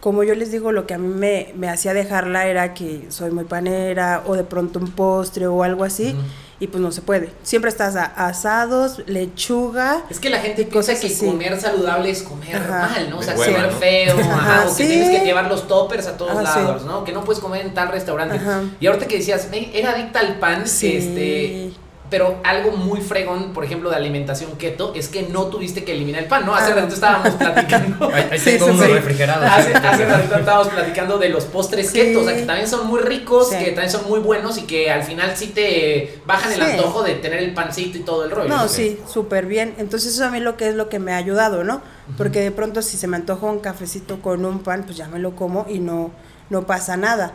Como 0.00 0.22
yo 0.22 0.34
les 0.34 0.50
digo, 0.50 0.72
lo 0.72 0.86
que 0.86 0.94
a 0.94 0.98
mí 0.98 1.08
me, 1.08 1.52
me 1.56 1.70
hacía 1.70 1.94
dejarla 1.94 2.46
era 2.46 2.74
que 2.74 3.06
soy 3.08 3.30
muy 3.30 3.44
panera 3.44 4.22
o 4.26 4.36
de 4.36 4.44
pronto 4.44 4.78
un 4.78 4.90
postre 4.90 5.46
o 5.46 5.62
algo 5.62 5.84
así. 5.84 6.14
Y 6.60 6.66
pues 6.66 6.80
no 6.82 6.92
se 6.92 7.00
puede. 7.02 7.32
Siempre 7.42 7.70
estás 7.70 7.96
a 7.96 8.04
asados, 8.04 9.02
lechuga. 9.06 10.02
Es 10.10 10.20
que 10.20 10.28
la 10.30 10.38
gente 10.40 10.64
piensa 10.64 10.94
que 10.94 11.06
así. 11.06 11.26
comer 11.26 11.58
saludable 11.60 12.10
es 12.10 12.22
comer 12.22 12.54
Ajá. 12.56 12.90
mal, 12.92 13.10
¿no? 13.10 13.18
O 13.18 13.22
sea, 13.22 13.34
comer 13.34 13.62
¿no? 13.62 13.78
feo, 13.78 14.18
ajá, 14.20 14.34
Ajá, 14.34 14.68
o 14.68 14.76
que 14.76 14.84
sí. 14.84 14.88
tienes 14.90 15.10
que 15.18 15.24
llevar 15.24 15.48
los 15.48 15.66
toppers 15.66 16.06
a 16.06 16.16
todos 16.16 16.32
Ah, 16.36 16.52
sí. 16.54 16.60
lados, 16.60 16.84
¿no? 16.84 17.02
Que 17.04 17.12
no 17.12 17.24
puedes 17.24 17.40
comer 17.42 17.64
en 17.64 17.72
tal 17.74 17.88
restaurante. 17.88 18.36
Ajá. 18.36 18.62
Y 18.78 18.86
ahorita 18.86 19.06
que 19.08 19.16
decías, 19.18 19.48
"Ey, 19.50 19.70
era 19.74 19.92
adicta 19.92 20.20
al 20.20 20.38
pan, 20.38 20.66
Sí. 20.68 20.96
este, 20.96 21.69
pero 22.10 22.40
algo 22.44 22.72
muy 22.72 23.00
fregón, 23.00 23.52
por 23.52 23.64
ejemplo, 23.64 23.88
de 23.88 23.96
alimentación 23.96 24.50
keto, 24.58 24.92
es 24.96 25.08
que 25.08 25.22
no 25.28 25.44
tuviste 25.46 25.84
que 25.84 25.92
eliminar 25.92 26.22
el 26.24 26.28
pan, 26.28 26.44
¿no? 26.44 26.54
Hace 26.54 26.72
Ah. 26.72 26.74
ratito 26.74 26.94
estábamos 26.94 27.30
platicando. 27.34 28.10
Ahí, 28.12 28.28
ahí 28.32 28.38
Sí, 28.38 28.58
tengo 28.58 28.82
refrigerados. 28.82 29.44
Hace, 29.50 29.72
hace 29.74 30.06
ratito 30.06 30.34
estábamos 30.36 30.68
platicando 30.68 31.18
de 31.18 31.28
los 31.28 31.44
postres 31.44 31.88
Sí. 31.90 31.92
keto, 32.00 32.20
o 32.20 32.24
sea, 32.24 32.34
que 32.36 32.42
también 32.42 32.68
son 32.68 32.86
muy 32.88 33.00
ricos, 33.00 33.50
Sí. 33.50 33.56
que 33.58 33.66
también 33.72 33.90
son 33.90 34.08
muy 34.08 34.18
buenos 34.20 34.58
y 34.58 34.62
que 34.62 34.90
al 34.90 35.04
final 35.04 35.32
sí 35.36 35.48
te 35.48 36.20
bajan 36.26 36.52
el 36.52 36.58
Sí. 36.62 36.70
antojo 36.72 37.02
de 37.02 37.14
tener 37.14 37.38
el 37.42 37.54
pancito 37.54 37.96
y 37.98 38.00
todo 38.02 38.24
el 38.24 38.30
rollo. 38.32 38.48
No, 38.48 38.66
sí, 38.68 38.98
súper 39.08 39.46
bien. 39.46 39.74
Entonces 39.78 40.14
eso 40.14 40.24
a 40.24 40.30
mí 40.30 40.40
lo 40.40 40.56
que 40.56 40.68
es 40.68 40.74
lo 40.74 40.88
que 40.88 40.98
me 40.98 41.12
ha 41.12 41.16
ayudado, 41.16 41.62
¿no? 41.64 41.80
Porque 42.16 42.40
de 42.40 42.50
pronto 42.50 42.82
si 42.82 42.96
se 42.96 43.06
me 43.06 43.16
antoja 43.16 43.46
un 43.46 43.60
cafecito 43.60 44.20
con 44.20 44.44
un 44.44 44.60
pan, 44.60 44.82
pues 44.84 44.96
ya 44.96 45.06
me 45.06 45.18
lo 45.20 45.36
como 45.36 45.64
y 45.68 45.78
no, 45.78 46.10
no 46.50 46.66
pasa 46.66 46.96
nada. 46.96 47.34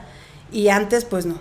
Y 0.51 0.67
antes, 0.67 1.05
pues 1.05 1.25
no. 1.25 1.39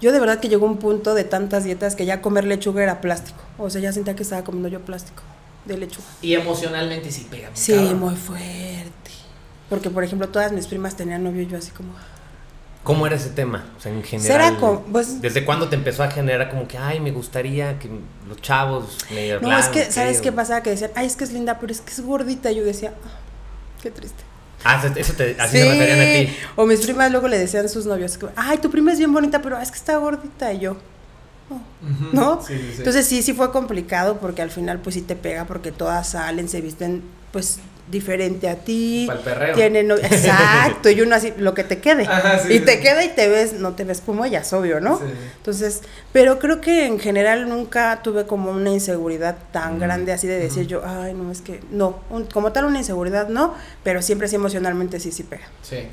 Yo 0.00 0.12
de 0.12 0.20
verdad 0.20 0.40
que 0.40 0.48
llegó 0.48 0.66
un 0.66 0.76
punto 0.78 1.14
de 1.14 1.24
tantas 1.24 1.64
dietas 1.64 1.96
que 1.96 2.04
ya 2.04 2.20
comer 2.20 2.44
lechuga 2.44 2.82
era 2.82 3.00
plástico. 3.00 3.38
O 3.58 3.70
sea, 3.70 3.80
ya 3.80 3.92
sentía 3.92 4.14
que 4.14 4.22
estaba 4.22 4.44
comiendo 4.44 4.68
yo 4.68 4.80
plástico 4.80 5.22
de 5.64 5.78
lechuga. 5.78 6.06
Y 6.22 6.34
emocionalmente 6.34 7.10
sí 7.10 7.26
pega. 7.30 7.50
Sí, 7.54 7.72
cabrón. 7.74 8.00
muy 8.00 8.14
fuerte. 8.16 9.10
Porque, 9.70 9.90
por 9.90 10.04
ejemplo, 10.04 10.28
todas 10.28 10.52
mis 10.52 10.66
primas 10.66 10.96
tenían 10.96 11.24
novio 11.24 11.42
y 11.42 11.46
yo 11.46 11.58
así 11.58 11.70
como... 11.70 11.92
¿Cómo 12.84 13.04
era 13.04 13.16
ese 13.16 13.30
tema? 13.30 13.64
O 13.76 13.80
sea, 13.80 13.90
en 13.90 14.04
general. 14.04 14.22
Será 14.28 14.56
como, 14.60 14.82
pues, 14.82 15.20
¿Desde 15.20 15.44
cuándo 15.44 15.68
te 15.68 15.74
empezó 15.74 16.04
a 16.04 16.10
generar 16.10 16.50
como 16.50 16.68
que, 16.68 16.78
ay, 16.78 17.00
me 17.00 17.10
gustaría 17.10 17.80
que 17.80 17.90
los 18.28 18.40
chavos 18.40 18.96
me 19.10 19.40
No, 19.40 19.58
es 19.58 19.66
que, 19.66 19.82
¿qué? 19.86 19.90
¿sabes 19.90 20.20
qué 20.20 20.30
pasaba? 20.30 20.62
Que 20.62 20.70
decían, 20.70 20.92
ay, 20.94 21.06
es 21.06 21.16
que 21.16 21.24
es 21.24 21.32
linda, 21.32 21.58
pero 21.58 21.72
es 21.72 21.80
que 21.80 21.90
es 21.90 22.00
gordita. 22.00 22.52
Y 22.52 22.56
yo 22.56 22.64
decía, 22.64 22.92
"Ah, 23.04 23.08
qué 23.82 23.90
triste. 23.90 24.22
Ah, 24.64 24.82
eso- 24.96 25.12
te, 25.14 25.36
así 25.38 25.58
se 25.58 25.64
referían 25.70 26.00
a 26.00 26.04
ti. 26.12 26.36
O 26.56 26.66
mis 26.66 26.80
primas 26.80 27.10
luego 27.10 27.28
le 27.28 27.38
decían 27.38 27.64
a 27.66 27.68
sus 27.68 27.86
novios, 27.86 28.16
que, 28.18 28.26
ay, 28.36 28.58
tu 28.58 28.70
prima 28.70 28.92
es 28.92 28.98
bien 28.98 29.12
bonita, 29.12 29.40
pero 29.42 29.58
es 29.60 29.70
que 29.70 29.76
está 29.76 29.96
gordita. 29.98 30.52
Y 30.52 30.60
yo, 30.60 30.72
Ujú. 30.72 32.08
¿no? 32.12 32.42
Sí, 32.42 32.54
sí, 32.56 32.62
sí. 32.72 32.74
Entonces 32.78 33.06
sí, 33.06 33.22
sí 33.22 33.32
fue 33.32 33.52
complicado 33.52 34.18
porque 34.18 34.42
al 34.42 34.50
final 34.50 34.80
pues 34.80 34.94
sí 34.94 35.02
te 35.02 35.14
pega 35.14 35.44
porque 35.44 35.70
todas 35.72 36.08
salen, 36.10 36.48
se 36.48 36.60
visten 36.60 37.02
pues 37.32 37.58
diferente 37.90 38.48
a 38.48 38.56
ti. 38.56 39.04
Pa'l 39.06 39.20
perreo. 39.20 39.54
Tiene 39.54 39.82
no- 39.84 39.94
exacto, 40.02 40.90
y 40.90 41.00
uno 41.00 41.14
así, 41.16 41.32
lo 41.38 41.54
que 41.54 41.64
te 41.64 41.78
quede. 41.78 42.04
Ajá, 42.04 42.38
sí, 42.40 42.52
y 42.54 42.58
sí. 42.58 42.64
te 42.64 42.80
queda 42.80 43.04
y 43.04 43.08
te 43.10 43.28
ves, 43.28 43.54
no 43.54 43.74
te 43.74 43.84
ves 43.84 44.00
como 44.04 44.24
ellas, 44.24 44.52
obvio, 44.52 44.80
¿no? 44.80 44.98
Sí. 44.98 45.04
Entonces, 45.36 45.82
pero 46.12 46.38
creo 46.38 46.60
que 46.60 46.86
en 46.86 46.98
general 46.98 47.48
nunca 47.48 48.00
tuve 48.02 48.26
como 48.26 48.50
una 48.50 48.70
inseguridad 48.70 49.36
tan 49.52 49.78
grande 49.78 50.12
así 50.12 50.26
de 50.26 50.38
decir 50.38 50.66
yo, 50.66 50.82
ay, 50.84 51.14
no, 51.14 51.30
es 51.30 51.40
que, 51.42 51.60
no, 51.70 52.00
un- 52.10 52.24
como 52.26 52.52
tal 52.52 52.64
una 52.64 52.78
inseguridad 52.78 53.28
no, 53.28 53.54
pero 53.82 54.02
siempre 54.02 54.28
sí 54.28 54.34
emocionalmente 54.36 54.98
sí, 55.00 55.12
sí 55.12 55.22
pega. 55.22 55.46
Sí. 55.62 55.86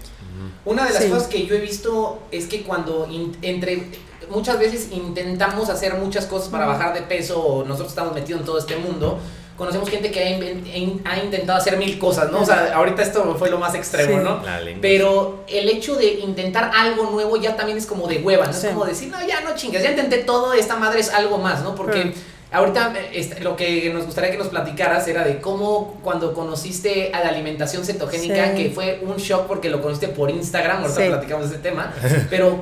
Una 0.66 0.86
de 0.86 0.94
las 0.94 1.04
Sí. 1.04 1.10
cosas 1.10 1.28
que 1.28 1.46
yo 1.46 1.56
he 1.56 1.60
visto 1.60 2.24
es 2.32 2.48
que 2.48 2.64
cuando 2.64 3.08
in- 3.10 3.38
entre 3.42 3.88
muchas 4.30 4.58
veces 4.58 4.88
intentamos 4.92 5.70
hacer 5.70 5.94
muchas 5.96 6.26
cosas 6.26 6.50
para 6.50 6.66
bajar 6.66 6.94
de 6.94 7.02
peso 7.04 7.40
o 7.40 7.64
nosotros 7.66 7.90
estamos 7.90 8.14
metidos 8.16 8.40
en 8.42 8.46
todo 8.46 8.58
este 8.58 8.78
mundo, 8.78 9.20
conocemos 9.58 9.90
gente 9.90 10.10
que 10.12 10.20
ha, 10.20 10.30
inven- 10.38 10.66
in- 10.74 11.02
ha 11.06 11.20
intentado 11.20 11.58
hacer 11.60 11.78
mil 11.78 12.00
cosas, 12.00 12.32
¿no? 12.32 12.42
O 12.42 12.46
sea, 12.46 12.72
ahorita 12.76 13.02
esto 13.04 13.36
fue 13.38 13.50
lo 13.50 13.60
más 13.60 13.76
extremo, 13.76 14.18
Sí. 14.18 14.24
¿no? 14.24 14.42
Pero 14.82 15.44
el 15.48 15.70
hecho 15.70 15.96
de 15.96 16.06
intentar 16.14 16.72
algo 16.76 17.10
nuevo 17.12 17.38
ya 17.38 17.56
también 17.56 17.78
es 17.78 17.86
como 17.86 18.08
de 18.08 18.18
hueva, 18.20 18.48
¿no? 18.48 18.54
Sí. 18.54 18.68
Es 18.68 18.74
como 18.74 18.86
decir, 18.86 19.10
no, 19.10 19.26
ya 19.26 19.42
no 19.42 19.56
chingas, 19.56 19.84
ya 19.84 19.92
intenté 19.92 20.20
todo, 20.20 20.54
esta 20.54 20.76
madre 20.76 21.00
es 21.02 21.10
algo 21.14 21.38
más, 21.38 21.62
¿no? 21.64 21.76
Porque 21.76 22.14
ahorita 22.52 22.94
eh, 22.98 23.10
este, 23.14 23.40
lo 23.42 23.56
que 23.56 23.92
nos 23.94 24.06
gustaría 24.06 24.32
que 24.32 24.38
nos 24.38 24.48
platicaras 24.48 25.08
era 25.08 25.24
de 25.24 25.40
cómo 25.40 26.00
cuando 26.04 26.34
conociste 26.34 27.12
a 27.14 27.24
la 27.24 27.30
alimentación 27.30 27.86
cetogénica, 27.86 28.52
Sí. 28.56 28.64
que 28.64 28.70
fue 28.72 29.02
un 29.04 29.18
shock 29.18 29.46
porque 29.48 29.70
lo 29.70 29.82
conociste 29.82 30.10
por 30.10 30.30
Instagram, 30.32 30.82
ahorita 30.84 31.02
Sí. 31.02 31.08
platicamos 31.10 31.50
de 31.50 31.56
ese 31.56 31.64
tema, 31.64 31.94
pero 32.30 32.60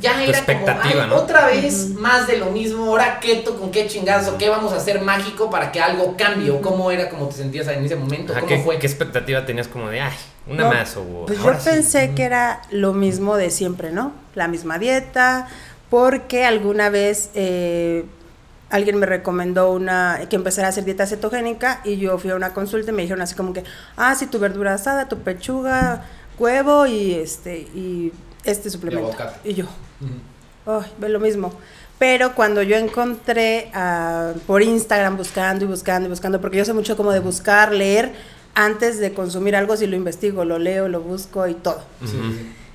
ya 0.00 0.12
era 0.22 0.24
como, 0.24 0.30
expectativa, 0.52 1.04
"Ay, 1.04 1.10
¿no? 1.10 1.16
otra 1.16 1.46
vez 1.46 1.90
más 1.90 2.26
de 2.26 2.38
lo 2.38 2.46
mismo, 2.46 2.86
ahora 2.86 3.20
keto, 3.20 3.58
con 3.58 3.70
qué 3.70 3.86
chingados, 3.86 4.28
o 4.28 4.38
qué 4.38 4.48
vamos 4.48 4.72
a 4.72 4.76
hacer 4.76 5.00
mágico 5.02 5.50
para 5.50 5.70
que 5.70 5.80
algo 5.80 6.16
cambie, 6.16 6.50
o 6.50 6.60
cómo 6.62 6.90
era 6.90 7.08
como 7.10 7.28
te 7.28 7.34
sentías 7.36 7.68
en 7.68 7.84
ese 7.84 7.96
momento, 7.96 8.32
Ajá, 8.32 8.40
cómo 8.40 8.48
¿qué, 8.56 8.58
fue. 8.62 8.78
qué 8.78 8.86
expectativa 8.86 9.44
tenías 9.44 9.68
como 9.68 9.88
de, 9.90 10.00
ay, 10.00 10.14
una 10.46 10.64
No, 10.64 10.68
más 10.70 10.96
o 10.96 11.24
Pues 11.26 11.38
yo 11.38 11.44
ahora 11.44 11.60
sí"? 11.60 11.70
pensé 11.70 12.12
que 12.14 12.22
era 12.24 12.62
lo 12.70 12.92
mismo 12.94 13.36
de 13.36 13.50
siempre, 13.50 13.90
¿no? 13.92 14.12
La 14.34 14.48
misma 14.48 14.78
dieta, 14.78 15.46
porque 15.90 16.44
alguna 16.46 16.88
vez 16.88 17.28
eh, 17.34 18.06
alguien 18.70 18.96
me 18.98 19.04
recomendó 19.04 19.70
una 19.72 20.20
que 20.30 20.36
empezara 20.36 20.68
a 20.68 20.70
hacer 20.70 20.84
dieta 20.86 21.06
cetogénica 21.06 21.82
y 21.84 21.98
yo 21.98 22.16
fui 22.18 22.30
a 22.30 22.34
una 22.36 22.54
consulta 22.54 22.90
y 22.90 22.94
me 22.94 23.02
dijeron 23.02 23.20
así 23.20 23.34
como 23.34 23.52
que, 23.52 23.62
ah, 23.98 24.14
sí, 24.14 24.24
tu 24.26 24.38
verdura 24.38 24.72
asada, 24.72 25.08
tu 25.08 25.18
pechuga, 25.18 26.04
huevo 26.38 26.86
y 26.86 27.12
este 27.14 27.58
y 27.58 28.10
este 28.44 28.70
suplemento. 28.70 29.12
aguacate. 29.12 29.48
Y 29.48 29.54
yo, 29.54 29.66
ve 30.98 31.08
lo 31.08 31.20
mismo. 31.20 31.52
Pero 31.98 32.34
cuando 32.34 32.62
yo 32.62 32.76
encontré 32.76 33.70
ah, 33.74 34.32
por 34.46 34.62
Instagram 34.62 35.16
buscando 35.16 35.64
y 35.64 35.68
buscando 35.68 36.06
y 36.08 36.10
buscando, 36.10 36.40
porque 36.40 36.56
yo 36.58 36.64
sé 36.64 36.72
mucho 36.72 36.96
como 36.96 37.12
de 37.12 37.20
buscar, 37.20 37.72
leer, 37.72 38.12
antes 38.54 38.98
de 38.98 39.12
consumir 39.14 39.54
algo, 39.54 39.76
si 39.76 39.86
lo 39.86 39.94
investigo, 39.96 40.44
lo 40.44 40.58
leo, 40.58 40.88
lo 40.88 41.00
busco 41.00 41.46
y 41.46 41.54
todo. 41.54 41.82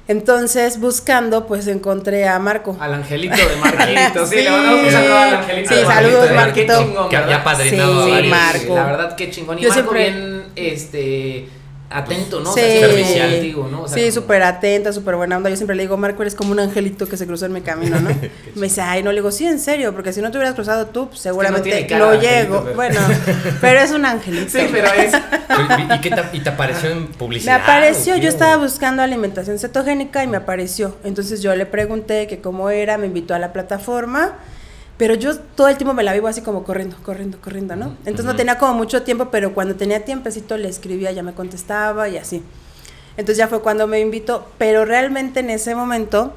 Entonces, 0.08 0.80
buscando, 0.80 1.48
pues 1.48 1.68
encontré 1.68 2.28
a 2.30 2.40
Marco. 2.40 2.78
Al 2.80 2.94
angelito 2.94 3.36
de 3.36 3.58
Marquito, 3.58 4.26
sí, 4.26 4.38
Sí. 4.38 4.44
le 4.44 4.52
mandamos 4.52 4.84
un 4.86 4.92
saludo 4.92 5.18
al 5.18 5.34
angelito. 5.36 5.70
Sí, 5.70 5.76
de 5.76 5.84
Marquito, 5.86 6.12
saludos, 6.14 6.32
Marquito. 6.36 6.78
Qué 6.80 6.86
chingón, 6.86 7.10
Que 7.10 7.18
había 7.18 7.44
padrinado 7.44 8.06
Sí, 8.06 8.12
a 8.12 8.14
varios. 8.16 8.32
Marco. 8.38 8.76
La 8.76 8.84
verdad, 8.86 9.16
qué 9.18 9.30
chingón. 9.32 9.60
Y 9.60 9.62
Yo 9.64 9.70
Marco 9.70 9.82
siempre- 9.92 10.10
bien, 10.12 10.44
este, 10.56 11.50
atento, 11.90 12.40
¿no? 12.42 12.54
Sí. 12.54 12.60
O 12.60 12.64
sea, 12.64 12.80
Servicial. 12.90 13.32
contigo, 13.32 13.68
¿no? 13.72 13.82
O 13.84 13.88
sea, 13.88 13.96
sí, 13.96 14.02
como- 14.02 14.12
súper 14.12 14.44
atenta, 14.44 14.92
súper 14.94 15.16
buena 15.16 15.38
onda. 15.38 15.50
Yo 15.50 15.56
siempre 15.56 15.76
le 15.76 15.84
digo, 15.84 15.96
Marco, 15.98 16.22
eres 16.22 16.36
como 16.36 16.52
un 16.52 16.60
angelito 16.60 17.08
que 17.08 17.16
se 17.18 17.26
cruzó 17.26 17.46
en 17.46 17.54
mi 17.54 17.62
camino, 17.62 18.00
¿no? 18.00 18.10
me 18.56 18.68
dice, 18.68 18.82
ay, 18.82 19.04
no, 19.04 19.12
le 19.12 19.18
digo, 19.20 19.32
sí, 19.32 19.46
en 19.46 19.60
serio, 19.60 19.94
porque 19.94 20.12
si 20.14 20.22
no 20.22 20.30
te 20.32 20.38
hubieras 20.38 20.54
cruzado 20.56 20.88
tú, 20.88 21.08
pues, 21.10 21.22
seguramente 21.22 21.70
tiene 21.86 21.98
no, 21.98 22.14
llego. 22.20 22.64
pero- 22.64 22.76
Bueno, 22.76 23.00
pero 23.62 23.80
es 23.80 23.92
un 23.92 24.06
angelito. 24.06 24.52
Sí, 24.52 24.68
pero 24.72 24.88
es. 24.94 25.14
¿Y, 25.14 26.00
qué 26.02 26.10
te, 26.10 26.24
y 26.38 26.40
te 26.42 26.50
apareció 26.50 26.90
en 26.90 27.02
Me 27.04 27.08
publicidad? 27.08 27.62
apareció, 27.62 28.14
o 28.14 28.18
qué? 28.18 28.22
yo 28.24 28.30
estaba 28.30 28.58
buscando 28.58 29.02
alimentación 29.02 29.58
cetogénica 29.60 30.24
y 30.24 30.28
me 30.28 30.38
apareció. 30.38 30.96
Entonces 31.04 31.42
yo 31.42 31.56
le 31.56 31.66
pregunté 31.66 32.28
que 32.28 32.40
cómo 32.42 32.70
era, 32.70 32.98
me 32.98 33.08
invitó 33.08 33.34
a 33.34 33.40
la 33.40 33.54
plataforma, 33.54 34.34
pero 34.98 35.14
yo 35.14 35.38
todo 35.38 35.68
el 35.68 35.78
tiempo 35.78 35.94
me 35.94 36.04
la 36.04 36.14
vivo 36.14 36.28
así 36.28 36.42
como 36.42 36.64
corriendo, 36.64 36.98
corriendo, 37.04 37.40
corriendo, 37.40 37.76
¿no? 37.76 37.96
Entonces 38.00 38.26
no 38.26 38.32
Ujú. 38.32 38.38
tenía 38.38 38.58
como 38.58 38.74
mucho 38.74 39.04
tiempo, 39.04 39.30
pero 39.30 39.54
cuando 39.54 39.76
tenía 39.76 40.04
tiempecito 40.04 40.58
le 40.58 40.68
escribía, 40.70 41.12
ya 41.12 41.24
me 41.24 41.34
contestaba 41.34 42.10
y 42.10 42.18
así. 42.18 42.42
Entonces 43.16 43.38
ya 43.38 43.48
fue 43.48 43.62
cuando 43.62 43.88
me 43.88 44.00
invitó, 44.00 44.48
pero 44.58 44.86
realmente 44.86 45.40
en 45.40 45.50
ese 45.50 45.76
momento, 45.76 46.34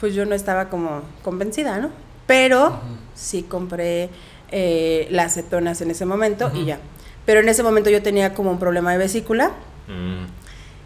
pues 0.00 0.14
yo 0.14 0.24
no 0.26 0.34
estaba 0.34 0.68
como 0.68 1.02
convencida, 1.22 1.78
¿no? 1.78 1.90
Pero 2.26 2.78
sí 3.14 3.42
compré 3.42 4.08
eh, 4.50 5.06
las 5.10 5.34
cetonas 5.34 5.80
en 5.80 5.90
ese 5.90 6.04
momento 6.04 6.50
y 6.54 6.58
Ujú. 6.58 6.66
ya. 6.66 6.78
Pero 7.24 7.40
en 7.40 7.48
ese 7.48 7.62
momento 7.62 7.88
yo 7.90 8.02
tenía 8.02 8.34
como 8.34 8.50
un 8.50 8.58
problema 8.58 8.92
de 8.92 8.98
vesícula. 8.98 9.52
Mm. 9.86 10.26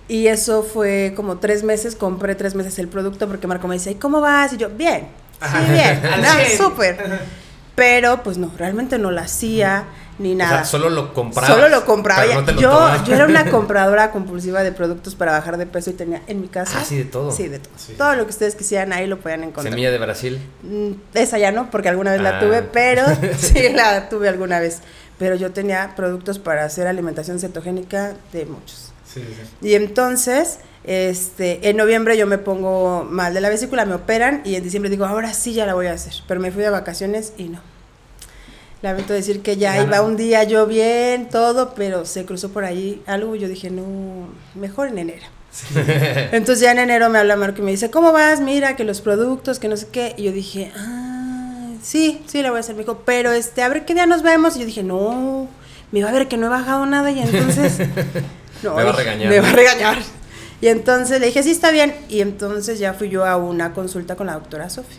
Y 0.09 0.29
eso 0.29 0.62
fue 0.62 1.14
como 1.16 1.38
tres 1.38 1.64
meses, 1.64 1.96
compré 1.96 2.35
tres 2.35 2.55
meses 2.55 2.79
el 2.79 2.88
producto 2.88 3.26
porque 3.26 3.46
Marco 3.46 3.66
me 3.68 3.74
dice, 3.74 3.90
¿y 3.90 3.94
cómo 3.96 4.20
vas? 4.20 4.52
Y 4.52 4.57
yo, 4.57 4.68
bien. 4.68 5.09
Sí, 5.40 5.72
bien, 5.72 6.03
no, 6.22 6.64
súper. 6.64 7.20
Pero 7.75 8.22
pues 8.22 8.38
no, 8.38 8.51
realmente 8.57 8.99
no 8.99 9.11
la 9.11 9.22
hacía 9.22 9.85
ni 10.18 10.33
O 10.33 10.37
sea, 10.38 10.46
nada. 10.49 10.64
solo 10.64 10.88
lo 10.88 11.12
compraba. 11.12 11.46
Solo 11.46 11.68
lo 11.68 11.85
compraba. 11.85 12.22
pero 12.22 12.35
no 12.40 12.44
te 12.46 12.53
lo 12.53 12.61
yo, 12.62 13.05
yo 13.05 13.14
era 13.14 13.27
una 13.27 13.44
compradora 13.51 14.11
compulsiva 14.12 14.62
de 14.62 14.72
productos 14.72 15.14
para 15.14 15.33
bajar 15.33 15.59
de 15.59 15.66
peso 15.66 15.90
y 15.90 15.92
tenía 15.92 16.22
en 16.27 16.40
mi 16.40 16.49
casa. 16.49 16.79
Ah, 16.81 16.85
sí, 16.87 16.96
de 16.96 17.05
todo. 17.05 17.31
Sí, 17.33 17.49
de 17.49 17.59
todo. 17.59 17.72
Sí. 17.77 17.92
Todo 17.99 18.14
lo 18.14 18.25
que 18.25 18.31
ustedes 18.31 18.55
quisieran 18.55 18.94
ahí 18.94 19.07
lo 19.07 19.18
podían 19.18 19.42
encontrar. 19.42 19.64
Semilla 19.75 19.90
de 19.90 19.99
Brasil. 19.99 20.40
Mm, 20.62 20.92
Esa 21.12 21.37
ya 21.37 21.53
no, 21.53 21.70
porque 21.70 21.90
alguna 21.90 22.12
vez 22.12 22.22
la 22.22 22.38
Ah. 22.38 22.40
tuve, 22.40 22.62
pero 22.62 23.03
sí 23.38 23.68
la 23.75 24.09
tuve 24.09 24.31
alguna 24.31 24.59
vez. 24.59 24.81
Pero 25.18 25.35
yo 25.35 25.53
tenía 25.53 25.92
productos 25.96 26.38
para 26.38 26.64
hacer 26.64 26.87
alimentación 26.87 27.38
cetogénica 27.40 28.14
de 28.33 28.46
muchos. 28.46 28.92
Sí, 29.12 29.20
sí. 29.22 29.66
Y 29.68 29.75
entonces, 29.75 30.61
este, 30.87 31.68
en 31.68 31.77
noviembre 31.77 32.16
yo 32.16 32.27
me 32.27 32.38
pongo 32.38 33.05
mal 33.11 33.35
de 33.35 33.40
la 33.40 33.49
vesícula, 33.49 33.85
me 33.85 33.94
operan 33.94 34.42
y 34.44 34.55
en 34.55 34.62
diciembre 34.62 34.88
digo, 34.88 35.05
ahora 35.05 35.35
sí 35.35 35.53
ya 35.53 35.66
la 35.66 35.75
voy 35.75 35.87
a 35.88 35.92
hacer. 35.92 36.14
Pero 36.29 36.40
me 36.40 36.53
fui 36.53 36.62
de 36.62 36.70
vacaciones 36.70 37.33
y 37.37 37.44
no. 37.44 37.59
Lamento 38.83 39.12
decir 39.12 39.42
que 39.42 39.57
ya 39.57 39.75
Ya 39.75 39.83
iba 39.83 39.96
no. 39.96 40.05
un 40.05 40.16
día 40.16 40.44
yo 40.44 40.66
bien, 40.66 41.29
todo, 41.29 41.75
pero 41.75 42.05
se 42.05 42.25
cruzó 42.25 42.51
por 42.51 42.64
ahí 42.64 43.03
algo 43.07 43.35
y 43.35 43.40
yo 43.40 43.49
dije, 43.49 43.70
no, 43.70 44.29
mejor 44.55 44.88
en 44.88 44.99
enero. 44.99 45.27
Entonces 46.33 46.61
ya 46.61 46.72
en 46.72 46.79
enero 46.79 47.09
me 47.09 47.18
habla 47.18 47.35
Marco 47.35 47.62
y 47.62 47.64
me 47.64 47.70
dice, 47.72 47.90
¿cómo 47.90 48.12
vas? 48.12 48.40
Mira, 48.40 48.77
que 48.77 48.85
los 48.85 49.01
productos, 49.01 49.59
que 49.59 49.68
no 49.68 49.77
sé 49.77 49.88
qué. 49.90 50.14
Y 50.16 50.25
yo 50.25 50.33
dije, 50.33 50.70
ah, 50.77 51.70
sí, 51.83 52.22
sí, 52.27 52.42
la 52.42 52.51
voy 52.51 52.59
a 52.59 52.61
hacer. 52.61 52.77
Me 52.77 52.83
dijo, 52.83 53.03
pero 53.05 53.33
este, 53.33 53.62
a 53.62 53.68
ver 53.68 53.85
qué 53.87 53.94
día 53.94 54.07
nos 54.07 54.22
vemos. 54.22 54.55
Y 54.57 54.61
yo 54.61 54.66
dije, 54.66 54.83
no, 54.85 55.49
me 55.90 56.03
va 56.05 56.11
a 56.11 56.12
ver 56.12 56.29
que 56.29 56.37
no 56.37 56.46
he 56.46 56.51
bajado 56.51 56.87
nada 56.87 57.11
y 57.11 57.18
entonces... 57.20 57.79
no, 58.62 58.77
Me 58.77 58.85
va 58.85 58.90
a 58.90 58.96
regañar. 58.96 59.29
Me 59.31 59.40
va 59.40 59.49
a 59.49 59.53
regañar. 59.53 59.99
Y 60.61 60.69
entonces 60.69 61.21
le 61.21 61.27
dije, 61.27 61.42
sí, 61.42 61.51
está 61.51 61.71
bien. 61.71 61.95
Y 62.09 62.21
entonces 62.21 62.79
ya 62.79 62.95
fui 62.95 63.09
yo 63.09 63.25
a 63.25 63.37
una 63.37 63.73
consulta 63.75 64.16
con 64.16 64.27
la 64.27 64.35
doctora 64.35 64.71
Sofía, 64.71 64.99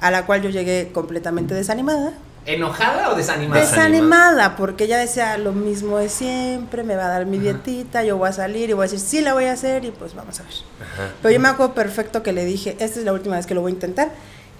a 0.00 0.10
la 0.10 0.26
cual 0.26 0.42
yo 0.42 0.50
llegué 0.50 0.90
completamente 0.92 1.54
desanimada. 1.54 2.12
¿Enojada 2.44 3.10
o 3.10 3.14
desanimada? 3.14 3.60
Desanimada, 3.60 4.56
porque 4.56 4.84
ella 4.84 4.98
decía 4.98 5.38
lo 5.38 5.52
mismo 5.52 5.98
de 5.98 6.08
siempre, 6.08 6.82
me 6.82 6.96
va 6.96 7.06
a 7.06 7.08
dar 7.08 7.26
mi 7.26 7.38
dietita, 7.38 8.02
yo 8.02 8.16
voy 8.16 8.28
a 8.28 8.32
salir 8.32 8.68
y 8.68 8.72
voy 8.72 8.82
a 8.82 8.90
decir, 8.90 8.98
sí, 8.98 9.20
la 9.20 9.32
voy 9.32 9.44
a 9.44 9.52
hacer 9.52 9.84
y 9.84 9.92
pues 9.92 10.14
vamos 10.14 10.40
a 10.40 10.42
ver. 10.42 10.52
Ajá. 10.80 11.10
Pero 11.22 11.32
yo 11.32 11.38
me 11.38 11.48
acuerdo 11.48 11.74
perfecto 11.74 12.24
que 12.24 12.32
le 12.32 12.44
dije, 12.44 12.76
esta 12.80 12.98
es 12.98 13.04
la 13.04 13.12
última 13.12 13.36
vez 13.36 13.46
que 13.46 13.54
lo 13.54 13.60
voy 13.60 13.70
a 13.70 13.74
intentar. 13.74 14.10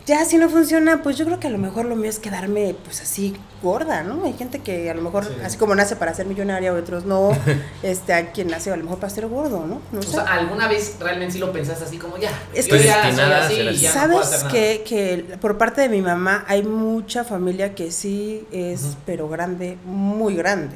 Ya 0.05 0.25
si 0.25 0.37
no 0.37 0.49
funciona, 0.49 1.01
pues 1.05 1.17
yo 1.17 1.25
creo 1.25 1.39
que 1.39 1.47
a 1.47 1.51
lo 1.51 1.59
mejor 1.59 1.85
lo 1.85 1.95
mío 1.95 2.11
es 2.11 2.19
quedarme 2.19 2.75
pues 2.85 3.01
así 3.03 3.37
gorda, 3.63 4.03
¿no? 4.03 4.25
Hay 4.25 4.33
gente 4.33 4.59
que 4.59 4.91
a 4.91 4.95
lo 4.95 5.01
mejor, 5.03 5.25
Sí. 5.25 5.31
así 5.45 5.57
como 5.59 5.77
nace 5.77 5.95
para 5.95 6.13
ser 6.13 6.27
millonaria, 6.27 6.73
otros 6.75 7.05
no, 7.05 7.31
este, 7.85 8.13
hay 8.13 8.25
quien 8.35 8.49
nace 8.49 8.73
a 8.73 8.77
lo 8.77 8.83
mejor 8.83 8.99
para 8.99 9.11
ser 9.15 9.29
gordo, 9.29 9.65
¿no? 9.65 9.81
No 9.93 10.01
O 10.01 10.03
sé. 10.03 10.11
sea, 10.11 10.23
¿alguna 10.25 10.67
vez 10.67 10.97
realmente 10.99 11.35
sí 11.35 11.39
lo 11.39 11.53
pensaste 11.53 11.85
así 11.85 11.99
como 11.99 12.17
ya? 12.19 12.31
Es 12.53 12.67
yo 12.67 12.77
que- 12.79 12.83
ya 12.85 13.13
soy 13.15 13.33
así 13.33 13.55
y 13.61 13.77
ya 13.77 13.89
no 13.91 13.95
¿Sabes 13.95 14.31
nada. 14.33 14.49
que, 14.51 14.83
que 14.85 15.37
por 15.41 15.57
parte 15.57 15.83
de 15.83 15.89
mi 15.89 16.01
mamá 16.03 16.45
hay 16.49 16.65
mucha 16.65 17.23
familia 17.23 17.77
que 17.77 17.93
sí 17.93 18.45
es, 18.51 18.97
pero 19.07 19.29
grande, 19.29 19.79
muy 19.85 20.35
grande? 20.35 20.75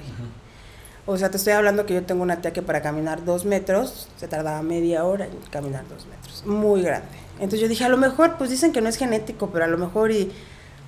O 1.04 1.16
sea, 1.18 1.30
te 1.32 1.36
estoy 1.36 1.52
hablando 1.54 1.84
que 1.84 1.94
yo 1.94 2.02
tengo 2.04 2.22
una 2.22 2.36
tía 2.40 2.52
que 2.52 2.62
para 2.62 2.80
caminar 2.80 3.24
dos 3.24 3.44
metros 3.44 4.08
se 4.18 4.28
tardaba 4.28 4.62
media 4.62 5.04
hora 5.04 5.24
en 5.24 5.32
caminar 5.50 5.82
dos 5.88 6.06
metros. 6.06 6.44
Muy 6.46 6.82
grande. 6.82 7.08
Entonces 7.36 7.60
yo 7.60 7.68
dije, 7.68 7.84
a 7.84 7.88
lo 7.88 7.96
mejor, 7.96 8.36
pues 8.38 8.50
dicen 8.50 8.72
que 8.72 8.80
no 8.80 8.88
es 8.88 8.96
genético, 8.96 9.50
pero 9.50 9.64
a 9.64 9.68
lo 9.68 9.78
mejor 9.78 10.10
y... 10.10 10.30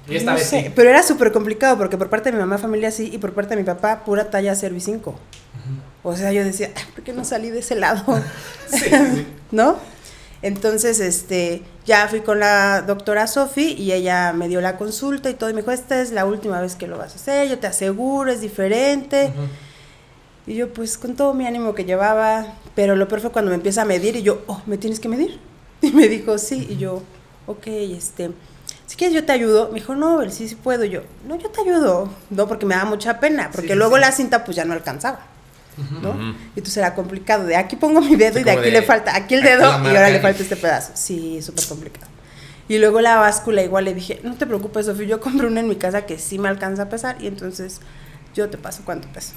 Y 0.08 0.16
esta 0.16 0.30
no 0.30 0.38
vez 0.38 0.46
sé, 0.46 0.62
sí. 0.62 0.72
Pero 0.74 0.88
era 0.88 1.02
súper 1.02 1.32
complicado 1.32 1.76
porque 1.76 1.98
por 1.98 2.08
parte 2.08 2.30
de 2.30 2.36
mi 2.36 2.40
mamá 2.40 2.56
familia 2.56 2.90
sí 2.90 3.10
y 3.12 3.18
por 3.18 3.34
parte 3.34 3.54
de 3.54 3.60
mi 3.60 3.66
papá 3.66 4.04
pura 4.04 4.30
talla 4.30 4.54
cervicinco. 4.54 5.14
O 6.02 6.16
sea, 6.16 6.32
yo 6.32 6.42
decía, 6.44 6.70
"Ay, 6.74 6.84
¿por 6.94 7.04
qué 7.04 7.12
no 7.12 7.24
salí 7.24 7.50
de 7.50 7.58
ese 7.58 7.74
lado? 7.74 8.02
Sí, 8.70 8.78
sí. 8.88 9.26
¿no? 9.50 9.76
Entonces, 10.40 11.00
este, 11.00 11.62
ya 11.84 12.06
fui 12.08 12.20
con 12.20 12.38
la 12.38 12.82
doctora 12.82 13.26
Sofi 13.26 13.74
y 13.76 13.92
ella 13.92 14.32
me 14.32 14.48
dio 14.48 14.60
la 14.60 14.76
consulta 14.76 15.28
y 15.30 15.34
todo, 15.34 15.50
y 15.50 15.52
me 15.52 15.62
dijo, 15.62 15.72
esta 15.72 16.00
es 16.00 16.12
la 16.12 16.24
última 16.24 16.60
vez 16.60 16.76
que 16.76 16.86
lo 16.86 16.96
vas 16.96 17.12
a 17.12 17.16
hacer, 17.16 17.48
yo 17.48 17.58
te 17.58 17.66
aseguro, 17.66 18.30
es 18.30 18.40
diferente. 18.40 19.32
Y 20.46 20.54
yo, 20.54 20.72
pues, 20.72 20.96
con 20.96 21.16
todo 21.16 21.34
mi 21.34 21.46
ánimo 21.46 21.74
que 21.74 21.84
llevaba, 21.84 22.54
pero 22.74 22.94
lo 22.94 23.08
peor 23.08 23.20
fue 23.20 23.30
cuando 23.32 23.50
me 23.50 23.56
empieza 23.56 23.82
a 23.82 23.84
medir 23.84 24.16
y 24.16 24.22
yo, 24.22 24.42
oh, 24.46 24.62
¿me 24.66 24.78
tienes 24.78 25.00
que 25.00 25.08
medir? 25.08 25.40
Y 25.82 25.92
me 25.92 26.08
dijo, 26.08 26.38
sí, 26.38 26.66
y 26.70 26.76
yo, 26.76 27.02
ok, 27.46 27.66
este, 27.66 28.30
si 28.86 28.96
quieres 28.96 29.14
yo 29.14 29.24
te 29.24 29.32
ayudo. 29.32 29.68
Me 29.68 29.76
dijo, 29.80 29.94
no, 29.94 30.18
Bel, 30.18 30.32
sí, 30.32 30.48
sí 30.48 30.54
puedo. 30.56 30.84
Y 30.84 30.90
yo, 30.90 31.02
no, 31.26 31.36
yo 31.36 31.50
te 31.50 31.60
ayudo. 31.60 32.10
No, 32.30 32.48
porque 32.48 32.66
me 32.66 32.74
da 32.74 32.84
mucha 32.84 33.20
pena, 33.20 33.50
porque 33.52 33.68
Sí, 33.68 33.74
luego 33.74 33.94
sí. 33.96 34.00
la 34.00 34.12
cinta 34.12 34.44
pues 34.44 34.56
ya 34.56 34.64
no 34.64 34.72
alcanzaba. 34.74 35.20
¿no? 36.02 36.10
Y 36.56 36.58
entonces 36.58 36.76
era 36.78 36.92
complicado, 36.96 37.44
de 37.46 37.54
aquí 37.54 37.76
pongo 37.76 38.00
mi 38.00 38.16
dedo 38.16 38.34
Sí, 38.34 38.40
y 38.40 38.42
de 38.44 38.50
aquí 38.50 38.62
de- 38.62 38.70
le 38.72 38.82
falta, 38.82 39.14
aquí 39.14 39.34
el 39.36 39.42
dedo 39.44 39.62
y 39.84 39.86
ahora 39.86 40.10
le 40.10 40.18
falta 40.18 40.42
este 40.42 40.56
pedazo. 40.56 40.90
Sí, 40.94 41.40
súper 41.40 41.66
complicado. 41.66 42.08
Y 42.68 42.78
luego 42.78 43.00
la 43.00 43.14
báscula 43.16 43.62
igual 43.62 43.84
le 43.84 43.94
dije, 43.94 44.18
no 44.24 44.34
te 44.34 44.44
preocupes, 44.44 44.86
Sofía, 44.86 45.06
yo 45.06 45.20
compré 45.20 45.46
una 45.46 45.60
en 45.60 45.68
mi 45.68 45.76
casa 45.76 46.04
que 46.04 46.18
sí 46.18 46.40
me 46.40 46.48
alcanza 46.48 46.82
a 46.82 46.88
pesar 46.88 47.16
y 47.22 47.28
entonces 47.28 47.80
yo 48.34 48.50
te 48.50 48.58
paso 48.58 48.82
cuánto 48.84 49.06
pesa. 49.12 49.34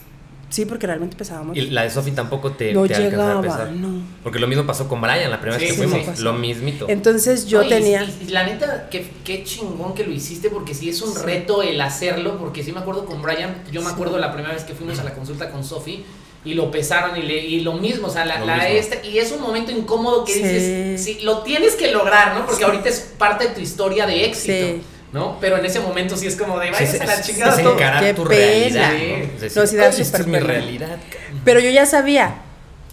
Sí, 0.51 0.65
porque 0.65 0.85
realmente 0.85 1.15
pesaba 1.17 1.41
mucho. 1.43 1.59
Y 1.59 1.69
la 1.71 1.83
de 1.83 1.89
Sofi 1.89 2.11
tampoco 2.11 2.51
te, 2.51 2.73
no 2.73 2.85
te 2.85 2.93
alcanzaba 2.93 3.23
a 3.39 3.41
llegaba, 3.41 3.41
pesar. 3.41 3.71
no. 3.71 4.03
Porque 4.21 4.37
lo 4.37 4.47
mismo 4.47 4.65
pasó 4.67 4.87
con 4.87 5.01
Brian 5.01 5.31
la 5.31 5.39
primera 5.41 5.57
Sí, 5.59 5.65
vez 5.65 5.73
que 5.75 5.81
sí, 5.83 5.87
fuimos. 5.89 6.17
sí. 6.17 6.23
Lo 6.23 6.33
mismito. 6.33 6.85
Entonces 6.89 7.47
yo 7.47 7.61
No, 7.61 7.67
y- 7.67 7.69
tenía... 7.69 8.03
Y, 8.03 8.25
y 8.27 8.31
la 8.31 8.43
neta, 8.43 8.89
qué, 8.91 9.09
qué 9.23 9.43
chingón 9.43 9.93
que 9.95 10.03
lo 10.03 10.11
hiciste, 10.11 10.49
porque 10.49 10.73
sí 10.75 10.89
es 10.89 11.01
un 11.01 11.15
reto 11.15 11.63
el 11.63 11.79
hacerlo, 11.81 12.37
porque 12.37 12.63
sí 12.63 12.71
me 12.73 12.79
acuerdo 12.81 13.05
con 13.05 13.21
Brian, 13.21 13.63
yo 13.71 13.81
me 13.81 13.87
Sí. 13.87 13.93
acuerdo 13.93 14.17
la 14.19 14.31
primera 14.33 14.53
vez 14.53 14.63
que 14.63 14.73
fuimos 14.75 14.99
a 14.99 15.03
la 15.05 15.13
consulta 15.13 15.49
con 15.51 15.63
Sofi 15.63 16.03
y 16.43 16.53
lo 16.55 16.69
pesaron 16.71 17.17
y, 17.17 17.21
le, 17.21 17.37
y 17.45 17.59
lo 17.61 17.73
mismo, 17.73 18.07
o 18.07 18.09
sea, 18.09 18.25
la, 18.25 18.39
la 18.43 18.67
esta, 18.67 19.05
y 19.05 19.19
es 19.19 19.31
un 19.31 19.41
momento 19.41 19.71
incómodo 19.71 20.25
que 20.25 20.33
Sí. 20.33 20.39
dices, 20.43 21.01
sí, 21.03 21.19
lo 21.23 21.43
tienes 21.43 21.75
que 21.75 21.91
lograr, 21.91 22.33
¿no? 22.33 22.41
Porque 22.45 22.57
Sí. 22.57 22.63
ahorita 22.63 22.89
es 22.89 22.99
parte 23.17 23.47
de 23.47 23.53
tu 23.53 23.61
historia 23.61 24.05
de 24.05 24.25
éxito, 24.25 24.53
Sí. 24.67 24.81
¿No? 25.13 25.37
Pero 25.41 25.57
en 25.57 25.65
ese 25.65 25.79
momento 25.79 26.15
sí 26.15 26.27
es 26.27 26.35
como 26.35 26.57
de, 26.59 26.69
es, 26.69 27.01
a 27.01 27.05
la 27.05 27.21
chingada 27.21 27.55
es 27.57 27.63
todo. 27.63 27.73
encarar 27.73 28.03
Qué 28.03 28.13
tu 28.13 28.23
pena. 28.25 28.89
realidad. 28.89 29.17
¿no? 29.17 29.23
Es 29.35 29.41
decir, 29.41 29.61
No, 29.61 29.67
sí 29.67 29.75
da 29.75 29.83
"Ay, 29.89 30.01
esta 30.01 30.17
es 30.19 30.25
mi 30.27 30.33
pena". 30.33 30.47
realidad. 30.47 30.99
cabrón". 31.09 31.41
Pero 31.43 31.59
yo 31.59 31.69
ya 31.69 31.85
sabía, 31.85 32.35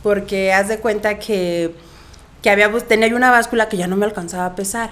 porque 0.02 0.52
haz 0.52 0.68
de 0.68 0.78
cuenta 0.78 1.18
que, 1.18 1.72
que 2.42 2.50
había, 2.50 2.70
tenía 2.80 3.08
yo 3.08 3.16
una 3.16 3.30
báscula 3.30 3.68
que 3.68 3.76
ya 3.76 3.86
no 3.86 3.96
me 3.96 4.04
alcanzaba 4.06 4.46
a 4.46 4.54
pesar. 4.56 4.90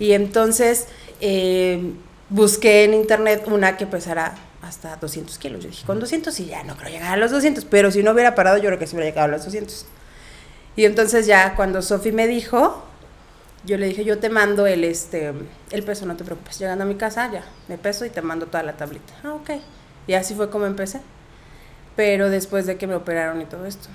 Y 0.00 0.12
entonces 0.12 0.86
eh, 1.20 1.92
busqué 2.28 2.84
en 2.84 2.94
internet 2.94 3.44
una 3.46 3.76
que 3.76 3.86
pesara 3.86 4.34
hasta 4.62 4.96
200 4.96 5.38
kilos. 5.38 5.62
Yo 5.62 5.70
dije, 5.70 5.84
con 5.86 6.00
200 6.00 6.32
sí, 6.34 6.46
ya 6.46 6.62
no 6.64 6.76
creo 6.76 6.90
llegar 6.90 7.12
a 7.12 7.16
los 7.16 7.30
200, 7.30 7.64
pero 7.66 7.90
si 7.92 8.02
no 8.02 8.10
hubiera 8.12 8.34
parado, 8.34 8.56
yo 8.58 8.64
creo 8.66 8.78
que 8.78 8.86
sí 8.86 8.94
hubiera 8.96 9.10
llegado 9.10 9.28
a 9.28 9.30
los 9.36 9.44
200. 9.44 9.86
Y 10.76 10.84
entonces 10.84 11.26
ya 11.26 11.54
cuando 11.54 11.82
Sofi 11.82 12.10
me 12.12 12.26
dijo, 12.26 12.84
yo 13.64 13.78
le 13.78 13.86
dije, 13.86 14.04
yo 14.04 14.18
te 14.18 14.28
mando 14.28 14.66
el, 14.66 14.84
este, 14.84 15.32
el 15.70 15.82
peso, 15.82 16.06
no 16.06 16.16
te 16.16 16.24
preocupes. 16.24 16.58
Llegando 16.58 16.84
a 16.84 16.86
mi 16.86 16.96
casa, 16.96 17.30
ya, 17.30 17.44
me 17.68 17.78
peso 17.78 18.04
y 18.04 18.10
te 18.10 18.22
mando 18.22 18.46
toda 18.46 18.62
la 18.62 18.72
tablita. 18.72 19.12
Ah, 19.22 19.34
ok. 19.34 19.50
Y 20.06 20.14
así 20.14 20.34
fue 20.34 20.50
como 20.50 20.66
empecé. 20.66 21.00
Pero 21.94 22.30
después 22.30 22.66
de 22.66 22.76
que 22.76 22.86
me 22.86 22.94
operaron 22.94 23.40
y 23.40 23.44
todo 23.44 23.66
esto. 23.66 23.88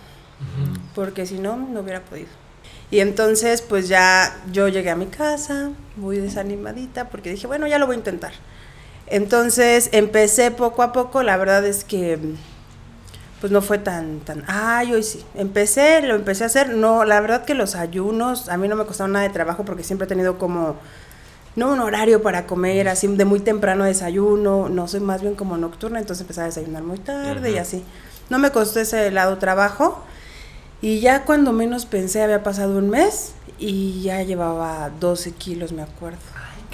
Porque 0.95 1.25
si 1.25 1.39
no, 1.39 1.57
no 1.57 1.81
hubiera 1.81 2.01
podido. 2.01 2.29
Y 2.89 2.99
entonces, 2.99 3.61
pues 3.61 3.89
ya 3.89 4.41
yo 4.51 4.67
llegué 4.69 4.89
a 4.89 4.95
mi 4.95 5.07
casa, 5.07 5.71
muy 5.97 6.17
desanimadita, 6.17 7.09
porque 7.09 7.31
dije, 7.31 7.47
bueno, 7.47 7.67
ya 7.67 7.79
lo 7.79 7.87
voy 7.87 7.95
a 7.95 7.99
intentar. 7.99 8.33
Entonces 9.07 9.89
empecé 9.91 10.51
poco 10.51 10.83
a 10.83 10.93
poco, 10.93 11.23
la 11.23 11.37
verdad 11.37 11.65
es 11.65 11.83
que 11.83 12.19
pues 13.39 13.51
no 13.51 13.61
fue 13.61 13.77
tan, 13.77 14.19
tan, 14.21 14.43
ay, 14.47 14.93
hoy 14.93 15.03
sí. 15.03 15.23
Empecé, 15.35 16.01
lo 16.01 16.15
empecé 16.15 16.43
a 16.43 16.47
hacer, 16.47 16.69
no, 16.69 17.05
la 17.05 17.21
verdad 17.21 17.45
que 17.45 17.53
los 17.53 17.75
ayunos 17.75 18.49
a 18.49 18.57
mí 18.57 18.67
no 18.67 18.75
me 18.75 18.85
costaron 18.85 19.11
nada 19.11 19.27
de 19.27 19.33
trabajo 19.33 19.63
porque 19.63 19.83
siempre 19.83 20.05
he 20.05 20.07
tenido 20.07 20.37
como, 20.37 20.75
no 21.55 21.71
un 21.71 21.79
horario 21.79 22.21
para 22.21 22.47
comer, 22.47 22.87
así 22.87 23.07
de 23.07 23.25
muy 23.25 23.39
temprano 23.39 23.83
desayuno, 23.83 24.69
no 24.69 24.87
soy 24.87 25.01
más 25.01 25.21
bien 25.21 25.35
como 25.35 25.57
nocturna, 25.57 25.99
entonces 25.99 26.21
empecé 26.21 26.41
a 26.41 26.45
desayunar 26.45 26.83
muy 26.83 26.99
tarde 26.99 27.51
y 27.51 27.57
así. 27.57 27.83
No 28.29 28.39
me 28.39 28.51
costó 28.51 28.79
ese 28.79 29.09
lado 29.11 29.37
trabajo 29.37 30.03
y 30.81 30.99
ya 30.99 31.23
cuando 31.23 31.53
menos 31.53 31.85
pensé 31.85 32.23
había 32.23 32.43
pasado 32.43 32.77
un 32.77 32.89
mes 32.89 33.33
y 33.59 34.01
ya 34.01 34.21
llevaba 34.23 34.91
12 34.99 35.31
kilos, 35.31 35.71
me 35.71 35.81
acuerdo. 35.83 36.19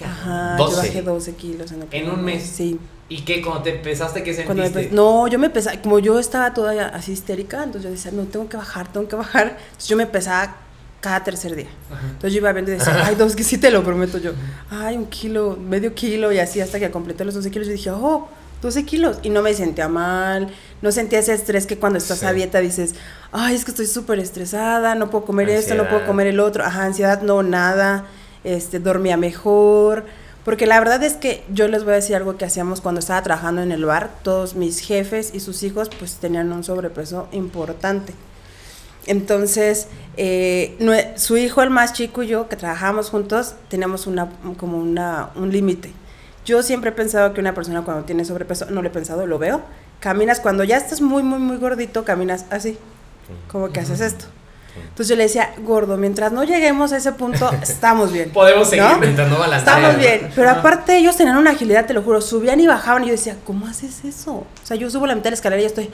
Ajá, 0.03 0.55
12. 0.57 0.71
yo 0.71 0.77
bajé 0.77 1.01
12 1.01 1.35
kilos 1.35 1.73
¿En 1.91 2.09
un 2.09 2.25
mes? 2.25 2.43
Sí. 2.43 2.79
¿Y 3.13 3.21
qué? 3.21 3.41
Cuando 3.41 3.61
te 3.63 3.75
empezaste, 3.75 4.23
¿qué 4.23 4.33
Cuando 4.43 4.63
me 4.63 4.69
sentiste? 4.69 4.91
empe- 4.91 4.95
no, 4.95 5.27
yo 5.27 5.37
me 5.39 5.47
empezaba, 5.47 5.79
como 5.81 5.99
yo 5.99 6.17
estaba 6.19 6.53
toda 6.53 6.87
así 6.87 7.11
histérica, 7.11 7.57
entonces 7.63 7.83
yo 7.83 7.89
decía, 7.91 8.11
no, 8.11 8.23
tengo 8.23 8.49
que 8.49 8.57
bajar, 8.57 8.91
tengo 8.91 9.07
que 9.07 9.15
bajar. 9.15 9.57
Entonces 9.59 9.87
yo 9.87 9.95
me 9.97 10.03
empezaba 10.03 10.55
cada 10.99 11.23
tercer 11.23 11.55
día. 11.55 11.67
Ajá. 11.91 12.01
Entonces 12.07 12.33
yo 12.33 12.37
iba 12.39 12.51
viendo 12.53 12.71
y 12.71 12.75
decía, 12.75 13.03
ay, 13.05 13.15
dos, 13.15 13.35
que 13.35 13.43
sí 13.43 13.57
te 13.57 13.69
lo 13.71 13.83
prometo 13.83 14.17
yo. 14.17 14.31
Ay, 14.71 14.95
un 14.97 15.05
kilo, 15.07 15.57
medio 15.57 15.93
kilo 15.93 16.31
y 16.31 16.39
así 16.39 16.59
hasta 16.61 16.79
que 16.79 16.89
completé 16.91 17.23
los 17.25 17.33
12 17.35 17.51
kilos. 17.51 17.67
Yo 17.67 17.73
dije, 17.73 17.89
oh, 17.91 18.27
12 18.61 18.85
kilos. 18.85 19.17
Y 19.21 19.29
no 19.29 19.41
me 19.41 19.53
sentía 19.53 19.87
mal, 19.89 20.47
no 20.81 20.91
sentía 20.91 21.19
ese 21.19 21.33
estrés 21.33 21.67
que 21.67 21.77
cuando 21.77 21.97
estás 21.99 22.19
Sí. 22.19 22.25
a 22.25 22.33
dieta 22.33 22.59
dices, 22.59 22.95
ay, 23.33 23.53
es 23.53 23.65
que 23.65 23.71
estoy 23.71 23.85
súper 23.87 24.17
estresada, 24.19 24.95
no 24.95 25.09
puedo 25.09 25.25
comer 25.25 25.49
esto, 25.49 25.75
no 25.75 25.87
puedo 25.89 26.05
comer 26.05 26.27
el 26.27 26.39
otro. 26.39 26.63
Ajá, 26.63 26.85
ansiedad, 26.85 27.21
no, 27.21 27.43
nada. 27.43 28.05
Este, 28.45 28.79
dormía 28.79 29.17
mejor. 29.17 30.05
Porque 30.45 30.67
la 30.67 30.79
verdad 30.79 31.01
es 31.03 31.13
que 31.13 31.43
yo 31.53 31.67
les 31.67 31.83
voy 31.83 31.93
a 31.93 31.95
decir 31.95 32.15
algo 32.15 32.37
que 32.37 32.45
hacíamos 32.45 32.81
cuando 32.81 32.99
estaba 32.99 33.21
trabajando 33.23 33.61
en 33.61 33.71
el 33.71 33.85
bar. 33.85 34.11
Todos 34.23 34.55
mis 34.55 34.79
jefes 34.79 35.31
y 35.33 35.39
sus 35.39 35.63
hijos 35.63 35.89
pues 35.97 36.15
tenían 36.15 36.51
un 36.51 36.63
sobrepeso 36.63 37.27
importante. 37.31 38.13
Entonces, 39.05 39.87
eh, 40.17 41.13
su 41.17 41.37
hijo, 41.37 41.61
el 41.61 41.69
más 41.69 41.93
chico 41.93 42.23
y 42.23 42.27
yo, 42.27 42.47
que 42.47 42.55
trabajábamos 42.55 43.09
juntos, 43.09 43.55
teníamos 43.69 44.07
una, 44.07 44.29
como 44.57 44.77
una, 44.77 45.29
un 45.35 45.51
límite. 45.51 45.91
Yo 46.45 46.61
siempre 46.61 46.89
he 46.89 46.93
pensado 46.93 47.33
que 47.33 47.41
una 47.41 47.53
persona 47.53 47.83
cuando 47.83 48.03
tiene 48.03 48.25
sobrepeso, 48.25 48.69
no 48.69 48.81
lo 48.81 48.87
he 48.87 48.91
pensado, 48.91 49.25
lo 49.27 49.39
veo, 49.39 49.61
caminas, 49.99 50.39
cuando 50.39 50.63
ya 50.63 50.77
estás 50.77 51.01
muy, 51.01 51.23
muy, 51.23 51.39
muy 51.39 51.57
gordito, 51.57 52.03
caminas 52.03 52.45
así, 52.49 52.77
como 53.49 53.71
que 53.71 53.79
haces 53.79 54.01
esto. 54.01 54.25
Entonces 54.75 55.07
yo 55.09 55.15
le 55.15 55.23
decía, 55.23 55.53
gordo, 55.63 55.97
mientras 55.97 56.31
no 56.31 56.43
lleguemos 56.43 56.91
a 56.93 56.97
ese 56.97 57.11
punto, 57.13 57.49
estamos 57.61 58.11
bien. 58.11 58.29
Podemos 58.31 58.69
seguir. 58.69 58.83
¿No? 58.85 58.97
Mientras 58.99 59.29
no 59.29 59.43
Estamos 59.53 59.93
¿no? 59.93 59.99
bien, 59.99 60.29
pero 60.35 60.49
aparte 60.51 60.97
ellos 60.97 61.15
tenían 61.17 61.37
una 61.37 61.51
agilidad, 61.51 61.85
te 61.85 61.93
lo 61.93 62.01
juro, 62.01 62.21
subían 62.21 62.59
y 62.59 62.67
bajaban 62.67 63.03
y 63.03 63.07
yo 63.07 63.11
decía, 63.13 63.37
¿cómo 63.45 63.67
haces 63.67 64.03
eso? 64.05 64.33
O 64.33 64.47
sea, 64.63 64.77
yo 64.77 64.89
subo 64.89 65.07
la 65.07 65.15
mitad 65.15 65.25
de 65.25 65.31
la 65.31 65.35
escalera 65.35 65.59
y 65.61 65.63
ya 65.63 65.67
estoy, 65.69 65.89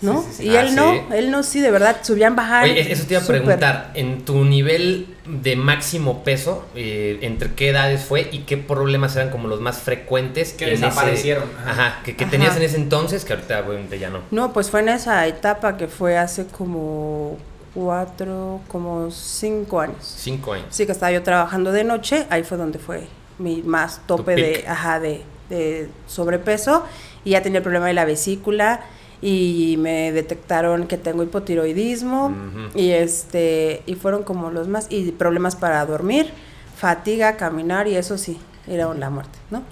¿no? 0.00 0.20
Sí, 0.22 0.28
sí, 0.30 0.36
sí. 0.42 0.48
Y 0.48 0.56
Ah, 0.56 0.60
él 0.62 0.74
no, 0.74 0.92
sí. 0.92 1.00
él 1.14 1.30
no, 1.30 1.42
sí, 1.42 1.60
de 1.60 1.70
verdad, 1.70 1.96
subían, 2.02 2.36
bajaban. 2.36 2.64
Oye, 2.70 2.92
eso 2.92 3.04
te 3.06 3.14
iba 3.14 3.22
a 3.22 3.26
preguntar, 3.26 3.90
en 3.94 4.24
tu 4.24 4.44
nivel 4.44 5.06
de 5.26 5.56
máximo 5.56 6.22
peso, 6.24 6.66
eh, 6.74 7.18
¿entre 7.22 7.52
qué 7.54 7.70
edades 7.70 8.02
fue 8.04 8.28
y 8.32 8.40
qué 8.40 8.56
problemas 8.56 9.16
eran 9.16 9.30
como 9.30 9.48
los 9.48 9.60
más 9.60 9.78
frecuentes? 9.78 10.52
Que 10.52 10.72
ese- 10.72 10.84
desaparecieron, 10.84 11.44
Ajá, 11.62 11.70
ajá. 11.70 12.02
que, 12.04 12.14
que 12.16 12.24
Ajá. 12.24 12.30
tenías 12.30 12.56
en 12.56 12.62
ese 12.62 12.76
entonces, 12.76 13.24
que 13.24 13.32
ahorita 13.34 13.60
obviamente 13.66 13.98
ya 13.98 14.10
no. 14.10 14.20
No, 14.30 14.52
pues 14.52 14.70
fue 14.70 14.80
en 14.80 14.90
esa 14.90 15.26
etapa 15.26 15.76
que 15.76 15.88
fue 15.88 16.16
hace 16.16 16.46
como 16.46 17.36
cuatro, 17.78 18.60
como 18.66 19.08
cinco 19.12 19.80
años. 19.80 20.14
Cinco 20.16 20.52
años. 20.52 20.66
Sí, 20.70 20.84
que 20.84 20.92
estaba 20.92 21.12
yo 21.12 21.22
trabajando 21.22 21.70
de 21.70 21.84
noche, 21.84 22.26
ahí 22.28 22.42
fue 22.42 22.58
donde 22.58 22.80
fue 22.80 23.06
mi 23.38 23.62
más 23.62 24.00
tope 24.06 24.34
de, 24.34 24.64
ajá, 24.66 24.98
de, 24.98 25.22
de 25.48 25.88
sobrepeso 26.08 26.84
y 27.24 27.30
ya 27.30 27.42
tenía 27.42 27.58
el 27.58 27.62
problema 27.62 27.86
de 27.86 27.94
la 27.94 28.04
vesícula 28.04 28.80
y 29.22 29.76
me 29.78 30.10
detectaron 30.10 30.88
que 30.88 30.96
tengo 30.96 31.22
hipotiroidismo 31.22 32.34
y 32.74 32.90
este 32.90 33.82
y 33.86 33.94
fueron 33.94 34.24
como 34.24 34.50
los 34.50 34.66
más 34.66 34.88
y 34.90 35.12
problemas 35.12 35.54
para 35.54 35.84
dormir, 35.86 36.30
fatiga, 36.76 37.36
caminar 37.36 37.86
y 37.86 37.94
eso 37.94 38.18
sí, 38.18 38.38
era 38.66 38.92
la 38.94 39.10
muerte, 39.10 39.38
¿no? 39.50 39.62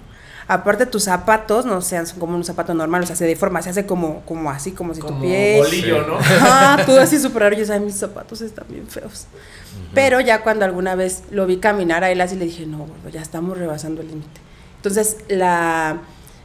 Aparte 0.49 0.85
tus 0.85 1.03
zapatos 1.03 1.65
no 1.65 1.81
sean 1.81 2.05
como 2.17 2.35
un 2.35 2.43
zapato 2.45 2.73
normal, 2.73 3.03
o 3.03 3.05
sea, 3.05 3.17
se 3.17 3.25
deforma, 3.25 3.61
se 3.61 3.69
hace 3.71 3.85
como 3.85 4.21
como 4.21 4.49
así 4.49 4.71
como 4.71 4.93
si 4.93 5.01
tu 5.01 5.07
Como 5.07 5.21
pie 5.21 5.57
bolillo, 5.57 5.99
Sí. 5.99 6.05
¿no? 6.07 6.15
Ajá, 6.17 6.85
todo 6.85 7.01
así 7.01 7.19
súper 7.19 7.43
raro. 7.43 7.57
Yo 7.57 7.65
sabía, 7.65 7.85
mis 7.85 7.95
zapatos 7.95 8.39
están 8.41 8.65
bien 8.69 8.87
feos. 8.87 9.25
Pero 9.93 10.21
ya 10.21 10.43
cuando 10.43 10.63
alguna 10.65 10.95
vez 10.95 11.23
lo 11.31 11.45
vi 11.47 11.57
caminar 11.57 12.03
a 12.03 12.11
él 12.11 12.21
así, 12.21 12.35
le 12.37 12.45
dije, 12.45 12.65
no, 12.65 12.79
gordo, 12.79 13.09
ya 13.11 13.21
estamos 13.21 13.57
rebasando 13.57 14.01
el 14.01 14.07
límite. 14.07 14.39
Entonces, 14.77 15.17
la, 15.27 15.97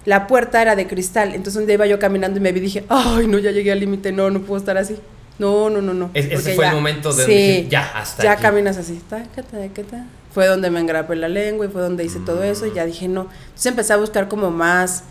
la 0.04 0.26
puerta 0.26 0.60
era 0.60 0.74
de 0.74 0.86
cristal. 0.88 1.34
Entonces, 1.34 1.60
un 1.60 1.66
día 1.66 1.74
iba 1.74 1.86
yo 1.86 1.98
caminando 1.98 2.38
y 2.38 2.42
me 2.42 2.50
vi 2.52 2.58
y 2.58 2.62
dije, 2.62 2.84
ay, 2.88 3.26
no, 3.28 3.38
ya 3.38 3.50
llegué 3.52 3.70
al 3.72 3.78
límite. 3.80 4.10
No, 4.12 4.30
no 4.30 4.40
puedo 4.42 4.58
estar 4.58 4.76
así. 4.78 4.96
No, 5.38 5.70
no, 5.70 5.80
no, 5.80 5.94
no. 5.94 6.10
Es- 6.14 6.26
ese 6.30 6.54
fue 6.54 6.66
el 6.66 6.74
momento 6.74 7.12
de 7.12 7.24
sí, 7.24 7.30
dije, 7.32 7.66
ya, 7.68 7.90
hasta 7.94 8.22
Ya 8.24 8.32
aquí. 8.32 8.42
caminas 8.42 8.76
así. 8.76 9.00
taca, 9.08 9.42
taca, 9.42 9.82
taca. 9.82 10.04
Fue 10.33 10.47
donde 10.47 10.71
me 10.71 10.81
engrapé 10.81 11.16
la 11.16 11.29
lengua 11.29 11.66
y 11.66 11.68
fue 11.68 11.83
donde 11.83 12.05
hice 12.05 12.21
todo 12.21 12.42
eso. 12.42 12.66
Y 12.66 12.73
ya 12.73 12.87
dije, 12.87 13.09
no. 13.09 13.23
Entonces, 13.23 13.66
empecé 13.66 13.92
a 13.92 13.97
buscar 13.97 14.29
como 14.29 14.51
más 14.51 15.05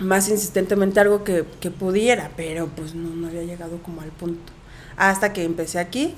más 0.00 0.28
insistentemente 0.28 1.00
algo 1.00 1.24
que, 1.24 1.44
que 1.60 1.70
pudiera, 1.70 2.30
pero 2.36 2.68
pues 2.68 2.94
no, 2.94 3.10
no 3.14 3.28
había 3.28 3.42
llegado 3.42 3.78
como 3.82 4.00
al 4.00 4.08
punto. 4.08 4.52
Hasta 4.96 5.32
que 5.32 5.44
empecé 5.44 5.78
aquí. 5.78 6.14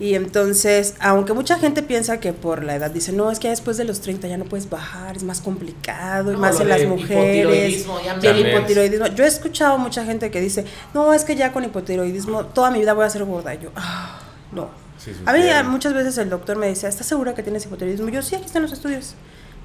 Y 0.00 0.14
entonces, 0.14 0.94
aunque 0.98 1.32
mucha 1.32 1.58
gente 1.58 1.82
piensa 1.82 2.18
que 2.18 2.32
por 2.32 2.64
la 2.64 2.74
edad 2.74 2.90
dice, 2.90 3.12
no, 3.12 3.30
es 3.30 3.38
que 3.38 3.50
después 3.50 3.76
de 3.76 3.84
los 3.84 4.00
30 4.00 4.26
ya 4.26 4.36
no 4.36 4.46
puedes 4.46 4.68
bajar, 4.68 5.16
es 5.16 5.22
más 5.22 5.40
complicado, 5.40 6.32
y 6.32 6.34
No, 6.34 6.40
más 6.40 6.58
en 6.58 6.68
las 6.70 6.84
mujeres. 6.86 7.38
hipotiroidismo, 7.38 8.00
ya 8.04 8.18
Y 8.20 8.26
el 8.26 8.48
hipotiroidismo. 8.48 9.06
Yo 9.08 9.24
he 9.24 9.28
escuchado 9.28 9.78
mucha 9.78 10.04
gente 10.04 10.30
que 10.32 10.40
dice, 10.40 10.64
no, 10.92 11.14
es 11.14 11.24
que 11.24 11.36
ya 11.36 11.52
con 11.52 11.62
hipotiroidismo 11.62 12.46
toda 12.46 12.70
mi 12.72 12.80
vida 12.80 12.94
voy 12.94 13.04
a 13.04 13.10
ser 13.10 13.24
gorda. 13.24 13.54
Y 13.54 13.60
yo, 13.60 13.70
ah, 13.76 14.18
no. 14.50 14.70
Sí, 15.04 15.12
A 15.26 15.32
mí 15.32 15.40
muchas 15.68 15.94
veces 15.94 16.16
el 16.18 16.30
doctor 16.30 16.56
me 16.56 16.66
decía, 16.68 16.88
¿estás 16.88 17.06
segura 17.06 17.34
que 17.34 17.42
tienes 17.42 17.64
hipotiroidismo? 17.66 18.08
Yo, 18.08 18.22
sí, 18.22 18.34
aquí 18.36 18.44
están 18.46 18.62
los 18.62 18.72
estudios. 18.72 19.14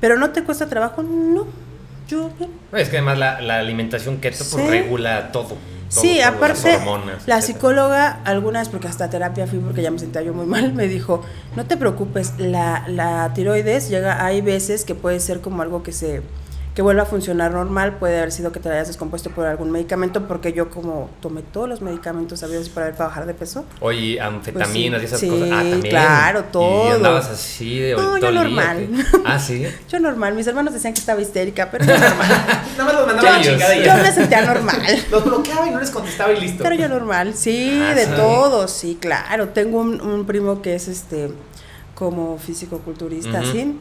¿Pero 0.02 0.18
no 0.18 0.30
te 0.32 0.44
cuesta 0.44 0.68
trabajo? 0.68 1.04
No. 1.04 1.46
Yo, 2.08 2.30
bien. 2.38 2.52
No, 2.72 2.78
es 2.78 2.90
que 2.90 2.98
además 2.98 3.18
la, 3.18 3.42
la 3.42 3.60
alimentación 3.60 4.18
keto 4.18 4.38
pues, 4.50 4.64
Sí. 4.64 4.70
regula 4.70 5.32
todo. 5.32 5.50
todo, 5.50 5.58
Sí, 5.90 6.20
todo, 6.22 6.28
aparte, 6.36 6.72
las 6.72 6.80
hormonas, 6.82 7.06
la 7.08 7.14
etcétera. 7.38 7.42
psicóloga, 7.42 8.20
algunas, 8.24 8.70
porque 8.70 8.88
hasta 8.88 9.10
terapia 9.10 9.46
fui 9.48 9.60
porque 9.60 9.82
ya 9.82 9.92
me 9.92 10.00
sentía 10.00 10.22
yo 10.22 10.34
muy 10.34 10.46
mal, 10.56 10.74
me 10.74 10.88
dijo, 10.88 11.22
no 11.56 11.66
te 11.66 11.76
preocupes, 11.78 12.34
la, 12.38 12.86
la 12.88 13.32
tiroides 13.34 13.90
llega, 13.90 14.24
hay 14.26 14.42
veces 14.42 14.86
que 14.86 14.96
puede 14.96 15.20
ser 15.20 15.42
como 15.42 15.62
algo 15.62 15.84
que 15.84 15.92
se, 15.92 16.22
que 16.78 16.84
vuelva 16.84 17.02
a 17.02 17.06
funcionar 17.08 17.54
normal, 17.54 17.98
puede 17.98 18.18
haber 18.20 18.32
sido 18.32 18.52
que 18.52 18.60
te 18.60 18.70
hayas 18.70 18.86
descompuesto 18.86 19.32
por 19.32 19.48
algún 19.48 19.72
medicamento, 19.72 20.28
porque 20.28 20.54
yo 20.54 20.70
como 20.70 21.10
tomé 21.24 21.42
todos 21.42 21.68
los 21.68 21.82
medicamentos 21.82 22.44
habidos 22.44 22.70
para, 22.70 22.92
para 22.92 23.06
bajar 23.08 23.26
de 23.26 23.34
peso. 23.34 23.66
Oye, 23.80 24.22
anfetaminas 24.22 25.02
Pues 25.02 25.14
y 25.14 25.18
sí. 25.18 25.26
esas 25.26 25.40
cosas. 25.40 25.50
Ah, 25.58 25.64
Sí, 25.64 25.72
también. 25.72 25.90
claro, 25.90 26.40
Y 26.42 26.52
todo. 26.52 26.92
andabas 26.94 27.30
así 27.32 27.80
de 27.80 27.96
No, 27.96 28.16
yo 28.20 28.32
normal. 28.32 28.90
Ah, 29.26 29.40
sí. 29.40 29.66
Yo 29.90 30.00
normal, 30.00 30.36
mis 30.36 30.46
hermanos 30.46 30.72
decían 30.72 30.94
que 30.94 31.00
estaba 31.00 31.20
histérica, 31.20 31.68
pero 31.72 31.84
yo 31.84 31.98
normal. 31.98 32.28
Nada 32.78 32.84
más 32.86 32.94
los 32.94 33.08
mandaba 33.08 33.28
a 33.28 33.32
la 33.32 33.40
Ellos. 33.42 33.54
chingada 33.54 33.76
y 33.76 33.84
yo 33.84 33.94
me 33.96 34.12
sentía 34.12 34.42
normal. 34.46 34.82
Los 35.10 35.26
bloqueaba 35.26 35.68
y 35.68 35.72
no 35.72 35.80
les 35.80 35.90
contestaba 35.90 36.32
y 36.34 36.42
listo. 36.42 36.62
Pero 36.64 36.76
yo 36.76 36.88
normal, 36.90 37.34
sí, 37.34 37.82
Ah, 37.84 37.96
de 37.96 38.06
sí. 38.06 38.12
todo, 38.16 38.68
sí, 38.68 38.98
claro. 39.02 39.50
Tengo 39.50 39.80
un, 39.80 40.00
un 40.00 40.28
primo 40.28 40.62
que 40.62 40.76
es 40.76 40.88
este 40.88 41.32
como 41.96 42.38
físico-culturista, 42.38 43.40
Ujú. 43.42 43.52
¿sí? 43.52 43.80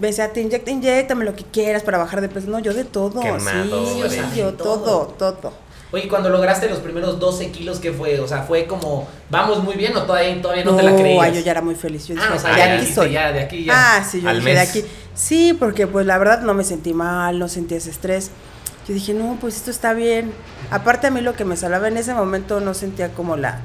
Me 0.00 0.06
decía, 0.08 0.32
te 0.32 0.40
inyecta, 0.40 0.70
inyectame 0.70 1.24
lo 1.24 1.36
que 1.36 1.44
quieras 1.44 1.82
para 1.82 1.98
bajar 1.98 2.20
de 2.22 2.28
peso. 2.28 2.48
No, 2.48 2.58
yo 2.58 2.72
de 2.72 2.84
todo, 2.84 3.20
Quemado, 3.20 3.86
sí, 3.94 4.02
o 4.02 4.08
sea, 4.08 4.32
yo 4.34 4.52
de 4.52 4.56
todo, 4.58 5.06
todo. 5.18 5.34
todo. 5.34 5.52
Oye, 5.94 6.08
cuando 6.08 6.30
lograste 6.30 6.70
los 6.70 6.78
primeros 6.78 7.18
12 7.20 7.50
kilos, 7.50 7.78
¿qué 7.78 7.92
fue? 7.92 8.18
O 8.18 8.26
sea, 8.26 8.42
fue 8.44 8.66
como, 8.66 9.06
vamos 9.28 9.62
muy 9.62 9.74
bien 9.74 9.94
o 9.94 10.04
todavía, 10.04 10.40
todavía 10.40 10.64
no, 10.64 10.70
No, 10.70 10.76
te 10.78 10.82
la 10.84 10.96
creías. 10.96 11.22
ay, 11.22 11.34
yo 11.34 11.40
ya 11.40 11.50
era 11.50 11.60
muy 11.60 11.74
feliz. 11.74 12.06
Yo 12.06 12.14
dije, 12.14 12.26
Ah, 12.30 12.34
o 12.34 12.38
sea, 12.38 12.52
de 12.52 12.56
ya 12.56 12.74
aquí 12.76 12.86
soy. 12.86 13.12
ya, 13.12 13.30
de 13.32 13.40
aquí 13.40 13.64
ya. 13.64 13.72
Ah, 13.98 14.02
sí, 14.02 14.22
yo 14.22 14.30
Al 14.30 14.38
dije, 14.38 14.48
de 14.48 14.54
mes. 14.56 14.70
aquí. 14.70 14.84
Sí, 15.14 15.52
porque 15.52 15.86
pues 15.86 16.06
la 16.06 16.16
verdad 16.16 16.40
no 16.40 16.54
me 16.54 16.64
sentí 16.64 16.94
mal, 16.94 17.38
no 17.38 17.46
sentí 17.48 17.74
ese 17.74 17.90
estrés. 17.90 18.30
Yo 18.88 18.94
dije, 18.94 19.12
no, 19.12 19.36
pues 19.38 19.56
esto 19.56 19.70
está 19.70 19.92
bien. 19.92 20.32
Aparte 20.70 21.08
a 21.08 21.10
mí 21.10 21.20
lo 21.20 21.34
que 21.34 21.44
me 21.44 21.58
salvaba 21.58 21.88
en 21.88 21.98
ese 21.98 22.14
momento 22.14 22.60
no 22.60 22.72
sentía 22.72 23.10
como 23.12 23.36
la, 23.36 23.60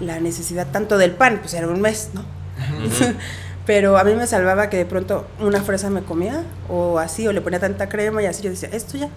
la 0.00 0.20
necesidad 0.20 0.66
tanto 0.70 0.98
del 0.98 1.12
pan, 1.12 1.38
pues 1.40 1.54
era 1.54 1.66
un 1.66 1.80
mes, 1.80 2.10
¿no? 2.12 2.22
Pero 3.72 3.96
a 3.98 4.02
mí 4.04 4.14
me 4.14 4.26
salvaba 4.26 4.68
que 4.68 4.76
de 4.78 4.84
pronto 4.84 5.26
una 5.38 5.60
fresa 5.62 5.90
me 5.90 6.02
comía 6.02 6.42
o 6.68 6.98
así, 6.98 7.28
o 7.28 7.32
le 7.32 7.40
ponía 7.40 7.60
tanta 7.60 7.88
crema 7.88 8.20
y 8.20 8.26
así. 8.26 8.42
Yo 8.42 8.50
decía, 8.50 8.68
esto 8.72 8.98
ya, 8.98 9.08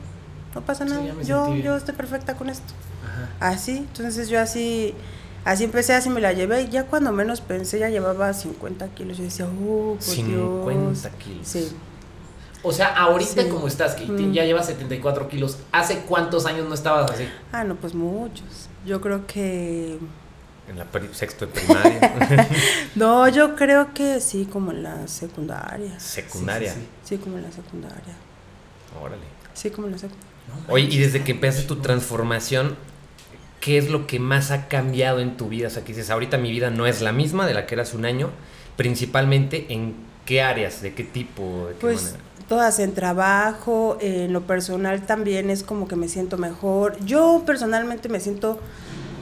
no 0.54 0.62
pasa 0.62 0.86
nada. 0.86 1.02
yo, 1.24 1.56
yo 1.56 1.76
estoy 1.76 1.96
perfecta 1.96 2.36
con 2.36 2.50
esto. 2.50 2.72
Ajá. 3.04 3.52
Así, 3.54 3.78
entonces 3.78 4.30
yo 4.30 4.40
así, 4.40 4.94
así 5.44 5.64
empecé, 5.64 5.96
así 5.96 6.10
me 6.10 6.22
la 6.22 6.34
llevé. 6.34 6.62
Y 6.62 6.70
ya 6.70 6.86
cuando 6.86 7.12
menos 7.12 7.42
pensé, 7.42 7.80
ya 7.80 7.90
llevaba 7.90 8.32
50 8.32 8.90
kilos. 8.90 9.18
Yo 9.18 9.24
decía, 9.24 9.46
oh, 9.48 9.96
por 9.96 10.02
50 10.04 11.10
Dios. 11.10 11.16
kilos. 11.18 11.48
Sí. 11.48 11.76
O 12.62 12.72
sea, 12.72 12.96
ahorita 12.96 13.42
Sí. 13.44 13.50
como 13.50 13.68
estás, 13.68 13.96
que 13.96 14.06
Mm. 14.06 14.34
ya 14.34 14.46
llevas 14.46 14.68
74 14.68 15.28
kilos, 15.30 15.58
¿hace 15.72 16.02
cuántos 16.08 16.46
años 16.46 16.68
no 16.68 16.76
estabas 16.76 17.10
así? 17.12 17.28
Ah, 17.52 17.64
no, 17.64 17.76
pues 17.76 17.94
muchos. 17.96 18.70
Yo 18.86 19.02
creo 19.02 19.26
que. 19.26 19.98
En 20.70 20.80
la 20.80 20.86
sexto 21.12 21.46
de 21.46 21.52
primaria. 21.52 22.48
No, 22.96 23.28
yo 23.28 23.56
creo 23.56 23.94
que 23.94 24.22
sí, 24.22 24.46
como 24.46 24.72
en 24.72 24.84
la 24.84 25.08
secundaria. 25.08 26.00
Secundaria. 26.00 26.74
Sí, 26.74 26.80
sí, 26.80 26.88
Sí, 27.04 27.18
como 27.18 27.38
en 27.38 27.44
la 27.44 27.52
secundaria. 27.52 28.16
Órale. 29.02 29.22
Sí, 29.54 29.70
como 29.72 29.88
en 29.88 29.94
la 29.94 29.98
secundaria. 30.00 30.30
No 30.68 30.74
Oye, 30.74 30.86
y 30.90 30.98
desde 31.00 31.24
que 31.24 31.32
empezaste 31.34 31.68
tu 31.68 31.78
transformación, 31.78 32.76
¿qué 33.60 33.78
es 33.78 33.90
lo 33.90 34.08
que 34.08 34.20
más 34.20 34.52
ha 34.52 34.68
cambiado 34.68 35.20
en 35.20 35.36
tu 35.38 35.50
vida? 35.50 35.68
O 35.68 35.70
sea, 35.70 35.84
que 35.84 35.94
dices, 35.94 36.10
ahorita 36.10 36.38
mi 36.38 36.52
vida 36.52 36.70
no 36.70 36.86
es 36.86 37.02
la 37.02 37.12
misma 37.12 37.46
de 37.46 37.54
la 37.54 37.66
que 37.66 37.76
era 37.76 37.84
hace 37.84 37.98
un 37.98 38.06
año, 38.06 38.30
principalmente 38.78 39.66
en 39.70 39.96
qué 40.26 40.42
áreas, 40.42 40.82
de 40.82 40.94
qué 40.94 41.04
tipo, 41.04 41.68
de 41.68 41.74
qué 41.76 41.82
Pues 41.82 42.04
manera. 42.04 42.20
todas 42.48 42.80
en 42.80 42.94
trabajo, 42.94 43.98
en 44.02 44.32
lo 44.34 44.42
personal 44.42 45.02
también 45.06 45.50
es 45.50 45.64
como 45.64 45.88
que 45.88 45.96
me 45.96 46.08
siento 46.08 46.38
mejor. 46.38 46.98
Yo 47.06 47.44
personalmente 47.46 48.10
me 48.10 48.20
siento 48.20 48.60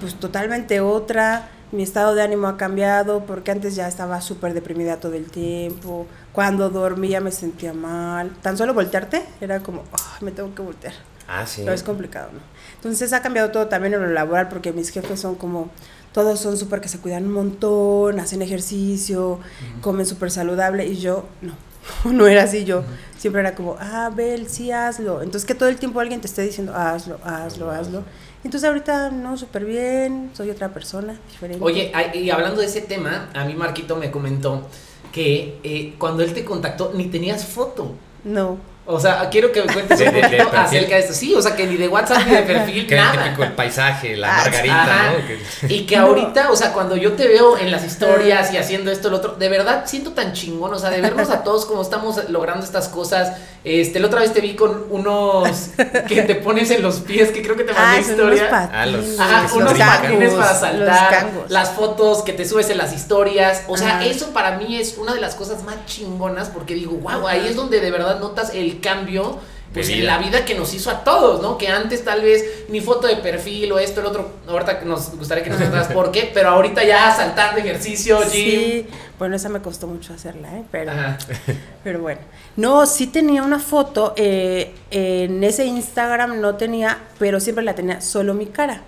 pues 0.02 0.16
totalmente 0.16 0.82
otra. 0.82 1.50
Mi 1.72 1.84
estado 1.84 2.14
de 2.16 2.22
ánimo 2.22 2.48
ha 2.48 2.58
cambiado 2.58 3.26
porque 3.26 3.52
antes 3.52 3.76
ya 3.76 3.88
estaba 3.88 4.20
súper 4.20 4.54
deprimida 4.54 4.98
todo 4.98 5.14
el 5.14 5.32
tiempo. 5.32 6.06
Cuando 6.34 6.70
dormía 6.70 7.22
me 7.22 7.32
sentía 7.32 7.72
mal. 7.74 8.32
Tan 8.42 8.58
solo 8.58 8.74
voltearte 8.74 9.24
era 9.40 9.62
como, 9.62 9.84
"Ah, 9.94 10.18
me 10.20 10.32
tengo 10.32 10.54
que 10.54 10.62
voltear. 10.62 10.94
Ah, 11.30 11.46
sí. 11.46 11.62
Pero 11.62 11.74
es 11.74 11.84
complicado, 11.84 12.30
¿no? 12.34 12.40
Entonces 12.76 13.14
ha 13.14 13.22
cambiado 13.22 13.52
todo 13.52 13.68
también 13.68 13.94
en 13.94 14.02
lo 14.02 14.10
laboral 14.10 14.50
porque 14.50 14.74
mis 14.74 14.90
jefes 14.90 15.20
son 15.22 15.36
como, 15.36 15.70
todos 16.12 16.40
son 16.42 16.58
súper 16.58 16.82
que 16.82 16.90
se 16.90 17.00
cuidan 17.00 17.26
un 17.28 17.32
montón, 17.32 18.20
hacen 18.20 18.42
ejercicio, 18.42 19.40
comen 19.80 20.06
súper 20.06 20.30
saludable 20.30 20.86
y 20.88 20.98
yo 20.98 21.24
no, 21.42 21.54
no 22.06 22.28
era 22.28 22.44
así, 22.44 22.66
yo 22.66 22.84
siempre 23.18 23.42
era 23.42 23.54
como, 23.54 23.78
ah, 23.80 24.10
Bel, 24.14 24.50
sí, 24.50 24.72
hazlo. 24.72 25.22
Entonces 25.22 25.46
que 25.46 25.54
todo 25.54 25.70
el 25.70 25.78
tiempo 25.78 26.00
alguien 26.00 26.22
te 26.22 26.28
esté 26.28 26.42
diciendo, 26.42 26.74
hazlo, 26.76 27.20
hazlo, 27.24 27.70
hazlo. 27.70 28.04
Entonces 28.44 28.68
ahorita 28.68 29.12
no, 29.12 29.38
súper 29.38 29.66
bien, 29.66 30.32
soy 30.34 30.50
otra 30.50 30.70
persona, 30.74 31.20
diferente. 31.30 31.64
Oye, 31.64 31.92
y 32.16 32.30
hablando 32.32 32.62
de 32.62 32.68
ese 32.68 32.82
tema, 32.82 33.30
a 33.36 33.46
mí 33.46 33.54
Marquito 33.54 33.96
me 33.96 34.10
comentó 34.10 34.68
que 35.12 35.60
eh, 35.64 35.94
cuando 36.00 36.24
él 36.24 36.34
te 36.34 36.44
contactó 36.44 36.94
ni 36.96 37.06
tenías 37.06 37.46
foto. 37.46 37.94
No, 38.24 38.58
O 38.96 39.00
sea, 39.00 39.28
quiero 39.30 39.52
que 39.52 39.64
me 39.64 39.74
cuentes 39.74 40.00
De- 40.00 40.08
un 40.08 40.14
de- 40.14 40.22
de 40.22 40.28
poquito 40.28 40.50
perfil. 40.52 40.60
acerca 40.80 40.96
de 40.96 41.02
esto. 41.02 41.14
Sí, 41.14 41.34
o 41.36 41.42
sea, 41.42 41.56
que 41.56 41.68
ni 41.68 41.78
de 41.78 41.88
WhatsApp 41.88 42.24
ni 42.28 42.36
de 42.36 42.42
perfil, 42.44 42.88
Que 42.88 42.96
nada. 42.96 43.24
típico 43.24 43.44
el 43.44 43.52
paisaje, 43.54 44.16
la 44.18 44.36
Ah, 44.36 44.42
margarita, 44.44 44.82
Ajá. 44.84 45.12
¿no? 45.12 45.28
Que- 45.68 45.74
Y 45.74 45.86
que 45.86 45.98
ahorita, 45.98 46.52
o 46.52 46.56
sea, 46.56 46.74
cuando 46.74 46.96
yo 46.96 47.14
te 47.14 47.28
veo 47.28 47.58
en 47.58 47.72
las 47.72 47.84
historias 47.86 48.54
y 48.54 48.58
haciendo 48.58 48.92
esto, 48.92 49.10
lo 49.10 49.18
otro, 49.18 49.36
de 49.36 49.50
verdad 49.50 49.84
siento 49.86 50.12
tan 50.12 50.34
chingón, 50.34 50.74
o 50.74 50.80
sea, 50.80 50.90
de 50.90 51.02
vernos 51.02 51.30
a 51.30 51.44
todos 51.44 51.66
como 51.66 51.82
estamos 51.82 52.30
logrando 52.30 52.66
estas 52.66 52.88
cosas. 52.88 53.34
Este, 53.64 54.00
la 54.00 54.08
otra 54.08 54.22
vez 54.22 54.34
te 54.34 54.42
vi 54.42 54.56
con 54.56 54.86
unos 54.90 55.70
que 56.08 56.24
te 56.24 56.36
pones 56.36 56.72
en 56.72 56.82
los 56.82 56.96
pies, 57.02 57.30
que 57.32 57.44
creo 57.44 57.56
que 57.56 57.64
te 57.64 57.74
mandé 57.74 57.98
ah, 57.98 58.00
unos 58.00 58.10
historia. 58.10 58.50
patines, 58.50 58.74
Ah, 58.74 58.86
los- 58.88 59.20
Ajá, 59.20 59.42
Los 59.44 59.52
unos 59.54 59.74
cangos, 59.74 59.98
patines 59.98 60.34
para 60.34 60.52
los 60.52 60.60
saltar, 60.60 61.10
cangos. 61.12 61.52
las 61.52 61.70
fotos 61.72 62.24
que 62.24 62.34
te 62.34 62.46
subes 62.46 62.70
en 62.72 62.78
las 62.80 62.92
historias. 62.94 63.64
O 63.68 63.78
sea, 63.78 63.98
Ajá. 63.98 64.06
eso 64.06 64.32
para 64.34 64.58
mí 64.58 64.78
es 64.78 64.98
una 64.98 65.14
de 65.14 65.22
las 65.22 65.36
cosas 65.36 65.64
más 65.64 65.86
chingonas 65.86 66.50
porque 66.50 66.74
digo, 66.74 66.94
wow, 66.94 67.28
ahí 67.28 67.46
es 67.48 67.56
donde 67.56 67.80
de 67.82 67.92
verdad 67.92 68.20
notas 68.20 68.52
el 68.56 68.80
cambio. 68.82 69.38
Pues 69.74 69.88
De 69.88 70.00
en 70.00 70.06
la 70.06 70.18
vida 70.18 70.44
que 70.44 70.54
nos 70.54 70.74
hizo 70.74 70.90
a 70.90 71.04
todos, 71.04 71.42
¿no? 71.42 71.58
Que 71.58 71.70
antes 71.70 72.04
tal 72.04 72.22
vez 72.22 72.66
ni 72.68 72.82
foto 72.82 73.08
de 73.08 73.16
perfil 73.18 73.72
o 73.72 73.80
esto, 73.80 74.02
el 74.02 74.08
otro, 74.08 74.30
ahorita 74.48 74.82
nos 74.84 75.16
gustaría 75.18 75.44
que 75.46 75.50
nos 75.50 75.62
contaras 75.62 75.88
por 75.94 76.12
qué, 76.12 76.30
pero 76.34 76.50
ahorita 76.50 76.84
ya 76.84 77.16
saltando 77.16 77.62
ejercicio, 77.62 78.20
gym. 78.20 78.30
Sí, 78.30 78.88
bueno, 79.18 79.38
esa 79.38 79.48
me 79.48 79.62
costó 79.62 79.88
mucho 79.88 80.14
hacerla, 80.14 80.58
¿eh? 80.58 80.64
Pero, 80.72 80.92
Ajá. 80.92 81.18
pero 81.86 82.02
bueno. 82.02 82.20
No, 82.58 82.86
sí 82.86 83.08
tenía 83.08 83.44
una 83.44 83.60
foto, 83.60 84.14
eh, 84.18 84.74
en 84.92 85.42
ese 85.44 85.66
Instagram 85.66 86.42
no 86.42 86.56
tenía, 86.56 86.98
pero 87.18 87.40
siempre 87.40 87.64
la 87.64 87.74
tenía 87.74 88.02
solo 88.02 88.34
mi 88.34 88.48
cara. 88.48 88.82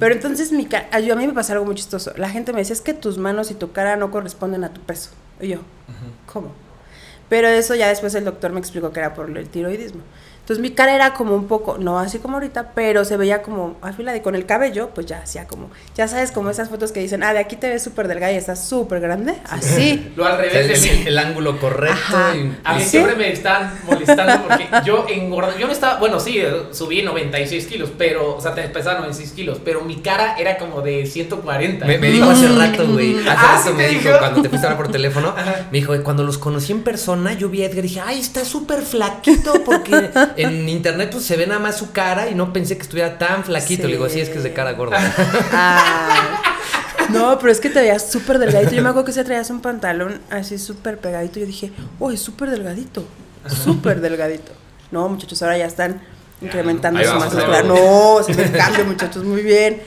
Pero 0.00 0.14
entonces 0.14 0.50
mi 0.50 0.66
cara, 0.66 0.88
a 0.90 0.98
mí 0.98 1.26
me 1.26 1.32
pasó 1.32 1.52
algo 1.52 1.64
muy 1.64 1.76
chistoso. 1.76 2.12
La 2.16 2.28
gente 2.28 2.52
me 2.52 2.58
decía, 2.58 2.72
es 2.72 2.80
que 2.80 2.92
tus 2.92 3.18
manos 3.18 3.52
y 3.52 3.54
tu 3.54 3.70
cara 3.70 3.94
no 3.96 4.10
corresponden 4.10 4.64
a 4.64 4.70
tu 4.74 4.80
peso. 4.80 5.10
Y 5.40 5.48
yo, 5.48 5.58
¿cómo? 6.32 6.52
Pero 7.30 7.48
eso 7.48 7.74
ya 7.74 7.88
después 7.88 8.14
el 8.14 8.26
doctor 8.26 8.52
me 8.52 8.60
explicó 8.60 8.92
que 8.92 9.00
era 9.00 9.14
por 9.14 9.30
el 9.34 9.48
tiroidismo. 9.48 10.02
Entonces 10.40 10.60
mi 10.62 10.70
cara 10.70 10.94
era 10.94 11.14
como 11.14 11.34
un 11.36 11.46
poco, 11.46 11.76
no 11.78 11.98
así 12.00 12.18
como 12.18 12.34
ahorita, 12.34 12.72
pero 12.74 13.04
se 13.04 13.16
veía 13.16 13.40
como 13.42 13.76
afilada 13.82 14.16
y 14.16 14.20
con 14.20 14.34
el 14.34 14.46
cabello, 14.46 14.90
pues 14.94 15.06
ya 15.06 15.18
hacía 15.22 15.46
como, 15.46 15.70
ya 15.94 16.08
sabes, 16.08 16.32
como 16.32 16.50
esas 16.50 16.68
fotos 16.68 16.90
que 16.90 16.98
dicen, 17.00 17.22
ah, 17.22 17.32
de 17.32 17.38
aquí 17.38 17.54
te 17.56 17.68
ves 17.68 17.82
súper 17.84 18.08
delgada 18.08 18.32
y 18.32 18.36
estás 18.36 18.64
súper 18.66 18.98
grande, 19.00 19.34
así. 19.48 20.12
Lo 20.16 20.24
al 20.26 20.38
revés 20.38 20.84
el, 21.06 21.16
ángulo 21.18 21.58
correcto. 21.60 22.16
Y- 22.34 22.52
A 22.64 22.74
mí 22.74 22.82
¿Sí? 22.82 22.88
siempre 22.90 23.14
me 23.14 23.30
están 23.32 23.72
molestando 23.86 24.42
porque 24.48 24.68
yo 24.84 25.06
engordo. 25.08 25.56
Yo 25.58 25.66
no 25.66 25.72
estaba, 25.72 25.98
bueno, 26.00 26.18
sí, 26.18 26.38
eh, 26.38 26.52
subí 26.72 27.02
96 27.02 27.66
kilos, 27.66 27.90
pero, 27.96 28.36
o 28.36 28.40
sea, 28.40 28.52
te 28.54 28.62
pesaba 28.62 28.98
96 29.00 29.32
kilos, 29.32 29.60
pero 29.64 29.82
mi 29.82 29.96
cara 30.00 30.34
era 30.36 30.58
como 30.58 30.80
de 30.82 31.06
140. 31.06 31.86
Me, 31.86 31.98
me 31.98 32.10
dijo 32.10 32.28
hace 32.28 32.48
rato, 32.48 32.86
güey. 32.88 33.18
Hace 33.20 33.28
Ah, 33.30 33.52
rato 33.56 33.68
¿sí 33.68 33.74
me 33.74 33.84
te 33.84 33.88
dijo, 33.90 34.08
dijo? 34.08 34.18
cuando 34.18 34.42
te 34.42 34.48
fuiste 34.48 34.66
a 34.66 34.70
hablar 34.70 34.84
por 34.84 34.92
teléfono, 34.92 35.28
Ajá. 35.36 35.66
me 35.70 35.78
dijo, 35.78 35.94
cuando 36.02 36.24
los 36.24 36.38
conocí 36.38 36.72
en 36.72 36.82
persona, 36.82 37.34
yo 37.34 37.48
vi 37.48 37.62
a 37.62 37.66
Edgar 37.66 37.84
y 37.84 37.88
dije, 37.88 38.00
ay, 38.04 38.18
está 38.20 38.44
súper 38.44 38.82
flaquito, 38.82 39.62
porque 39.64 40.10
en 40.42 40.68
internet 40.68 41.10
pues 41.12 41.24
se 41.24 41.36
ve 41.36 41.46
nada 41.46 41.60
más 41.60 41.78
su 41.78 41.92
cara 41.92 42.28
y 42.28 42.34
no 42.34 42.52
pensé 42.52 42.76
que 42.76 42.82
estuviera 42.82 43.18
tan 43.18 43.44
flaquito. 43.44 43.82
Sí. 43.82 43.88
Le 43.88 43.94
digo, 43.94 44.08
sí, 44.08 44.20
es 44.20 44.28
que 44.28 44.38
es 44.38 44.44
de 44.44 44.52
cara 44.52 44.72
gorda. 44.72 44.98
Ah, 45.52 46.42
no, 47.10 47.38
pero 47.38 47.50
es 47.50 47.60
que 47.60 47.70
te 47.70 47.80
veías 47.80 48.10
súper 48.10 48.38
delgadito. 48.38 48.72
Yo 48.72 48.82
me 48.82 48.88
acuerdo 48.88 49.06
que 49.06 49.12
se 49.12 49.24
traías 49.24 49.50
un 49.50 49.60
pantalón 49.60 50.20
así 50.30 50.58
súper 50.58 50.98
pegadito. 50.98 51.40
Yo 51.40 51.46
dije, 51.46 51.72
oh, 51.98 52.10
es 52.10 52.20
súper 52.20 52.50
delgadito. 52.50 53.04
Súper 53.48 54.00
delgadito. 54.00 54.52
No, 54.90 55.08
muchachos, 55.08 55.42
ahora 55.42 55.56
ya 55.58 55.66
están 55.66 56.00
incrementando 56.40 57.02
su 57.02 57.14
masa 57.14 57.34
muscular. 57.36 57.64
No, 57.64 58.22
se 58.22 58.50
cambio, 58.52 58.84
muchachos, 58.84 59.24
muy 59.24 59.42
bien. 59.42 59.82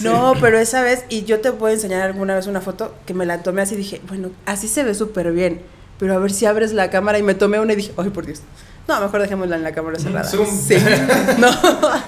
No, 0.00 0.34
pero 0.40 0.58
esa 0.58 0.82
vez, 0.82 1.04
y 1.08 1.24
yo 1.24 1.40
te 1.40 1.52
puedo 1.52 1.72
enseñar 1.74 2.02
alguna 2.02 2.34
vez 2.34 2.46
una 2.46 2.60
foto 2.60 2.94
que 3.06 3.14
me 3.14 3.26
la 3.26 3.42
tomé 3.42 3.62
así 3.62 3.74
y 3.74 3.78
dije, 3.78 4.00
bueno, 4.08 4.30
así 4.46 4.66
se 4.66 4.82
ve 4.82 4.94
súper 4.94 5.32
bien. 5.32 5.60
Pero 5.98 6.14
a 6.14 6.18
ver 6.18 6.32
si 6.32 6.46
abres 6.46 6.72
la 6.72 6.88
cámara 6.88 7.18
y 7.18 7.22
me 7.22 7.34
tomé 7.34 7.60
una 7.60 7.74
y 7.74 7.76
dije, 7.76 7.92
ay, 7.98 8.08
por 8.08 8.24
Dios. 8.24 8.40
No, 8.90 9.00
mejor 9.00 9.22
dejémosla 9.22 9.54
en 9.56 9.62
la 9.62 9.72
cámara 9.72 9.98
cerrada. 9.98 10.28
Zoom. 10.28 10.46
Sí. 10.46 10.74
No. 11.38 11.48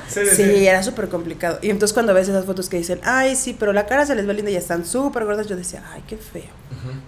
Sí, 0.09 0.67
era 0.67 0.83
súper 0.83 1.09
complicado. 1.09 1.59
Y 1.63 1.71
entonces 1.71 1.93
cuando 1.95 2.13
ves 2.13 2.29
esas 2.29 2.45
fotos 2.45 2.69
que 2.69 2.77
dicen, 2.77 3.01
ay, 3.05 3.37
sí, 3.37 3.57
pero 3.59 3.73
la 3.73 3.87
cara 3.87 4.05
se 4.05 4.15
les 4.17 4.27
ve 4.27 4.35
linda 4.35 4.51
y 4.51 4.57
están 4.57 4.85
súper 4.85 5.25
gordas, 5.25 5.47
yo 5.47 5.57
decía, 5.57 5.83
ay, 5.93 6.03
qué 6.09 6.17
feo. 6.17 6.43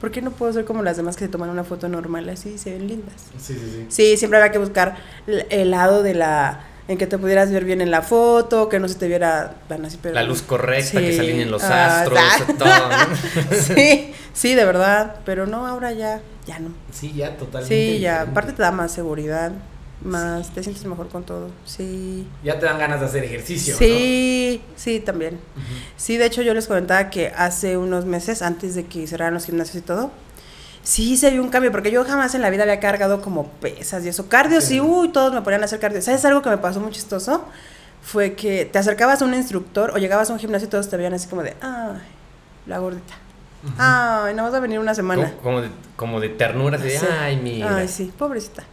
¿Por 0.00 0.12
qué 0.12 0.22
no 0.22 0.30
puedo 0.30 0.52
ser 0.52 0.64
como 0.64 0.82
las 0.84 0.96
demás 0.96 1.16
que 1.16 1.24
se 1.24 1.30
toman 1.30 1.50
una 1.50 1.64
foto 1.64 1.88
normal 1.88 2.28
así 2.28 2.50
y 2.50 2.58
se 2.58 2.70
ven 2.70 2.86
lindas? 2.86 3.14
Sí, 3.38 3.54
sí, 3.54 3.60
sí. 3.74 3.86
Sí, 3.88 4.16
siempre 4.16 4.38
había 4.38 4.52
que 4.52 4.58
buscar 4.58 4.96
el 5.26 5.70
lado 5.72 6.02
de 6.04 6.14
la 6.14 6.60
en 6.86 6.98
que 6.98 7.06
te 7.06 7.16
pudieras 7.16 7.50
ver 7.50 7.64
bien 7.64 7.80
en 7.80 7.90
la 7.90 8.02
foto, 8.02 8.68
que 8.68 8.78
no 8.78 8.88
se 8.88 8.96
te 8.96 9.08
viera 9.08 9.54
tan 9.68 9.84
así, 9.86 9.98
pero 10.00 10.14
La 10.14 10.22
luz 10.22 10.42
correcta, 10.42 11.00
que 11.00 11.12
se 11.14 11.20
alineen 11.20 11.50
los 11.50 11.62
Ah, 11.64 12.02
astros, 12.02 12.20
todo. 12.58 12.68
sí, 13.74 14.12
sí, 14.34 14.54
de 14.54 14.64
verdad, 14.66 15.16
pero 15.24 15.46
no 15.46 15.66
ahora 15.66 15.92
ya, 15.92 16.20
ya 16.46 16.58
no. 16.58 16.70
Sí, 16.92 17.12
ya, 17.14 17.36
totalmente. 17.36 17.74
Sí, 17.74 18.00
ya, 18.00 18.12
diferente. 18.12 18.30
aparte 18.30 18.52
te 18.52 18.62
da 18.62 18.70
más 18.70 18.92
seguridad. 18.92 19.52
más, 20.02 20.50
te 20.50 20.62
sientes 20.62 20.84
mejor 20.84 21.08
con 21.08 21.24
todo. 21.24 21.48
Sí. 21.64 22.26
Ya 22.42 22.58
te 22.58 22.66
dan 22.66 22.78
ganas 22.78 23.00
de 23.00 23.06
hacer 23.06 23.24
ejercicio. 23.24 23.74
Sí, 23.78 24.60
sí, 24.76 25.00
también. 25.00 25.40
Sí, 25.96 26.18
de 26.18 26.26
hecho 26.26 26.42
yo 26.42 26.52
les 26.52 26.66
comentaba 26.66 27.08
que 27.08 27.28
hace 27.28 27.78
unos 27.78 28.04
meses, 28.04 28.42
antes 28.42 28.74
de 28.74 28.84
que 28.84 29.06
cerraran 29.06 29.32
los 29.32 29.46
gimnasios 29.46 29.76
y 29.76 29.80
todo, 29.80 30.10
sí 30.82 31.16
se 31.16 31.30
vio 31.30 31.42
un 31.42 31.48
cambio, 31.48 31.72
porque 31.72 31.90
yo 31.90 32.04
jamás 32.04 32.34
en 32.34 32.42
la 32.42 32.50
vida 32.50 32.64
había 32.64 32.80
cargado 32.80 33.22
como 33.22 33.46
pesas 33.48 34.04
y 34.04 34.08
eso. 34.08 34.28
Cardio, 34.28 34.60
sí, 34.60 34.74
Sí. 34.74 34.80
uy, 34.80 35.08
todos 35.08 35.32
me 35.32 35.40
ponían 35.40 35.62
a 35.62 35.64
hacer 35.64 35.80
cardio. 35.80 36.02
¿Sabes 36.02 36.22
algo 36.26 36.42
que 36.42 36.50
me 36.50 36.58
pasó 36.58 36.80
muy 36.80 36.90
chistoso? 36.92 37.42
Fue 38.02 38.34
que 38.34 38.66
te 38.66 38.78
acercabas 38.78 39.22
a 39.22 39.24
un 39.24 39.32
instructor 39.32 39.92
o 39.94 39.96
llegabas 39.96 40.28
a 40.28 40.34
un 40.34 40.38
gimnasio 40.38 40.66
y 40.68 40.70
todos 40.70 40.90
te 40.90 40.98
veían 40.98 41.14
así 41.14 41.28
como 41.28 41.42
de, 41.42 41.54
ay, 41.62 41.96
la 42.66 42.78
gordita. 42.78 43.14
Ay, 43.78 44.34
no 44.34 44.42
vas 44.42 44.54
a 44.54 44.60
venir 44.60 44.78
una 44.78 44.94
semana. 44.94 45.30
Como, 45.30 45.42
como 45.42 45.60
de, 45.62 45.70
como 45.96 46.20
de 46.20 46.28
ternura, 46.30 46.76
así 46.76 46.88
de, 46.88 46.98
Sí. 46.98 47.06
ay, 47.10 47.36
mira. 47.36 47.76
Ay, 47.76 47.88
sí, 47.88 48.12
pobrecita. 48.16 48.64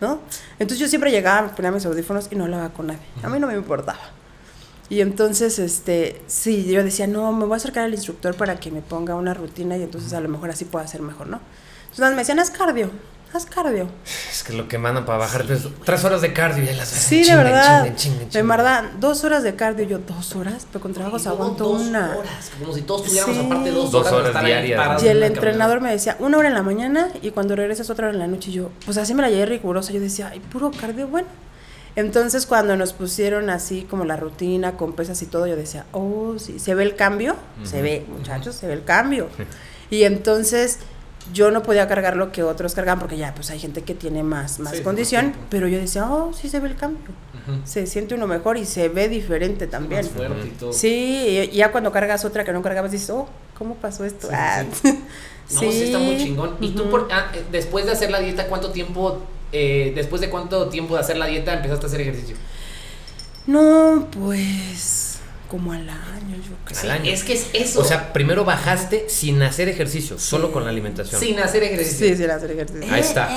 ¿No? 0.00 0.20
Entonces 0.58 0.78
yo 0.78 0.88
siempre 0.88 1.10
llegaba, 1.10 1.48
ponía 1.54 1.70
mis 1.70 1.86
audífonos 1.86 2.28
y 2.30 2.36
no 2.36 2.44
hablaba 2.44 2.68
con 2.70 2.88
nadie. 2.88 3.00
A 3.22 3.28
mí 3.28 3.38
no 3.38 3.46
me 3.46 3.54
importaba. 3.54 3.98
Y 4.88 5.00
entonces, 5.00 5.58
este, 5.58 6.20
sí, 6.26 6.64
yo 6.70 6.84
decía, 6.84 7.06
no, 7.06 7.32
me 7.32 7.44
voy 7.44 7.54
a 7.54 7.56
acercar 7.56 7.84
al 7.84 7.94
instructor 7.94 8.34
para 8.36 8.56
que 8.60 8.70
me 8.70 8.82
ponga 8.82 9.14
una 9.16 9.34
rutina 9.34 9.76
y 9.76 9.82
entonces 9.82 10.12
a 10.12 10.20
lo 10.20 10.28
mejor 10.28 10.50
así 10.50 10.64
puedo 10.64 10.84
hacer 10.84 11.00
mejor, 11.02 11.26
¿no? 11.26 11.40
Entonces 11.90 12.10
me 12.14 12.18
decían, 12.18 12.38
haz 12.38 12.50
cardio, 12.50 12.90
haz 13.32 13.44
cardio. 13.46 13.88
Es 14.30 14.42
que 14.44 14.52
lo 14.54 14.66
que 14.68 14.78
mandan 14.78 15.04
para 15.04 15.18
bajar 15.18 15.44
peso. 15.44 15.70
Tres 15.84 16.04
horas 16.04 16.20
de 16.22 16.32
cardio 16.32 16.64
y 16.64 16.66
ya 16.68 16.72
las 16.74 16.88
Sí, 16.88 17.18
de 17.18 17.24
chinga, 17.24 17.36
verdad. 17.42 17.94
chinga, 17.96 18.16
Me 18.20 18.28
chinga. 18.28 18.44
mardan 18.44 18.98
dos 19.00 19.24
horas 19.24 19.42
de 19.42 19.54
cardio 19.56 19.84
yo, 19.86 19.98
dos 19.98 20.34
horas, 20.36 20.66
pero 20.72 20.80
con 20.82 20.92
trabajos 20.94 21.24
luego 21.24 21.42
aguanto 21.42 21.64
dos 21.64 21.82
una. 21.82 22.16
horas, 22.16 22.50
como 22.58 22.72
si 22.74 22.82
todos 22.82 23.04
tuviéramos 23.04 23.36
Sí. 23.36 23.42
aparte 23.44 23.70
dos, 23.70 23.90
Dos 23.90 24.06
horas, 24.06 24.24
de 24.24 24.30
horas 24.30 24.44
diarias. 24.44 25.02
Y 25.02 25.08
el 25.08 25.22
entrenador 25.22 25.80
me 25.80 25.90
decía, 25.90 26.16
una 26.18 26.38
hora 26.38 26.48
en 26.48 26.54
la 26.54 26.62
mañana 26.62 27.08
y 27.20 27.30
cuando 27.32 27.56
regresas 27.56 27.90
otra 27.90 28.06
hora 28.06 28.14
en 28.14 28.20
la 28.20 28.26
noche. 28.26 28.50
Y 28.50 28.54
yo, 28.54 28.70
pues 28.84 28.96
así 28.96 29.12
me 29.14 29.22
la 29.22 29.28
llevé 29.30 29.46
rigurosa. 29.46 29.92
Yo 29.92 30.00
decía, 30.00 30.28
ay, 30.32 30.40
puro 30.40 30.70
cardio, 30.70 31.08
bueno. 31.08 31.28
Entonces 31.94 32.44
cuando 32.44 32.76
nos 32.76 32.92
pusieron 32.92 33.48
así 33.48 33.86
como 33.88 34.04
la 34.04 34.16
rutina 34.16 34.72
con 34.72 34.92
pesas 34.92 35.20
y 35.22 35.26
todo, 35.26 35.46
yo 35.46 35.56
decía, 35.56 35.86
oh, 35.92 36.34
sí, 36.38 36.58
¿se 36.58 36.74
ve 36.74 36.82
el 36.82 36.94
cambio? 36.94 37.36
Se 37.64 37.80
ve, 37.80 38.04
muchachos, 38.08 38.54
se 38.54 38.66
ve 38.66 38.74
el 38.74 38.84
cambio. 38.84 39.28
y 39.88 40.02
entonces 40.02 40.78
yo 41.32 41.50
no 41.50 41.62
podía 41.62 41.86
cargar 41.88 42.16
lo 42.16 42.32
que 42.32 42.42
otros 42.42 42.74
cargan 42.74 42.98
porque 42.98 43.16
ya, 43.16 43.34
pues 43.34 43.50
hay 43.50 43.58
gente 43.58 43.82
que 43.82 43.94
tiene 43.94 44.22
más, 44.22 44.58
más 44.60 44.76
Sí, 44.76 44.82
condición. 44.82 45.26
más 45.28 45.36
pero 45.50 45.68
yo 45.68 45.78
decía, 45.78 46.10
oh, 46.10 46.32
sí 46.32 46.48
se 46.48 46.60
ve 46.60 46.68
el 46.68 46.76
cambio. 46.76 47.02
Se 47.64 47.86
siente 47.86 48.14
uno 48.16 48.26
mejor 48.26 48.56
y 48.56 48.64
se 48.64 48.88
ve 48.88 49.08
diferente 49.08 49.66
también. 49.68 50.02
Más 50.04 50.10
fuerte 50.10 50.46
y 50.48 50.50
todo. 50.50 50.72
Sí, 50.72 51.48
y 51.52 51.56
ya 51.56 51.70
cuando 51.70 51.92
cargas 51.92 52.24
otra 52.24 52.42
que 52.44 52.52
no 52.52 52.60
cargabas 52.62 52.90
dices, 52.90 53.10
oh, 53.10 53.28
¿cómo 53.56 53.76
pasó 53.76 54.04
esto? 54.04 54.26
Sí, 54.28 54.34
Ah, 54.36 54.64
No, 55.52 55.60
sí. 55.60 55.66
está 55.84 55.98
muy 56.00 56.16
chingón. 56.16 56.56
¿Y 56.60 56.70
tú, 56.72 56.90
por, 56.90 57.06
ah, 57.12 57.30
eh, 57.32 57.44
después 57.52 57.86
de 57.86 57.92
hacer 57.92 58.10
la 58.10 58.18
dieta, 58.18 58.48
cuánto 58.48 58.70
tiempo, 58.72 59.20
eh, 59.52 59.92
después 59.94 60.20
de 60.20 60.28
cuánto 60.28 60.68
tiempo 60.70 60.94
de 60.94 61.00
hacer 61.00 61.16
la 61.18 61.26
dieta 61.26 61.54
empezaste 61.54 61.86
a 61.86 61.88
hacer 61.88 62.00
ejercicio? 62.00 62.34
No, 63.46 64.08
pues 64.10 65.05
como 65.48 65.72
al 65.72 65.88
año, 65.88 66.36
yo 66.36 66.54
creo. 66.64 66.80
Al 66.82 66.90
año. 66.90 67.10
Es 67.12 67.22
que 67.24 67.32
es 67.34 67.46
eso. 67.52 67.80
O 67.80 67.84
sea, 67.84 68.12
primero 68.12 68.44
bajaste 68.44 69.06
sin 69.08 69.42
hacer 69.42 69.68
ejercicio, 69.68 70.18
solo 70.18 70.48
Sí. 70.48 70.52
con 70.52 70.64
la 70.64 70.70
alimentación. 70.70 71.20
sin 71.20 71.38
hacer 71.38 71.62
ejercicio. 71.62 72.06
Sí, 72.08 72.16
sí, 72.16 72.24
hacer 72.24 72.50
ejercicio. 72.50 72.92
Ahí 72.92 73.00
está. 73.00 73.28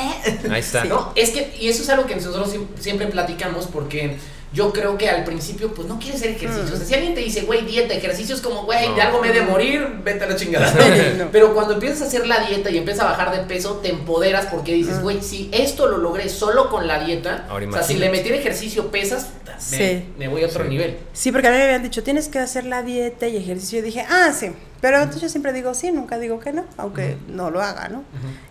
Ahí 0.51 0.59
está. 0.59 0.83
No, 0.85 1.13
es 1.15 1.29
que, 1.31 1.55
y 1.59 1.67
eso 1.69 1.83
es 1.83 1.89
algo 1.89 2.05
que 2.05 2.15
nosotros 2.15 2.53
siem- 2.53 2.67
siempre 2.79 3.07
platicamos 3.07 3.67
porque 3.67 4.17
yo 4.51 4.73
creo 4.73 4.97
que 4.97 5.07
al 5.09 5.23
principio, 5.23 5.73
pues 5.73 5.87
no 5.87 5.99
quieres 5.99 6.21
hacer 6.21 6.31
ejercicio. 6.31 6.63
Mm. 6.63 6.73
O 6.73 6.77
sea, 6.77 6.85
si 6.85 6.93
alguien 6.95 7.13
te 7.13 7.21
dice, 7.21 7.41
güey, 7.41 7.63
dieta, 7.65 7.93
ejercicio 7.93 8.35
es 8.35 8.41
como, 8.41 8.63
güey, 8.65 8.89
No. 8.89 8.95
de 8.95 9.01
algo 9.01 9.21
me 9.21 9.29
he 9.29 9.33
de 9.33 9.41
morir, 9.43 9.87
vete 10.03 10.23
a 10.23 10.27
la 10.27 10.35
chingada. 10.35 10.73
No. 11.17 11.27
Pero 11.31 11.53
cuando 11.53 11.73
empiezas 11.75 12.01
a 12.01 12.05
hacer 12.05 12.25
la 12.27 12.39
dieta 12.47 12.69
y 12.71 12.77
empiezas 12.77 13.05
a 13.05 13.09
bajar 13.11 13.31
de 13.31 13.43
peso, 13.45 13.75
te 13.83 13.89
empoderas 13.89 14.47
porque 14.47 14.73
dices, 14.73 14.97
Mm. 14.99 15.01
güey, 15.03 15.21
si 15.21 15.49
esto 15.51 15.87
lo 15.87 15.97
logré 15.97 16.29
solo 16.29 16.69
con 16.69 16.87
la 16.87 17.03
dieta, 17.03 17.45
Ahora 17.49 17.67
o 17.67 17.71
sea, 17.71 17.83
si 17.83 17.95
le 17.95 18.09
metiera 18.09 18.37
ejercicio, 18.37 18.89
pesas, 18.89 19.27
me, 19.71 19.77
Sí. 19.77 20.05
me 20.17 20.27
voy 20.27 20.43
a 20.43 20.47
otro 20.47 20.63
Sí. 20.63 20.69
nivel. 20.69 20.97
Sí, 21.13 21.31
porque 21.31 21.47
a 21.47 21.51
mí 21.51 21.57
me 21.57 21.63
habían 21.65 21.83
dicho, 21.83 22.01
tienes 22.03 22.27
que 22.27 22.39
hacer 22.39 22.65
la 22.65 22.81
dieta 22.81 23.27
y 23.27 23.37
ejercicio. 23.37 23.79
Y 23.79 23.81
dije, 23.83 24.05
ah, 24.09 24.31
sí. 24.37 24.51
Pero 24.81 24.97
entonces 24.97 25.21
yo 25.21 25.29
siempre 25.29 25.51
digo 25.51 25.73
sí, 25.73 25.91
nunca 25.91 26.17
digo 26.17 26.39
que 26.39 26.53
no, 26.53 26.63
aunque 26.77 27.17
no 27.27 27.49
lo 27.49 27.61
haga, 27.61 27.89
¿no? 27.89 28.03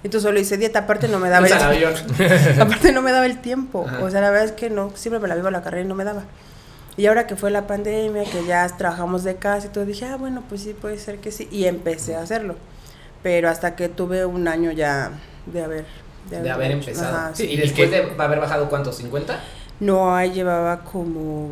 Entonces 0.03 0.23
solo 0.23 0.38
hice 0.38 0.59
dieta, 0.59 0.81
aparte 0.81 1.09
no 1.09 1.19
me 1.19 1.31
daba 1.31 1.47
el 1.47 1.53
avión. 1.53 1.95
aparte 2.61 2.93
no 2.93 3.01
me 3.01 3.12
daba 3.12 3.27
el 3.27 3.38
tiempo. 3.38 3.87
O 4.03 4.11
sea, 4.11 4.21
la 4.21 4.31
verdad 4.31 4.47
es 4.47 4.53
que 4.53 4.69
no, 4.69 4.93
siempre 4.95 5.21
me 5.21 5.29
la 5.29 5.35
vivo 5.35 5.51
la 5.51 5.62
carrera 5.62 5.85
y 5.85 5.88
no 5.88 5.95
me 5.95 6.05
daba. 6.05 6.25
Y 6.99 7.07
ahora 7.07 7.27
que 7.27 7.37
fue 7.37 7.51
la 7.51 7.67
pandemia, 7.67 8.25
que 8.25 8.45
ya 8.45 8.67
trabajamos 8.77 9.23
de 9.23 9.37
casa 9.37 9.69
y 9.69 9.71
todo, 9.71 9.87
dije, 9.87 10.05
ah, 10.05 10.17
bueno, 10.17 10.43
pues 10.49 10.62
sí, 10.62 10.75
puede 10.75 10.99
ser 10.99 11.19
que 11.19 11.31
sí. 11.31 11.49
Y 11.51 11.67
empecé 11.67 12.17
a 12.17 12.23
hacerlo. 12.23 12.57
Pero 13.23 13.49
hasta 13.49 13.77
que 13.77 13.88
tuve 13.88 14.27
un 14.27 14.49
año 14.49 14.73
ya 14.73 15.12
de 15.47 15.62
haber... 15.62 15.85
De 16.29 16.51
haber 16.51 16.73
empezado. 16.73 17.17
Ajá, 17.17 17.31
sí. 17.35 17.45
y 17.45 17.57
después 17.57 17.91
de 17.91 18.12
haber 18.19 18.41
bajado, 18.41 18.69
¿cuánto? 18.69 18.93
¿50? 18.93 19.38
No, 19.81 20.14
ahí 20.14 20.33
llevaba 20.33 20.81
como, 20.81 21.51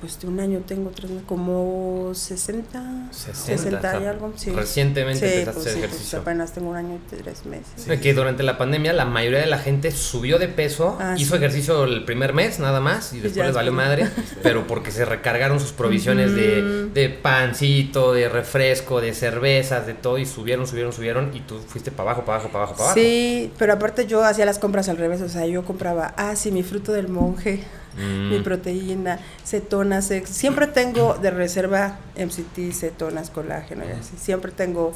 pues 0.00 0.18
de 0.20 0.28
un 0.28 0.40
año 0.40 0.60
tengo 0.66 0.90
tres, 0.94 1.10
meses, 1.10 1.26
como 1.26 2.10
60, 2.14 3.08
60, 3.12 4.00
y 4.00 4.06
algo, 4.06 4.32
sí. 4.36 4.50
Recientemente 4.50 5.18
Sí, 5.28 5.34
empezaste 5.40 5.52
pues 5.52 5.66
a 5.66 5.68
hacer 5.68 5.72
sí, 5.74 5.78
pues 5.80 5.90
ejercicio. 5.92 6.18
apenas 6.20 6.52
tengo 6.52 6.70
un 6.70 6.76
año 6.76 6.94
y 6.94 7.16
tres 7.22 7.44
meses. 7.44 8.00
Que 8.00 8.14
durante 8.14 8.42
la 8.42 8.56
pandemia 8.56 8.92
la 8.94 9.04
mayoría 9.04 9.40
de 9.40 9.46
la 9.46 9.58
gente 9.58 9.90
subió 9.90 10.38
de 10.38 10.48
peso, 10.48 10.96
Ah, 10.98 11.14
hizo 11.18 11.36
ejercicio 11.36 11.84
el 11.84 12.04
primer 12.04 12.32
mes 12.32 12.58
nada 12.58 12.80
más 12.80 13.12
y 13.12 13.20
después 13.20 13.46
les 13.46 13.54
valió 13.54 13.72
madre, 13.72 14.08
pero 14.42 14.66
porque 14.66 14.90
se 14.90 15.04
recargaron 15.04 15.60
sus 15.60 15.72
provisiones 15.72 16.34
de, 16.34 16.88
de 16.94 17.08
pancito, 17.10 18.12
de 18.14 18.28
refresco, 18.28 19.00
de 19.00 19.12
cervezas, 19.14 19.86
de 19.86 19.92
todo 19.94 20.16
y 20.18 20.24
subieron, 20.26 20.66
subieron, 20.66 20.92
subieron 20.92 21.30
y 21.34 21.40
tú 21.40 21.58
fuiste 21.58 21.90
para 21.90 22.10
abajo, 22.10 22.24
para 22.24 22.38
abajo, 22.38 22.52
para 22.52 22.64
abajo, 22.64 22.74
para 22.78 22.84
abajo. 22.90 23.00
Sí, 23.00 23.52
pero 23.58 23.74
aparte 23.74 24.06
yo 24.06 24.24
hacía 24.24 24.46
las 24.46 24.58
compras 24.58 24.88
al 24.88 24.96
revés, 24.96 25.20
o 25.20 25.28
sea, 25.28 25.46
yo 25.46 25.64
compraba, 25.64 26.14
ah, 26.16 26.34
sí, 26.36 26.50
mi 26.50 26.62
fruto 26.62 26.92
del 26.92 27.08
monje, 27.08 27.60
Mm. 27.96 28.30
mi 28.30 28.40
proteína, 28.40 29.18
cetonas, 29.44 30.10
ex- 30.10 30.28
siempre 30.30 30.66
tengo 30.66 31.14
de 31.14 31.30
reserva 31.30 31.96
MCT, 32.16 32.72
cetonas, 32.72 33.30
colágeno, 33.30 33.84
y 33.86 33.92
así. 33.92 34.12
siempre 34.18 34.52
tengo 34.52 34.92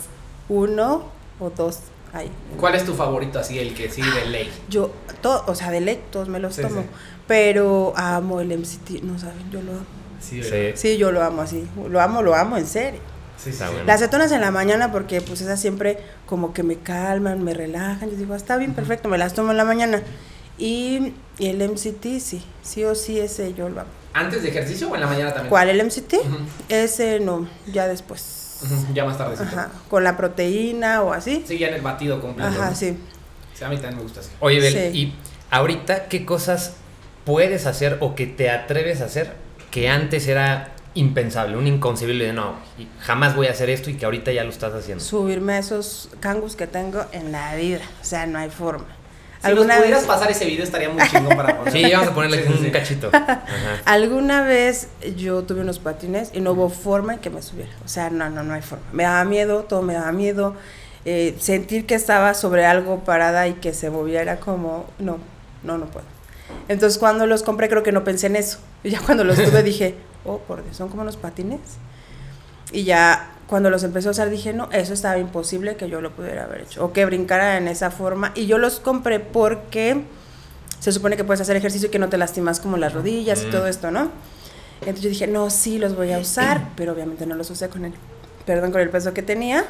uno 0.48 1.04
o 1.38 1.50
dos 1.50 1.78
ahí. 2.12 2.30
¿Cuál 2.59 2.74
es 2.74 2.85
tu 2.85 2.94
favorito 2.94 3.38
así, 3.38 3.59
el 3.59 3.72
que 3.74 3.88
sí 3.90 4.02
de 4.02 4.26
ley? 4.26 4.50
Yo, 4.68 4.90
todo, 5.22 5.44
o 5.46 5.54
sea, 5.54 5.70
de 5.70 5.80
ley, 5.80 6.02
todos 6.11 6.28
me 6.28 6.38
los 6.40 6.54
Sí, 6.56 6.62
tomo, 6.62 6.83
sí. 6.83 6.87
pero 7.26 7.92
amo 7.96 8.40
el 8.40 8.52
MCT, 8.52 9.02
no 9.02 9.18
saben, 9.18 9.50
yo 9.50 9.62
lo 9.62 9.72
amo. 9.72 9.85
Sí, 10.20 10.42
Sí, 10.42 10.72
Sí, 10.74 10.96
yo 10.98 11.11
lo 11.12 11.22
amo 11.24 11.40
así, 11.42 11.66
lo 11.88 12.00
amo, 12.00 12.20
lo 12.20 12.35
amo 12.35 12.59
en 12.59 12.66
serio. 12.66 13.00
sí, 13.42 13.48
Está 13.50 13.66
sí. 13.68 13.72
bueno. 13.72 13.87
Las 13.87 14.00
cetonas 14.00 14.30
en 14.33 14.42
la 14.42 14.50
mañana 14.50 14.92
porque 14.92 15.22
pues 15.22 15.40
esas 15.40 15.59
siempre 15.59 15.98
como 16.26 16.52
que 16.52 16.62
me 16.62 16.76
calman, 16.76 17.42
me 17.42 17.54
relajan. 17.54 18.11
Yo 18.11 18.16
digo, 18.16 18.35
está 18.35 18.59
bien, 18.59 18.74
perfecto, 18.74 19.09
me 19.09 19.16
las 19.16 19.33
tomo 19.33 19.52
en 19.52 19.56
la 19.56 19.64
mañana. 19.64 20.02
Y, 20.61 21.14
y 21.38 21.46
el 21.49 21.57
MCT, 21.70 22.20
sí, 22.20 22.44
sí 22.62 22.85
o 22.85 22.94
sí 22.94 23.18
ese 23.18 23.55
yo 23.55 23.68
lo 23.70 23.81
amo. 23.81 23.90
¿Antes 24.12 24.42
de 24.42 24.51
ejercicio 24.51 24.90
o 24.90 24.94
en 24.94 25.01
la 25.01 25.07
mañana 25.07 25.31
también? 25.33 25.49
¿Cuál? 25.49 25.70
¿El 25.70 25.83
MCT? 25.87 26.14
Ujú, 26.14 26.37
Ese 26.68 27.18
no, 27.20 27.49
ya 27.73 27.88
después. 27.88 28.59
ujú, 28.62 28.92
Ya 28.92 29.05
más 29.07 29.16
tarde. 29.16 29.37
Ajá, 29.42 29.70
con 29.88 30.05
la 30.05 30.16
proteína 30.18 31.03
o 31.03 31.12
así. 31.14 31.42
Sí, 31.49 31.57
ya 31.59 31.68
en 31.68 31.75
el 31.75 31.81
batido 31.81 32.20
completo. 32.20 32.51
Ajá, 32.51 32.70
¿no? 32.70 32.77
sí. 32.77 32.99
Sí, 33.55 33.64
a 33.64 33.68
mí 33.68 33.77
también 33.77 33.96
me 33.96 34.03
gusta 34.03 34.20
así. 34.20 34.29
Oye, 34.40 34.61
Bel, 34.61 34.73
Sí. 34.75 34.99
y 34.99 35.14
ahorita, 35.51 36.09
¿qué 36.09 36.27
cosas 36.27 36.75
puedes 37.25 37.64
hacer 37.66 37.96
o 38.01 38.14
que 38.14 38.27
te 38.27 38.51
atreves 38.51 39.01
a 39.01 39.07
hacer 39.07 39.33
que 39.70 39.88
antes 39.88 40.27
era 40.29 40.73
impensable, 40.94 41.57
un 41.57 41.66
inconcebible 41.68 42.27
de 42.27 42.33
no, 42.35 42.57
jamás 43.01 43.35
voy 43.37 43.46
a 43.46 43.53
hacer 43.53 43.70
esto 43.70 43.88
y 43.90 43.94
que 43.94 44.05
ahorita 44.05 44.33
ya 44.33 44.44
lo 44.44 44.51
estás 44.51 44.75
haciendo? 44.75 45.03
Subirme 45.03 45.55
a 45.55 45.59
esos 45.59 46.11
cangus 46.20 46.55
que 46.57 46.66
tengo 46.66 47.05
en 47.12 47.33
la 47.33 47.55
vida. 47.55 47.81
O 48.03 48.05
sea, 48.05 48.27
no 48.27 48.38
hay 48.38 48.51
forma. 48.51 48.87
Si 49.42 49.55
nos 49.55 49.64
pudieras 49.64 50.05
pasar 50.05 50.31
ese 50.31 50.44
video 50.44 50.64
estaría 50.64 50.88
muy 50.90 51.03
chingón 51.09 51.37
para 51.37 51.57
poner. 51.64 51.72
Sí, 51.72 51.90
vamos 51.92 52.09
a 52.09 52.14
ponerle 52.14 52.38
Sí, 52.38 52.44
sí, 52.46 52.59
un 52.59 52.64
sí. 52.64 52.70
cachito. 52.70 53.11
Ajá. 53.12 53.42
Alguna 53.87 54.42
vez 54.42 54.88
yo 55.16 55.42
tuve 55.44 55.61
unos 55.62 55.79
patines 55.79 56.31
y 56.35 56.40
no 56.40 56.53
hubo 56.53 56.68
forma 56.68 57.14
en 57.14 57.18
que 57.20 57.31
me 57.31 57.40
subiera. 57.42 57.70
O 57.85 57.88
sea, 57.88 58.11
no, 58.11 58.29
no, 58.29 58.42
no 58.42 58.55
hay 58.55 58.62
forma. 58.62 58.85
Me 58.92 59.05
daba 59.05 59.24
miedo, 59.24 59.64
todo 59.64 59.83
me 59.83 59.94
daba 59.94 60.12
miedo. 60.12 60.55
Eh, 61.07 61.35
sentir 61.40 61.87
que 61.87 61.94
estaba 61.94 62.35
sobre 62.35 62.66
algo 62.66 63.00
parada 63.05 63.48
y 63.48 63.55
que 63.55 63.72
se 63.72 63.88
moviera 63.88 64.38
como, 64.40 64.85
no, 64.98 65.16
no, 65.62 65.79
no 65.79 65.87
puedo. 65.87 66.05
Entonces 66.68 66.98
cuando 66.98 67.26
los 67.26 67.42
compré 67.42 67.68
creo 67.70 67.83
que 67.83 67.92
no 67.92 68.05
pensé 68.05 68.26
en 68.26 68.37
eso. 68.37 68.59
Y 68.85 68.90
ya 68.90 69.00
cuando 69.00 69.24
los 69.24 69.37
tuve 69.42 69.62
dije, 69.64 69.94
oh, 70.26 70.38
por 70.38 70.62
Dios, 70.62 70.76
son 70.76 70.90
como 70.90 71.03
unos 71.03 71.16
patines. 71.16 71.61
Y 72.72 72.85
ya 72.85 73.30
cuando 73.51 73.69
los 73.69 73.83
empecé 73.83 74.09
a 74.09 74.13
usar 74.13 74.31
dije, 74.31 74.53
no, 74.55 74.71
eso 74.71 74.95
estaba 74.95 75.19
imposible 75.19 75.75
que 75.77 75.91
yo 75.91 76.01
lo 76.01 76.13
pudiera 76.13 76.45
haber 76.45 76.63
hecho. 76.63 76.85
O 76.85 76.93
que 76.93 77.05
brincara 77.05 77.57
en 77.59 77.67
esa 77.69 77.90
forma. 77.90 78.31
Y 78.37 78.46
yo 78.46 78.57
los 78.59 78.79
compré 78.81 79.19
porque 79.21 80.05
se 80.79 80.92
supone 80.92 81.17
que 81.17 81.25
puedes 81.25 81.40
hacer 81.40 81.57
ejercicio 81.57 81.88
y 81.88 81.90
que 81.90 81.98
no 81.98 82.09
te 82.09 82.17
lastimas 82.17 82.61
como 82.61 82.77
las 82.79 82.92
rodillas 82.94 83.42
y 83.42 83.46
Mm. 83.46 83.51
todo 83.51 83.67
esto, 83.67 83.90
¿no? 83.90 84.09
Entonces 84.81 85.03
yo 85.03 85.11
dije, 85.11 85.27
no, 85.27 85.51
sí, 85.51 85.79
los 85.79 85.94
voy 85.96 86.13
a 86.13 86.19
usar, 86.21 86.69
pero 86.77 86.92
obviamente 86.92 87.27
no 87.27 87.35
los 87.35 87.51
usé 87.51 87.69
con 87.69 87.85
el, 87.85 87.92
perdón, 88.46 88.71
con 88.73 88.81
el 88.81 88.88
peso 88.88 89.13
que 89.13 89.23
tenía. 89.23 89.65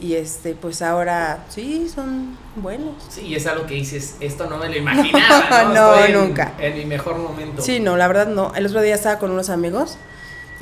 Y 0.00 0.14
este, 0.14 0.54
pues 0.54 0.80
ahora 0.80 1.44
sí, 1.50 1.90
son 1.94 2.38
buenos. 2.56 2.94
Sí, 3.10 3.20
y 3.26 3.34
es 3.34 3.46
algo 3.46 3.66
que 3.66 3.74
dices, 3.74 4.16
esto 4.20 4.48
no 4.48 4.56
me 4.56 4.70
lo 4.70 4.76
imaginaba. 4.78 5.64
No, 5.64 5.74
No, 5.74 6.04
en- 6.06 6.12
nunca. 6.14 6.54
En 6.58 6.74
mi 6.74 6.86
mejor 6.86 7.18
momento. 7.18 7.60
Sí, 7.60 7.80
no, 7.80 7.98
la 7.98 8.08
verdad 8.08 8.28
no. 8.28 8.54
El 8.54 8.64
otro 8.64 8.80
día 8.80 8.94
estaba 8.94 9.18
con 9.18 9.30
unos 9.30 9.50
amigos 9.50 9.98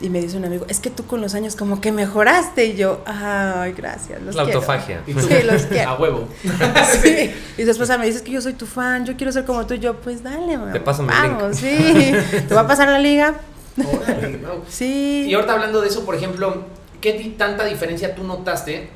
Y 0.00 0.10
me 0.10 0.20
dice 0.20 0.36
un 0.36 0.44
amigo, 0.44 0.64
es 0.68 0.78
que 0.78 0.90
tú 0.90 1.06
con 1.06 1.20
los 1.20 1.34
años 1.34 1.56
como 1.56 1.80
que 1.80 1.90
mejoraste. 1.90 2.66
Y 2.66 2.76
yo, 2.76 3.00
ay, 3.06 3.72
gracias. 3.72 4.22
Los 4.22 4.36
La 4.36 4.44
quiero". 4.44 4.58
autofagia. 4.60 5.02
Y 5.06 5.12
tú, 5.14 5.20
Sí, 5.26 5.34
los 5.44 5.62
quiero. 5.62 5.90
a 5.90 5.98
huevo. 5.98 6.28
Sí. 7.02 7.32
Y 7.58 7.64
su 7.64 7.70
esposa 7.72 7.98
me 7.98 8.06
dice 8.06 8.18
"Es 8.18 8.22
que 8.22 8.30
yo 8.30 8.40
soy 8.40 8.52
tu 8.52 8.66
fan, 8.66 9.04
yo 9.04 9.16
quiero 9.16 9.32
ser 9.32 9.44
como 9.44 9.66
tú. 9.66 9.74
Y 9.74 9.80
yo, 9.80 9.96
pues 9.96 10.22
dale, 10.22 10.56
mamá. 10.56 10.72
Te 10.72 10.80
paso 10.80 11.02
mi 11.02 11.08
Vamos, 11.08 11.56
sí. 11.56 12.12
Te 12.48 12.54
va 12.54 12.60
a 12.62 12.66
pasar 12.68 12.88
la 12.88 13.00
liga. 13.00 13.34
Órale, 13.76 14.36
wow. 14.38 14.62
Sí. 14.68 15.24
Y 15.28 15.34
ahorita 15.34 15.52
hablando 15.54 15.80
de 15.80 15.88
eso, 15.88 16.04
por 16.04 16.14
ejemplo, 16.14 16.64
¿qué 17.00 17.34
tanta 17.36 17.64
diferencia 17.64 18.14
tú 18.14 18.22
notaste 18.24 18.90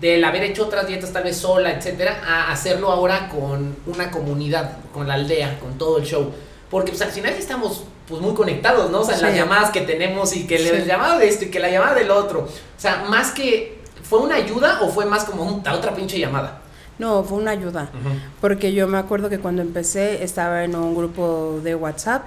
del 0.00 0.22
haber 0.24 0.42
hecho 0.44 0.64
otras 0.66 0.86
dietas 0.86 1.12
tal 1.12 1.24
vez 1.24 1.36
sola, 1.36 1.72
etcétera, 1.72 2.20
a 2.26 2.52
hacerlo 2.52 2.90
ahora 2.90 3.28
con 3.28 3.76
una 3.86 4.10
comunidad, 4.10 4.78
con 4.92 5.06
la 5.08 5.14
aldea, 5.14 5.58
con 5.60 5.76
todo 5.78 5.98
el 5.98 6.04
show? 6.04 6.32
Porque 6.70 6.90
pues 6.92 7.02
al 7.02 7.10
final 7.10 7.32
estamos 7.34 7.84
pues 8.08 8.20
muy 8.22 8.34
conectados, 8.34 8.90
¿no? 8.90 9.00
O 9.00 9.04
sea, 9.04 9.16
Sí. 9.16 9.22
las 9.22 9.34
llamadas 9.34 9.70
que 9.70 9.82
tenemos 9.82 10.34
y 10.34 10.46
que 10.46 10.58
Sí. 10.58 10.68
el 10.68 10.86
llamado 10.86 11.18
de 11.18 11.28
esto 11.28 11.44
y 11.44 11.50
que 11.50 11.60
la 11.60 11.68
llamada 11.70 11.94
del 11.94 12.10
otro. 12.10 12.40
O 12.40 12.80
sea, 12.80 13.04
más 13.08 13.30
que 13.32 13.78
¿fue 14.02 14.20
una 14.20 14.36
ayuda 14.36 14.80
o 14.82 14.88
fue 14.88 15.04
más 15.04 15.24
como 15.24 15.42
un- 15.42 15.62
la 15.64 15.74
otra 15.74 15.94
pinche 15.94 16.18
llamada? 16.18 16.62
No, 16.98 17.22
fue 17.22 17.38
una 17.38 17.52
ayuda. 17.52 17.90
Porque 18.40 18.72
yo 18.72 18.88
me 18.88 18.98
acuerdo 18.98 19.28
que 19.28 19.38
cuando 19.38 19.62
empecé 19.62 20.24
estaba 20.24 20.64
en 20.64 20.74
un 20.74 20.94
grupo 20.94 21.60
de 21.62 21.74
WhatsApp 21.74 22.24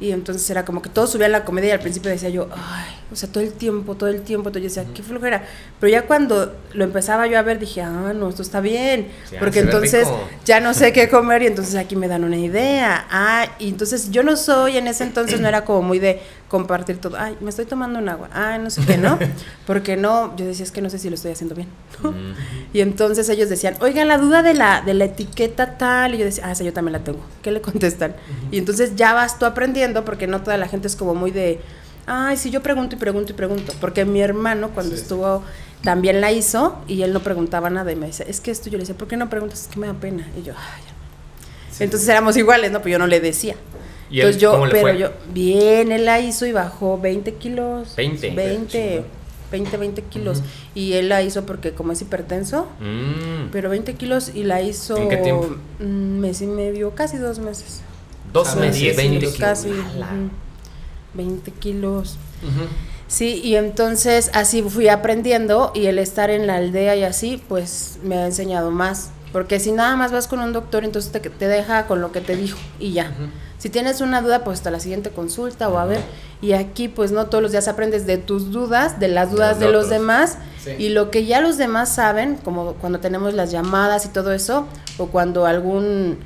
y 0.00 0.12
entonces 0.12 0.48
era 0.50 0.64
como 0.64 0.82
que 0.82 0.88
todos 0.88 1.10
subían 1.10 1.32
la 1.32 1.44
comedia 1.44 1.70
y 1.70 1.72
al 1.72 1.80
principio 1.80 2.10
decía 2.10 2.28
yo, 2.28 2.48
ay, 2.54 2.94
o 3.12 3.16
sea, 3.16 3.28
todo 3.28 3.42
el 3.42 3.52
tiempo, 3.52 3.96
todo 3.96 4.08
el 4.08 4.22
tiempo, 4.22 4.50
todo 4.50 4.60
yo 4.60 4.68
decía, 4.68 4.84
qué 4.94 5.02
flojera. 5.02 5.44
Pero 5.80 5.90
ya 5.90 6.02
cuando 6.02 6.54
lo 6.72 6.84
empezaba 6.84 7.26
yo 7.26 7.38
a 7.38 7.42
ver 7.42 7.58
dije, 7.58 7.82
ah, 7.82 8.12
no, 8.14 8.28
esto 8.28 8.42
está 8.42 8.60
bien. 8.60 9.08
Ya, 9.32 9.40
porque 9.40 9.60
entonces 9.60 10.06
ya 10.44 10.60
no 10.60 10.74
sé 10.74 10.92
qué 10.92 11.08
comer 11.08 11.42
y 11.42 11.46
entonces 11.46 11.74
aquí 11.74 11.96
me 11.96 12.06
dan 12.06 12.24
una 12.24 12.36
idea. 12.36 13.06
Ah, 13.10 13.46
y 13.58 13.68
entonces 13.68 14.10
yo 14.10 14.22
no 14.22 14.36
soy, 14.36 14.76
en 14.76 14.86
ese 14.86 15.04
entonces 15.04 15.40
no 15.40 15.48
era 15.48 15.64
como 15.64 15.82
muy 15.82 15.98
de 15.98 16.22
compartir 16.54 16.98
todo. 16.98 17.16
Ay, 17.18 17.36
me 17.40 17.50
estoy 17.50 17.64
tomando 17.64 17.98
un 17.98 18.08
agua. 18.08 18.30
Ay, 18.32 18.60
no 18.60 18.70
sé 18.70 18.80
qué, 18.86 18.96
¿no? 18.96 19.18
Porque 19.66 19.96
no, 19.96 20.36
yo 20.36 20.46
decía, 20.46 20.64
es 20.64 20.70
que 20.70 20.80
no 20.80 20.88
sé 20.88 21.00
si 21.00 21.08
lo 21.08 21.16
estoy 21.16 21.32
haciendo 21.32 21.56
bien. 21.56 21.66
Mm. 22.00 22.32
Y 22.72 22.80
entonces 22.80 23.28
ellos 23.28 23.48
decían, 23.48 23.74
oigan, 23.80 24.06
la 24.06 24.18
duda 24.18 24.44
de 24.44 24.54
la, 24.54 24.80
de 24.80 24.94
la 24.94 25.06
etiqueta 25.06 25.76
tal. 25.76 26.14
Y 26.14 26.18
yo 26.18 26.24
decía, 26.24 26.44
ah, 26.46 26.52
esa 26.52 26.62
yo 26.62 26.72
también 26.72 26.92
la 26.92 27.00
tengo. 27.00 27.18
¿Qué 27.42 27.50
le 27.50 27.60
contestan? 27.60 28.14
Y 28.52 28.58
entonces 28.58 28.94
ya 28.94 29.14
vas 29.14 29.36
tú 29.36 29.46
aprendiendo, 29.46 30.04
porque 30.04 30.28
no 30.28 30.42
toda 30.42 30.56
la 30.56 30.68
gente 30.68 30.86
es 30.86 30.94
como 30.94 31.16
muy 31.16 31.32
de, 31.32 31.60
ay, 32.06 32.36
sí, 32.36 32.50
yo 32.50 32.62
pregunto 32.62 32.94
y 32.94 32.98
pregunto 33.00 33.32
y 33.32 33.34
pregunto. 33.34 33.72
Porque 33.80 34.04
mi 34.04 34.20
hermano, 34.20 34.70
cuando 34.70 34.94
Sí. 34.94 35.02
estuvo, 35.02 35.42
también 35.82 36.20
la 36.20 36.30
hizo 36.30 36.78
y 36.86 37.02
él 37.02 37.12
no 37.12 37.18
preguntaba 37.18 37.68
nada. 37.68 37.90
Y 37.90 37.96
me 37.96 38.06
decía, 38.06 38.26
es 38.28 38.40
que 38.40 38.52
esto, 38.52 38.70
yo 38.70 38.78
le 38.78 38.82
decía, 38.84 38.96
¿por 38.96 39.08
qué 39.08 39.16
no 39.16 39.28
preguntas? 39.28 39.62
Es 39.62 39.66
que 39.66 39.80
me 39.80 39.88
da 39.88 39.94
pena. 39.94 40.24
Y 40.38 40.44
yo, 40.44 40.52
ay, 40.56 40.82
ya. 40.86 41.84
Entonces 41.84 42.08
éramos 42.08 42.36
iguales, 42.36 42.70
¿no? 42.70 42.80
Pues 42.80 42.92
yo 42.92 43.00
no 43.00 43.08
le 43.08 43.18
decía. 43.18 43.56
¿Y 44.14 44.20
él 44.20 44.26
Entonces 44.26 44.42
yo, 44.42 44.52
cómo 44.52 44.66
le 44.66 44.72
pero 44.72 44.82
fue? 44.88 44.98
yo, 44.98 45.08
bien, 45.32 45.90
él 45.90 46.04
la 46.04 46.20
hizo 46.20 46.46
y 46.46 46.52
bajó 46.52 47.00
20 47.00 47.34
kilos. 47.34 47.96
20. 47.96 48.30
20, 48.30 49.04
20, 49.50 49.76
20 49.76 50.02
kilos. 50.02 50.38
Ujú. 50.38 50.46
Y 50.76 50.92
él 50.92 51.08
la 51.08 51.20
hizo 51.22 51.44
porque 51.46 51.72
como 51.72 51.90
es 51.90 52.00
hipertenso, 52.00 52.68
Mm. 52.78 53.48
pero 53.50 53.70
20 53.70 53.94
kilos 53.94 54.30
y 54.32 54.44
la 54.44 54.62
hizo 54.62 54.96
¿En 54.96 55.08
qué 55.08 55.16
tiempo? 55.16 55.56
un 55.80 56.20
mes 56.20 56.40
y 56.42 56.46
medio, 56.46 56.94
casi 56.94 57.16
dos 57.16 57.40
meses. 57.40 57.80
Dos 58.32 58.50
Ah, 58.52 58.60
meses, 58.60 58.76
sí, 58.76 58.96
20 58.96 59.18
kilos. 59.18 59.34
Casi. 59.36 59.70
Ala. 59.70 60.06
ujú, 60.06 60.30
20 61.14 61.50
kilos. 61.50 62.16
Ujú. 62.42 62.66
Sí, 63.08 63.40
y 63.42 63.56
entonces 63.56 64.30
así 64.32 64.62
fui 64.62 64.86
aprendiendo 64.88 65.72
y 65.74 65.86
el 65.86 65.98
estar 65.98 66.30
en 66.30 66.46
la 66.46 66.54
aldea 66.56 66.94
y 66.94 67.02
así, 67.02 67.42
pues 67.48 67.98
me 68.04 68.16
ha 68.16 68.26
enseñado 68.26 68.70
más. 68.70 69.10
Porque 69.34 69.58
si 69.58 69.72
nada 69.72 69.96
más 69.96 70.12
vas 70.12 70.28
con 70.28 70.38
un 70.38 70.52
doctor, 70.52 70.84
entonces 70.84 71.10
te, 71.10 71.18
te 71.18 71.48
deja 71.48 71.88
con 71.88 72.00
lo 72.00 72.12
que 72.12 72.20
te 72.20 72.36
dijo 72.36 72.56
y 72.78 72.92
ya. 72.92 73.10
Si 73.58 73.68
tienes 73.68 74.00
una 74.00 74.22
duda, 74.22 74.44
pues 74.44 74.60
hasta 74.60 74.70
la 74.70 74.78
siguiente 74.78 75.10
consulta 75.10 75.68
o 75.68 75.76
a 75.76 75.86
ver. 75.86 75.98
Y 76.40 76.52
aquí, 76.52 76.86
pues 76.86 77.10
no 77.10 77.26
todos 77.26 77.42
los 77.42 77.50
días 77.50 77.66
aprendes 77.66 78.06
de 78.06 78.16
tus 78.16 78.52
dudas, 78.52 79.00
de 79.00 79.08
las 79.08 79.30
De 79.30 79.34
dudas 79.34 79.50
los 79.54 79.58
de 79.58 79.72
los 79.72 79.90
demás. 79.90 80.38
Sí. 80.62 80.76
Y 80.78 80.88
lo 80.90 81.10
que 81.10 81.26
ya 81.26 81.40
los 81.40 81.58
demás 81.58 81.92
saben, 81.92 82.36
como 82.44 82.74
cuando 82.74 83.00
tenemos 83.00 83.34
las 83.34 83.50
llamadas 83.50 84.06
y 84.06 84.10
todo 84.10 84.32
eso, 84.32 84.68
o 84.98 85.06
cuando 85.08 85.46
algún, 85.46 86.18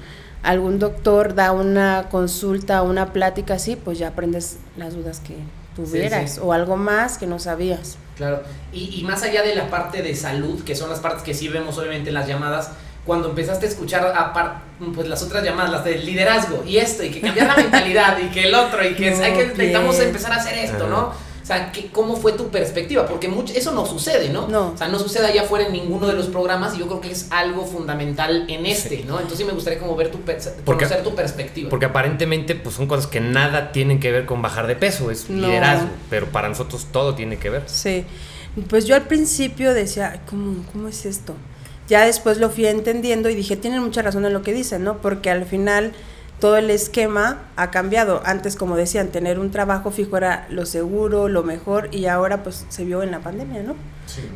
algún 0.43 0.79
doctor 0.79 1.35
da 1.35 1.53
una 1.53 2.09
consulta, 2.11 2.83
una 2.83 3.15
plática 3.15 3.55
así, 3.55 3.75
pues 3.75 3.99
ya 3.99 4.09
aprendes 4.09 4.59
las 4.77 4.93
dudas 4.93 5.21
que 5.21 5.35
tuvieras 5.75 6.33
sí. 6.33 6.41
o 6.43 6.53
algo 6.53 6.77
más 6.77 7.17
que 7.17 7.27
no 7.27 7.39
sabías. 7.39 7.97
Claro. 8.19 8.43
Y, 8.71 9.01
y 9.01 9.05
más 9.05 9.23
allá 9.23 9.41
de 9.43 9.55
la 9.55 9.71
parte 9.71 10.03
de 10.03 10.15
salud, 10.15 10.63
que 10.63 10.75
son 10.75 10.91
las 10.91 10.99
partes 10.99 11.23
que 11.23 11.33
sí 11.33 11.49
vemos 11.49 11.79
obviamente 11.79 12.11
en 12.11 12.15
las 12.15 12.29
llamadas, 12.29 12.73
cuando 13.09 13.31
empezaste 13.31 13.67
a 13.67 13.69
escuchar 13.71 14.05
apar- 14.15 14.61
pues 14.95 15.09
las 15.09 15.21
otras 15.25 15.43
llamadas, 15.43 15.73
las 15.73 15.85
del 15.85 16.07
liderazgo 16.07 16.63
y 16.65 16.77
esto, 16.77 17.03
y 17.03 17.11
que 17.11 17.21
cambiar 17.21 17.49
la 17.49 17.57
mentalidad, 17.57 18.17
y 18.21 18.29
que 18.29 18.45
el 18.45 18.55
otro, 18.55 18.87
y 18.89 18.95
que 18.95 19.11
No, 19.17 19.25
hay 19.25 19.33
que 19.33 19.47
necesitamos 19.47 19.97
bien. 19.97 20.09
empezar 20.09 20.31
a 20.33 20.37
hacer 20.37 20.57
esto, 20.59 20.85
Ajá. 20.85 20.89
¿no? 20.89 21.29
O 21.43 21.47
sea, 21.49 21.73
¿qué- 21.73 21.87
¿cómo 21.91 22.15
fue 22.15 22.33
tu 22.33 22.49
perspectiva? 22.49 23.07
Porque 23.07 23.27
mucho, 23.27 23.55
eso 23.55 23.73
no 23.73 23.87
sucede, 23.87 24.29
¿no? 24.29 24.47
No. 24.49 24.73
O 24.75 24.77
sea, 24.77 24.87
no 24.89 24.99
sucede 24.99 25.27
allá 25.29 25.43
afuera 25.43 25.65
en 25.67 25.73
ninguno 25.73 26.07
de 26.07 26.13
los 26.13 26.27
programas 26.27 26.75
y 26.77 26.79
yo 26.81 26.87
creo 26.87 27.01
que 27.01 27.11
es 27.11 27.27
algo 27.31 27.65
fundamental 27.65 28.45
en 28.49 28.67
este, 28.67 29.03
¿no? 29.07 29.15
Entonces 29.15 29.39
sí 29.39 29.45
me 29.45 29.53
gustaría 29.53 29.79
como 29.81 29.97
ver 29.97 30.11
tu, 30.11 30.19
Porque- 30.21 30.45
conocer 30.65 31.03
tu 31.03 31.15
perspectiva. 31.15 31.71
Porque 31.71 31.87
aparentemente 31.87 32.55
pues 32.55 32.75
son 32.77 32.87
cosas 32.87 33.07
que 33.07 33.21
nada 33.21 33.73
tienen 33.73 33.99
que 33.99 34.13
ver 34.13 34.27
con 34.27 34.43
bajar 34.43 34.67
de 34.67 34.77
peso, 34.77 35.11
es 35.11 35.31
No. 35.31 35.47
liderazgo, 35.49 35.89
pero 36.11 36.27
para 36.27 36.51
nosotros 36.51 36.87
todo 36.93 37.15
tiene 37.15 37.39
que 37.39 37.49
ver. 37.49 37.63
Sí, 37.65 38.05
pues 38.69 38.85
yo 38.85 38.95
al 38.95 39.05
principio 39.09 39.73
decía, 39.73 40.11
"Ay, 40.13 40.21
¿cómo, 40.29 40.63
¿cómo 40.71 40.89
es 40.89 41.07
esto? 41.07 41.35
Ya 41.89 42.05
después 42.05 42.39
lo 42.39 42.51
fui 42.51 42.67
entendiendo 42.67 43.31
y 43.31 43.35
dije, 43.35 43.57
tienen 43.57 43.83
mucha 43.83 44.03
razón 44.03 44.25
en 44.27 44.33
lo 44.33 44.43
que 44.43 44.53
dicen, 44.53 44.85
¿no? 44.85 44.99
Porque 44.99 45.31
al 45.31 45.47
final 45.47 45.93
todo 46.39 46.57
el 46.57 46.71
esquema 46.71 47.39
ha 47.57 47.71
cambiado. 47.71 48.23
Antes, 48.25 48.57
como 48.57 48.77
decían, 48.77 49.09
tener 49.09 49.39
un 49.39 49.51
trabajo 49.51 49.91
fijo 49.91 50.17
era 50.17 50.47
lo 50.51 50.67
seguro, 50.67 51.29
lo 51.29 51.43
mejor, 51.43 51.89
y 51.91 52.07
ahora 52.07 52.43
pues 52.43 52.67
se 52.69 52.85
vio 52.85 53.03
en 53.03 53.11
la 53.11 53.21
pandemia, 53.21 53.63
¿no? 53.63 53.75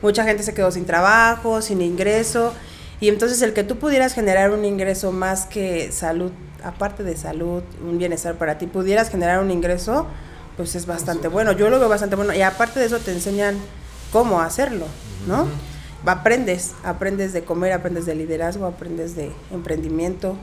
Mucha 0.00 0.24
gente 0.24 0.42
se 0.42 0.55
quedó 0.55 0.70
sin 0.70 0.86
trabajo, 0.86 1.62
sin 1.62 1.80
ingreso, 1.82 2.55
y 3.00 3.09
entonces 3.09 3.42
el 3.42 3.53
que 3.53 3.64
tú 3.64 3.78
pudieras 3.78 4.14
generar 4.14 4.50
un 4.50 4.64
ingreso 4.64 5.12
más 5.12 5.46
que 5.46 5.92
salud, 5.92 6.32
aparte 6.64 7.03
de 7.03 7.16
salud, 7.16 7.62
un 7.86 7.98
bienestar 7.98 8.34
para 8.36 8.59
ti, 8.59 8.66
pudieras 8.66 9.11
generar 9.11 9.40
un 9.40 9.50
ingreso, 9.50 10.07
pues 10.57 10.74
es 10.74 10.86
bastante 10.86 11.28
bueno. 11.28 11.53
Yo 11.53 11.68
lo 11.68 11.78
veo 11.78 11.88
bastante 11.88 12.16
bueno, 12.16 12.32
y 12.32 12.42
aparte 12.42 12.80
de 12.80 12.86
eso 12.86 12.98
te 12.98 13.12
enseñan 13.12 13.57
cómo 14.11 14.40
hacerlo, 14.40 14.86
¿no? 15.26 15.46
Aprendes, 16.05 16.74
aprendes 16.82 17.32
de 17.32 17.44
comer, 17.44 17.72
aprendes 17.72 18.07
de 18.07 18.14
liderazgo, 18.14 18.66
aprendes 18.66 19.14
de 19.14 19.30
emprendimiento. 19.53 20.36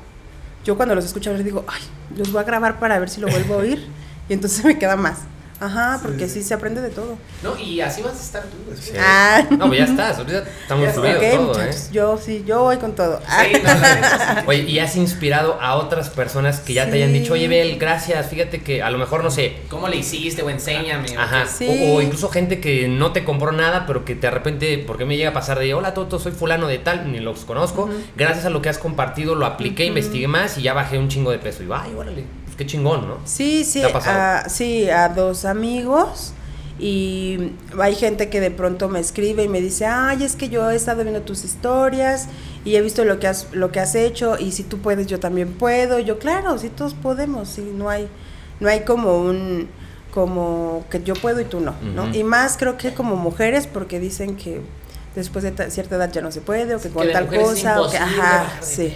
Yo 0.64 0.78
cuando 0.78 0.96
los 0.96 1.06
escucho 1.06 1.30
hablar 1.30 1.44
digo, 1.44 1.66
ay, 1.68 1.82
los 2.16 2.32
voy 2.32 2.42
a 2.42 2.46
grabar 2.46 2.80
para 2.80 2.98
ver 3.00 3.10
si 3.10 3.20
lo 3.20 3.28
vuelvo 3.28 3.56
a 3.56 3.58
oír, 3.58 3.86
y 4.30 4.34
entonces 4.34 4.64
me 4.66 4.80
queda 4.80 4.96
más. 4.96 5.20
Ajá, 5.62 6.00
porque 6.02 6.28
sí, 6.30 6.42
se 6.42 6.54
aprende 6.54 6.82
de 6.82 6.90
todo. 6.90 7.18
¿No? 7.44 7.58
Y 7.58 7.82
así 7.82 8.02
vas 8.02 8.14
a 8.20 8.22
estar 8.24 8.44
tú. 8.44 8.58
Sí. 8.80 8.92
Ah. 9.00 9.46
No, 9.52 9.68
pues 9.68 9.80
ya 9.80 9.86
estás, 9.92 10.18
ahorita 10.18 10.44
estamos 10.62 10.84
Ya 10.86 10.90
está. 10.90 11.02
fluidos 11.02 11.24
Ok, 11.24 11.32
todo, 11.34 11.48
muchachos, 11.48 11.76
¿eh? 11.76 11.90
yo 11.92 12.18
sí, 12.18 12.44
yo 12.48 12.60
voy 12.64 12.78
con 12.78 12.96
todo. 12.96 13.20
Ah. 13.28 13.44
Sí, 13.46 13.62
no. 13.62 14.42
Oye, 14.48 14.62
y 14.64 14.80
has 14.80 14.96
inspirado 14.96 15.60
a 15.62 15.76
otras 15.76 16.10
personas 16.10 16.60
que 16.62 16.74
ya 16.74 16.86
te 16.90 16.94
hayan 16.96 17.12
dicho, 17.14 17.34
oye, 17.34 17.48
Bel, 17.48 17.78
gracias, 17.78 18.28
fíjate 18.28 18.62
que 18.62 18.82
a 18.82 18.90
lo 18.90 18.98
mejor, 18.98 19.24
no 19.24 19.32
sé, 19.32 19.58
¿Cómo 19.70 19.88
le 19.88 19.98
hiciste 19.98 20.42
o 20.44 20.50
enséñame? 20.50 21.18
o 21.18 21.20
Ajá. 21.22 21.44
O, 21.68 21.96
o 21.98 22.02
incluso 22.02 22.30
gente 22.30 22.60
que 22.62 22.88
no 22.88 23.12
te 23.12 23.24
compró 23.24 23.52
nada, 23.52 23.86
pero 23.86 24.06
que 24.06 24.16
de 24.16 24.32
repente, 24.32 24.84
porque 24.88 25.06
me 25.06 25.18
llega 25.18 25.32
a 25.32 25.34
pasar 25.34 25.60
de, 25.60 25.74
hola 25.74 25.94
Toto, 25.94 26.20
soy 26.20 26.32
fulano 26.32 26.68
de 26.68 26.78
tal, 26.80 27.12
ni 27.12 27.20
los 27.20 27.46
conozco. 27.46 27.90
Gracias 28.16 28.46
a 28.46 28.50
lo 28.50 28.62
que 28.62 28.70
has 28.70 28.78
compartido, 28.78 29.36
lo 29.36 29.46
apliqué, 29.46 29.86
investigué 29.86 30.28
más 30.28 30.58
y 30.58 30.62
ya 30.62 30.74
bajé 30.74 30.98
un 30.98 31.10
chingo 31.10 31.32
de 31.32 31.40
peso. 31.40 31.64
Y 31.64 31.68
va, 31.68 31.86
órale, 31.98 32.24
qué 32.60 32.66
chingón, 32.68 33.08
¿no? 33.08 33.18
Sí, 33.26 33.64
sí, 33.64 33.82
a, 34.12 34.50
sí, 34.50 34.90
a 34.90 35.08
dos 35.10 35.46
amigos 35.46 36.34
y 36.78 37.54
hay 37.80 37.96
gente 37.96 38.30
que 38.30 38.40
de 38.42 38.52
pronto 38.52 38.90
me 38.90 39.00
escribe 39.00 39.44
y 39.44 39.48
me 39.48 39.62
dice, 39.62 39.86
ay, 39.86 40.24
es 40.24 40.36
que 40.36 40.50
yo 40.50 40.70
he 40.70 40.76
estado 40.76 41.04
viendo 41.04 41.22
tus 41.22 41.44
historias 41.46 42.28
y 42.66 42.76
he 42.76 42.82
visto 42.82 43.06
lo 43.06 43.20
que 43.20 43.28
has, 43.28 43.48
lo 43.54 43.72
que 43.72 43.80
has 43.80 43.96
hecho 43.96 44.38
y 44.38 44.52
si 44.52 44.64
tú 44.64 44.80
puedes, 44.80 45.08
yo 45.08 45.20
también 45.20 45.54
puedo. 45.54 46.00
Y 46.00 46.04
yo, 46.06 46.20
claro, 46.20 46.58
sí, 46.58 46.70
todos 46.70 46.94
podemos, 46.94 47.48
sí, 47.50 47.72
no 47.74 47.90
hay, 47.90 48.08
no 48.60 48.68
hay 48.70 48.82
como 48.82 49.20
un, 49.22 49.68
como 50.14 50.86
que 50.90 51.02
yo 51.04 51.14
puedo 51.16 51.40
y 51.40 51.46
tú 51.46 51.60
no, 51.62 51.76
¿no? 51.96 52.14
Y 52.14 52.24
más 52.24 52.58
creo 52.58 52.78
que 52.78 52.94
como 52.94 53.16
mujeres 53.16 53.68
porque 53.68 54.00
dicen 54.00 54.36
que 54.36 54.62
después 55.16 55.44
de 55.44 55.52
ta- 55.52 55.70
cierta 55.70 55.96
edad 55.96 56.12
ya 56.12 56.22
no 56.22 56.32
se 56.32 56.42
puede 56.42 56.76
o 56.76 56.78
que 56.78 56.90
Sí, 56.90 56.94
con 56.94 57.08
que 57.08 57.14
tal 57.14 57.28
cosa 57.28 57.82
o 57.82 57.90
que, 57.90 57.98
ajá, 57.98 58.60
sí. 58.62 58.94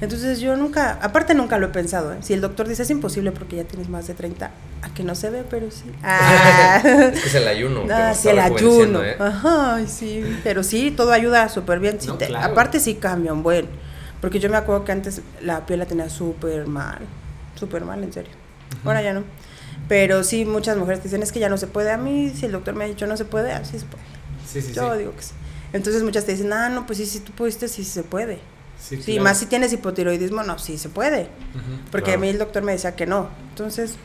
Entonces 0.00 0.38
yo 0.38 0.56
nunca, 0.56 0.98
aparte 1.02 1.34
nunca 1.34 1.58
lo 1.58 1.66
he 1.66 1.70
pensado, 1.70 2.12
¿eh? 2.12 2.18
Si 2.20 2.32
el 2.32 2.40
doctor 2.40 2.68
dice 2.68 2.82
es 2.84 2.90
imposible 2.90 3.32
porque 3.32 3.56
ya 3.56 3.64
tienes 3.64 3.88
más 3.88 4.06
de 4.06 4.14
30, 4.14 4.50
a 4.82 4.94
que 4.94 5.02
no 5.02 5.16
se 5.16 5.28
ve, 5.30 5.44
pero 5.48 5.70
sí. 5.72 5.90
Ah, 6.04 6.80
Es 6.84 7.20
que 7.20 7.26
es 7.28 7.34
el 7.34 7.48
ayuno. 7.48 7.82
ah, 7.90 8.14
sí, 8.14 8.28
el 8.28 8.38
ayuno. 8.38 9.02
¿eh? 9.02 9.16
Ajá, 9.18 9.80
sí, 9.88 10.22
pero 10.44 10.62
sí, 10.62 10.92
todo 10.92 11.10
ayuda 11.12 11.48
súper 11.48 11.80
bien. 11.80 12.00
sí 12.00 12.06
No, 12.06 12.14
te- 12.14 12.26
claro. 12.26 12.52
Aparte 12.52 12.78
sí 12.78 12.94
cambia 12.94 13.32
un 13.32 13.42
buen, 13.42 13.66
porque 14.20 14.38
yo 14.38 14.48
me 14.48 14.56
acuerdo 14.56 14.84
que 14.84 14.92
antes 14.92 15.20
la 15.42 15.66
piel 15.66 15.80
la 15.80 15.86
tenía 15.86 16.08
súper 16.08 16.68
mal, 16.68 17.00
súper 17.56 17.84
mal, 17.84 18.02
en 18.04 18.12
serio. 18.12 18.32
Ahora 18.84 19.02
ya 19.02 19.12
no. 19.12 19.24
Pero 19.88 20.22
sí, 20.22 20.44
muchas 20.44 20.76
mujeres 20.76 21.02
dicen, 21.02 21.22
es 21.24 21.32
que 21.32 21.40
ya 21.40 21.48
no 21.48 21.56
se 21.56 21.66
puede. 21.66 21.90
A 21.90 21.96
mí, 21.96 22.30
si 22.34 22.46
el 22.46 22.52
doctor 22.52 22.74
me 22.74 22.84
ha 22.84 22.86
dicho 22.86 23.06
no 23.08 23.16
se 23.16 23.24
puede, 23.24 23.52
así 23.52 23.78
se 23.78 23.86
puede. 23.86 24.04
Sí, 24.46 24.60
sí, 24.62 24.72
yo 24.72 24.92
sí. 24.92 24.98
digo 24.98 25.12
que 25.16 25.22
sí. 25.22 25.32
Entonces 25.72 26.02
muchas 26.04 26.24
te 26.24 26.32
dicen, 26.32 26.52
ah, 26.52 26.68
no, 26.68 26.86
pues 26.86 26.98
sí, 26.98 27.06
si 27.06 27.18
tú 27.20 27.32
pudiste, 27.32 27.66
sí 27.68 27.82
se 27.84 28.02
puede. 28.04 28.38
Sí, 28.80 28.96
Sí, 28.96 29.12
claro. 29.12 29.22
más 29.24 29.38
si 29.38 29.46
tienes 29.46 29.72
hipotiroidismo, 29.72 30.42
no, 30.44 30.58
sí 30.58 30.78
se 30.78 30.88
puede. 30.88 31.28
Porque 31.90 32.06
Claro. 32.12 32.18
a 32.18 32.20
mí 32.22 32.28
el 32.28 32.38
doctor 32.38 32.62
me 32.62 32.72
decía 32.72 32.94
que 32.96 33.06
no. 33.06 33.28
Entonces, 33.50 33.96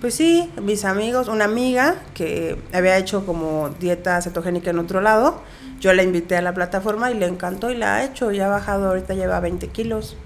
Pues 0.00 0.14
sí, 0.14 0.48
mis 0.62 0.84
amigos, 0.84 1.26
una 1.26 1.44
amiga 1.46 1.96
que 2.14 2.56
había 2.72 2.96
hecho 2.98 3.26
como 3.26 3.70
dieta 3.80 4.22
cetogénica 4.22 4.70
en 4.70 4.78
otro 4.78 5.00
lado, 5.00 5.42
yo 5.80 5.92
la 5.92 6.04
invité 6.04 6.36
a 6.36 6.40
la 6.42 6.54
plataforma 6.54 7.10
y 7.10 7.14
le 7.14 7.26
encantó 7.26 7.68
y 7.72 7.76
la 7.76 7.96
ha 7.96 8.04
hecho, 8.04 8.30
ya 8.30 8.46
ha 8.46 8.48
bajado, 8.48 8.86
ahorita 8.90 9.14
lleva 9.14 9.40
20 9.40 9.66
kilos. 9.70 10.16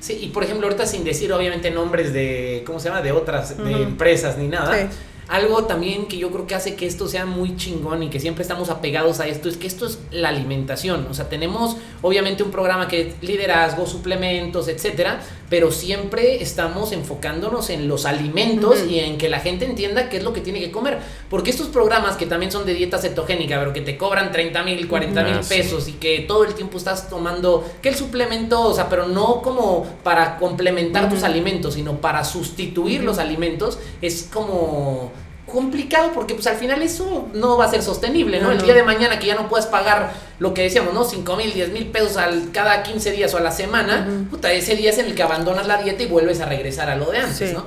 Sí, 0.00 0.14
y 0.22 0.28
por 0.28 0.44
ejemplo, 0.44 0.66
ahorita 0.66 0.86
sin 0.86 1.04
decir 1.04 1.30
obviamente 1.34 1.70
nombres 1.70 2.14
de, 2.14 2.62
¿cómo 2.66 2.80
se 2.80 2.88
llama? 2.88 3.02
De 3.02 3.12
otras, 3.12 3.58
de 3.58 3.82
empresas 3.82 4.38
ni 4.38 4.48
nada. 4.48 4.74
Sí. 4.74 4.86
Algo 5.28 5.64
también 5.64 6.06
que 6.06 6.16
yo 6.16 6.30
creo 6.30 6.46
que 6.46 6.54
hace 6.54 6.74
que 6.74 6.86
esto 6.86 7.06
sea 7.06 7.26
muy 7.26 7.56
chingón 7.56 8.02
y 8.02 8.08
que 8.08 8.18
siempre 8.18 8.42
estamos 8.42 8.70
apegados 8.70 9.20
a 9.20 9.26
esto 9.26 9.50
es 9.50 9.58
que 9.58 9.66
esto 9.66 9.86
es 9.86 9.98
la 10.10 10.30
alimentación. 10.30 11.06
O 11.10 11.14
sea, 11.14 11.28
tenemos 11.28 11.76
obviamente 12.00 12.42
un 12.42 12.50
programa 12.50 12.88
que 12.88 13.08
es 13.08 13.22
liderazgo, 13.22 13.86
suplementos, 13.86 14.68
etcétera, 14.68 15.20
pero 15.50 15.72
siempre 15.72 16.42
estamos 16.42 16.92
enfocándonos 16.92 17.70
en 17.70 17.88
los 17.88 18.04
alimentos 18.06 18.78
y 18.88 18.98
en 19.00 19.16
que 19.18 19.28
la 19.28 19.40
gente 19.40 19.64
entienda 19.64 20.08
qué 20.08 20.18
es 20.18 20.22
lo 20.22 20.32
que 20.32 20.40
tiene 20.40 20.60
que 20.60 20.70
comer. 20.70 20.98
Porque 21.30 21.50
estos 21.50 21.68
programas 21.68 22.16
que 22.16 22.26
también 22.26 22.52
son 22.52 22.66
de 22.66 22.74
dieta 22.74 22.98
cetogénica, 22.98 23.58
pero 23.58 23.72
que 23.72 23.80
te 23.80 23.96
cobran 23.96 24.30
30 24.30 24.62
mil, 24.62 24.86
40 24.88 25.24
mil 25.24 25.34
Ah, 25.34 25.42
sí. 25.42 25.48
pesos 25.54 25.88
y 25.88 25.92
que 25.94 26.20
todo 26.20 26.44
el 26.44 26.54
tiempo 26.54 26.76
estás 26.78 27.08
tomando 27.08 27.64
que 27.82 27.88
el 27.88 27.94
suplemento, 27.94 28.60
o 28.62 28.74
sea, 28.74 28.88
pero 28.88 29.08
no 29.08 29.40
como 29.42 29.86
para 30.02 30.36
complementar 30.38 31.08
tus 31.08 31.22
alimentos, 31.22 31.74
sino 31.74 32.00
para 32.00 32.24
sustituir 32.24 33.02
los 33.02 33.18
alimentos, 33.18 33.78
es 34.02 34.28
como 34.32 35.10
complicado 35.48 36.12
porque 36.14 36.34
pues 36.34 36.46
al 36.46 36.56
final 36.56 36.80
eso 36.82 37.28
no 37.34 37.56
va 37.56 37.64
a 37.64 37.68
ser 37.70 37.82
sostenible, 37.82 38.40
¿no? 38.40 38.48
No, 38.48 38.52
el 38.52 38.62
día 38.62 38.74
de 38.74 38.82
mañana 38.82 39.18
que 39.18 39.26
ya 39.26 39.34
no 39.34 39.48
puedas 39.48 39.66
pagar 39.66 40.12
lo 40.38 40.54
que 40.54 40.62
decíamos, 40.62 40.94
¿no? 40.94 41.02
5 41.04 41.36
mil, 41.36 41.52
10 41.52 41.70
mil 41.72 41.86
pesos 41.88 42.16
al, 42.16 42.50
cada 42.52 42.82
15 42.82 43.10
días 43.12 43.32
o 43.34 43.38
a 43.38 43.40
la 43.40 43.50
semana, 43.50 44.06
Ujú. 44.08 44.30
puta, 44.30 44.52
ese 44.52 44.76
día 44.76 44.90
es 44.90 44.98
en 44.98 45.06
el 45.06 45.14
que 45.14 45.22
abandonas 45.22 45.66
la 45.66 45.82
dieta 45.82 46.02
y 46.02 46.06
vuelves 46.06 46.40
a 46.40 46.46
regresar 46.46 46.88
a 46.90 46.96
lo 46.96 47.10
de 47.10 47.18
antes, 47.18 47.48
Sí. 47.50 47.54
¿no? 47.54 47.64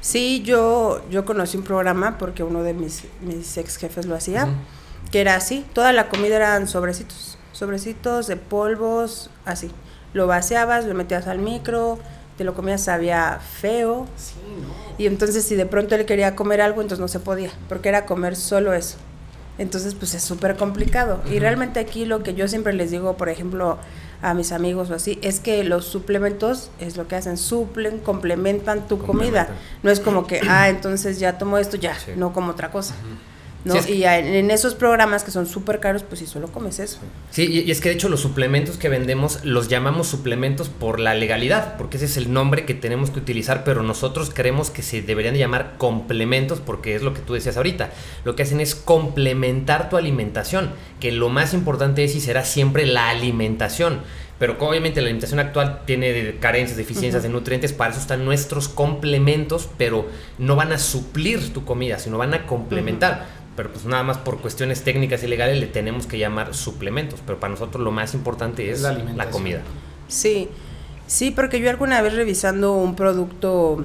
Sí, 0.00 0.42
yo, 0.44 1.02
yo 1.10 1.24
conocí 1.26 1.58
un 1.58 1.62
programa 1.64 2.16
porque 2.16 2.42
uno 2.42 2.62
de 2.62 2.72
mis, 2.72 3.02
mis 3.20 3.56
ex 3.58 3.76
jefes 3.76 4.06
lo 4.06 4.14
hacía, 4.14 4.48
que 5.12 5.20
era 5.20 5.34
así, 5.34 5.66
toda 5.74 5.92
la 5.92 6.08
comida 6.08 6.36
eran 6.36 6.68
sobrecitos, 6.68 7.36
sobrecitos 7.52 8.26
de 8.26 8.36
polvos, 8.36 9.28
así. 9.44 9.70
Lo 10.14 10.26
vaciabas, 10.26 10.86
lo 10.86 10.94
metías 10.94 11.26
al 11.26 11.38
micro, 11.38 11.98
te 12.40 12.44
lo 12.44 12.54
comías, 12.54 12.80
sabía 12.82 13.38
feo, 13.60 14.06
Sí, 14.16 14.32
¿no? 14.62 14.94
y 14.96 15.06
entonces 15.06 15.44
si 15.44 15.56
de 15.56 15.66
pronto 15.66 15.94
él 15.94 16.06
quería 16.06 16.34
comer 16.34 16.62
algo, 16.62 16.80
entonces 16.80 16.98
no 16.98 17.06
se 17.06 17.20
podía, 17.20 17.50
porque 17.68 17.90
era 17.90 18.06
comer 18.06 18.34
solo 18.34 18.72
eso. 18.72 18.96
Entonces, 19.58 19.94
pues 19.94 20.14
es 20.14 20.22
súper 20.22 20.56
complicado. 20.56 21.20
Y 21.30 21.38
realmente 21.38 21.80
aquí 21.80 22.06
lo 22.06 22.22
que 22.22 22.32
yo 22.32 22.48
siempre 22.48 22.72
les 22.72 22.90
digo, 22.90 23.18
por 23.18 23.28
ejemplo, 23.28 23.76
a 24.22 24.32
mis 24.32 24.52
amigos 24.52 24.88
o 24.88 24.94
así, 24.94 25.18
es 25.20 25.38
que 25.38 25.62
los 25.64 25.84
suplementos 25.84 26.70
es 26.80 26.96
lo 26.96 27.06
que 27.08 27.16
hacen, 27.16 27.36
suplen, 27.36 27.98
complementan 27.98 28.88
tu 28.88 28.96
comida. 28.98 29.48
No 29.82 29.90
es 29.90 30.00
como 30.00 30.26
que, 30.26 30.40
ah, 30.48 30.70
entonces 30.70 31.18
ya 31.20 31.36
tomo 31.36 31.58
esto, 31.58 31.76
ya, 31.76 31.94
Sí. 31.94 32.12
no 32.16 32.32
como 32.32 32.52
otra 32.52 32.70
cosa. 32.70 32.94
¿No? 33.64 33.72
Sí, 33.74 33.78
es 33.78 33.86
que- 33.86 33.94
Y 33.94 34.04
en 34.04 34.50
esos 34.50 34.74
programas 34.74 35.22
que 35.24 35.30
son 35.30 35.46
súper 35.46 35.80
caros, 35.80 36.02
pues 36.02 36.18
si 36.20 36.26
solo 36.26 36.48
comes 36.50 36.78
eso. 36.78 36.98
Sí, 37.30 37.46
y 37.46 37.60
y 37.60 37.70
es 37.70 37.80
que 37.80 37.88
de 37.90 37.94
hecho 37.94 38.08
los 38.08 38.20
suplementos 38.20 38.76
que 38.78 38.88
vendemos 38.88 39.44
los 39.44 39.68
llamamos 39.68 40.06
suplementos 40.08 40.68
por 40.68 40.98
la 41.00 41.14
legalidad, 41.14 41.76
porque 41.76 41.96
ese 41.98 42.06
es 42.06 42.16
el 42.16 42.32
nombre 42.32 42.64
que 42.64 42.74
tenemos 42.74 43.10
que 43.10 43.18
utilizar, 43.18 43.62
pero 43.64 43.82
nosotros 43.82 44.30
creemos 44.34 44.70
que 44.70 44.82
se 44.82 45.02
deberían 45.02 45.34
de 45.34 45.40
llamar 45.40 45.74
complementos 45.78 46.60
porque 46.60 46.94
es 46.94 47.02
lo 47.02 47.12
que 47.14 47.20
tú 47.20 47.34
decías 47.34 47.56
ahorita. 47.56 47.90
Lo 48.24 48.34
que 48.36 48.42
hacen 48.44 48.60
es 48.60 48.74
complementar 48.74 49.88
tu 49.90 49.96
alimentación, 49.96 50.70
que 51.00 51.12
lo 51.12 51.28
más 51.28 51.52
importante 51.54 52.04
es 52.04 52.14
y 52.14 52.20
será 52.20 52.44
siempre 52.44 52.86
la 52.86 53.10
alimentación. 53.10 54.00
Pero 54.38 54.56
obviamente 54.60 55.02
la 55.02 55.08
alimentación 55.08 55.38
actual 55.38 55.82
tiene 55.84 56.36
carencias, 56.40 56.78
deficiencias 56.78 57.22
Ujú. 57.22 57.28
de 57.30 57.38
nutrientes, 57.38 57.74
para 57.74 57.90
eso 57.90 58.00
están 58.00 58.24
nuestros 58.24 58.68
complementos, 58.68 59.68
pero 59.76 60.08
no 60.38 60.56
van 60.56 60.72
a 60.72 60.78
suplir 60.78 61.52
tu 61.52 61.66
comida, 61.66 61.98
sino 61.98 62.16
van 62.16 62.32
a 62.32 62.46
complementar. 62.46 63.26
Pero 63.60 63.74
pues 63.74 63.84
nada 63.84 64.02
más 64.02 64.16
por 64.16 64.38
cuestiones 64.38 64.84
técnicas 64.84 65.22
y 65.22 65.26
legales 65.26 65.60
le 65.60 65.66
tenemos 65.66 66.06
que 66.06 66.16
llamar 66.16 66.54
suplementos. 66.54 67.20
Pero 67.26 67.38
para 67.38 67.50
nosotros 67.50 67.84
lo 67.84 67.90
más 67.90 68.14
importante 68.14 68.70
es 68.70 68.80
La 68.80 69.28
comida. 69.28 69.60
Sí, 70.08 70.48
sí, 71.06 71.30
porque 71.30 71.60
yo 71.60 71.68
alguna 71.68 72.00
vez 72.00 72.14
revisando 72.14 72.72
un 72.72 72.96
producto 72.96 73.84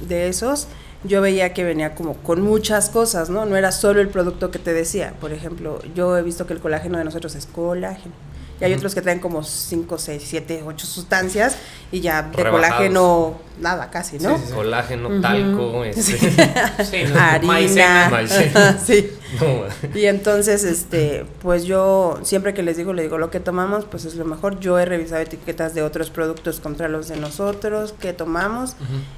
de 0.00 0.26
esos, 0.26 0.66
yo 1.04 1.20
veía 1.20 1.54
que 1.54 1.62
venía 1.62 1.94
como 1.94 2.14
con 2.14 2.42
muchas 2.42 2.90
cosas, 2.90 3.30
¿no? 3.30 3.46
No 3.46 3.54
era 3.54 3.70
solo 3.70 4.00
el 4.00 4.08
producto 4.08 4.50
que 4.50 4.58
te 4.58 4.72
decía. 4.72 5.14
Por 5.20 5.32
ejemplo, 5.32 5.78
yo 5.94 6.18
he 6.18 6.22
visto 6.22 6.48
que 6.48 6.54
el 6.54 6.58
colágeno 6.58 6.98
de 6.98 7.04
nosotros 7.04 7.36
es 7.36 7.46
colágeno. 7.46 8.14
Y 8.60 8.64
hay 8.64 8.72
otros 8.72 8.94
que 8.94 9.02
traen 9.02 9.18
como 9.18 9.42
5, 9.42 9.98
6, 9.98 10.22
7, 10.24 10.62
8 10.64 10.86
sustancias 10.86 11.56
y 11.90 12.00
ya 12.00 12.22
de 12.22 12.36
Rebajados. 12.36 12.66
colágeno 12.66 13.34
nada 13.60 13.90
casi, 13.90 14.18
¿no? 14.18 14.36
Sí, 14.36 14.42
sí, 14.42 14.48
sí. 14.48 14.54
Colágeno, 14.54 15.20
talco, 15.20 15.84
este, 15.84 17.08
¿no? 17.08 17.20
Harina. 17.20 18.08
Maicena. 18.10 18.78
No, 19.40 19.98
Y 19.98 20.04
entonces, 20.06 20.62
este, 20.62 21.26
pues 21.42 21.64
yo 21.64 22.20
siempre 22.22 22.54
que 22.54 22.62
les 22.62 22.76
digo, 22.76 22.92
le 22.92 23.02
digo 23.02 23.18
lo 23.18 23.30
que 23.30 23.40
tomamos, 23.40 23.84
pues 23.84 24.04
es 24.04 24.14
lo 24.14 24.24
mejor. 24.24 24.60
Yo 24.60 24.78
he 24.78 24.84
revisado 24.84 25.20
etiquetas 25.22 25.74
de 25.74 25.82
otros 25.82 26.10
productos 26.10 26.60
contra 26.60 26.88
los 26.88 27.08
de 27.08 27.16
nosotros 27.16 27.94
que 27.98 28.12
tomamos 28.12 28.76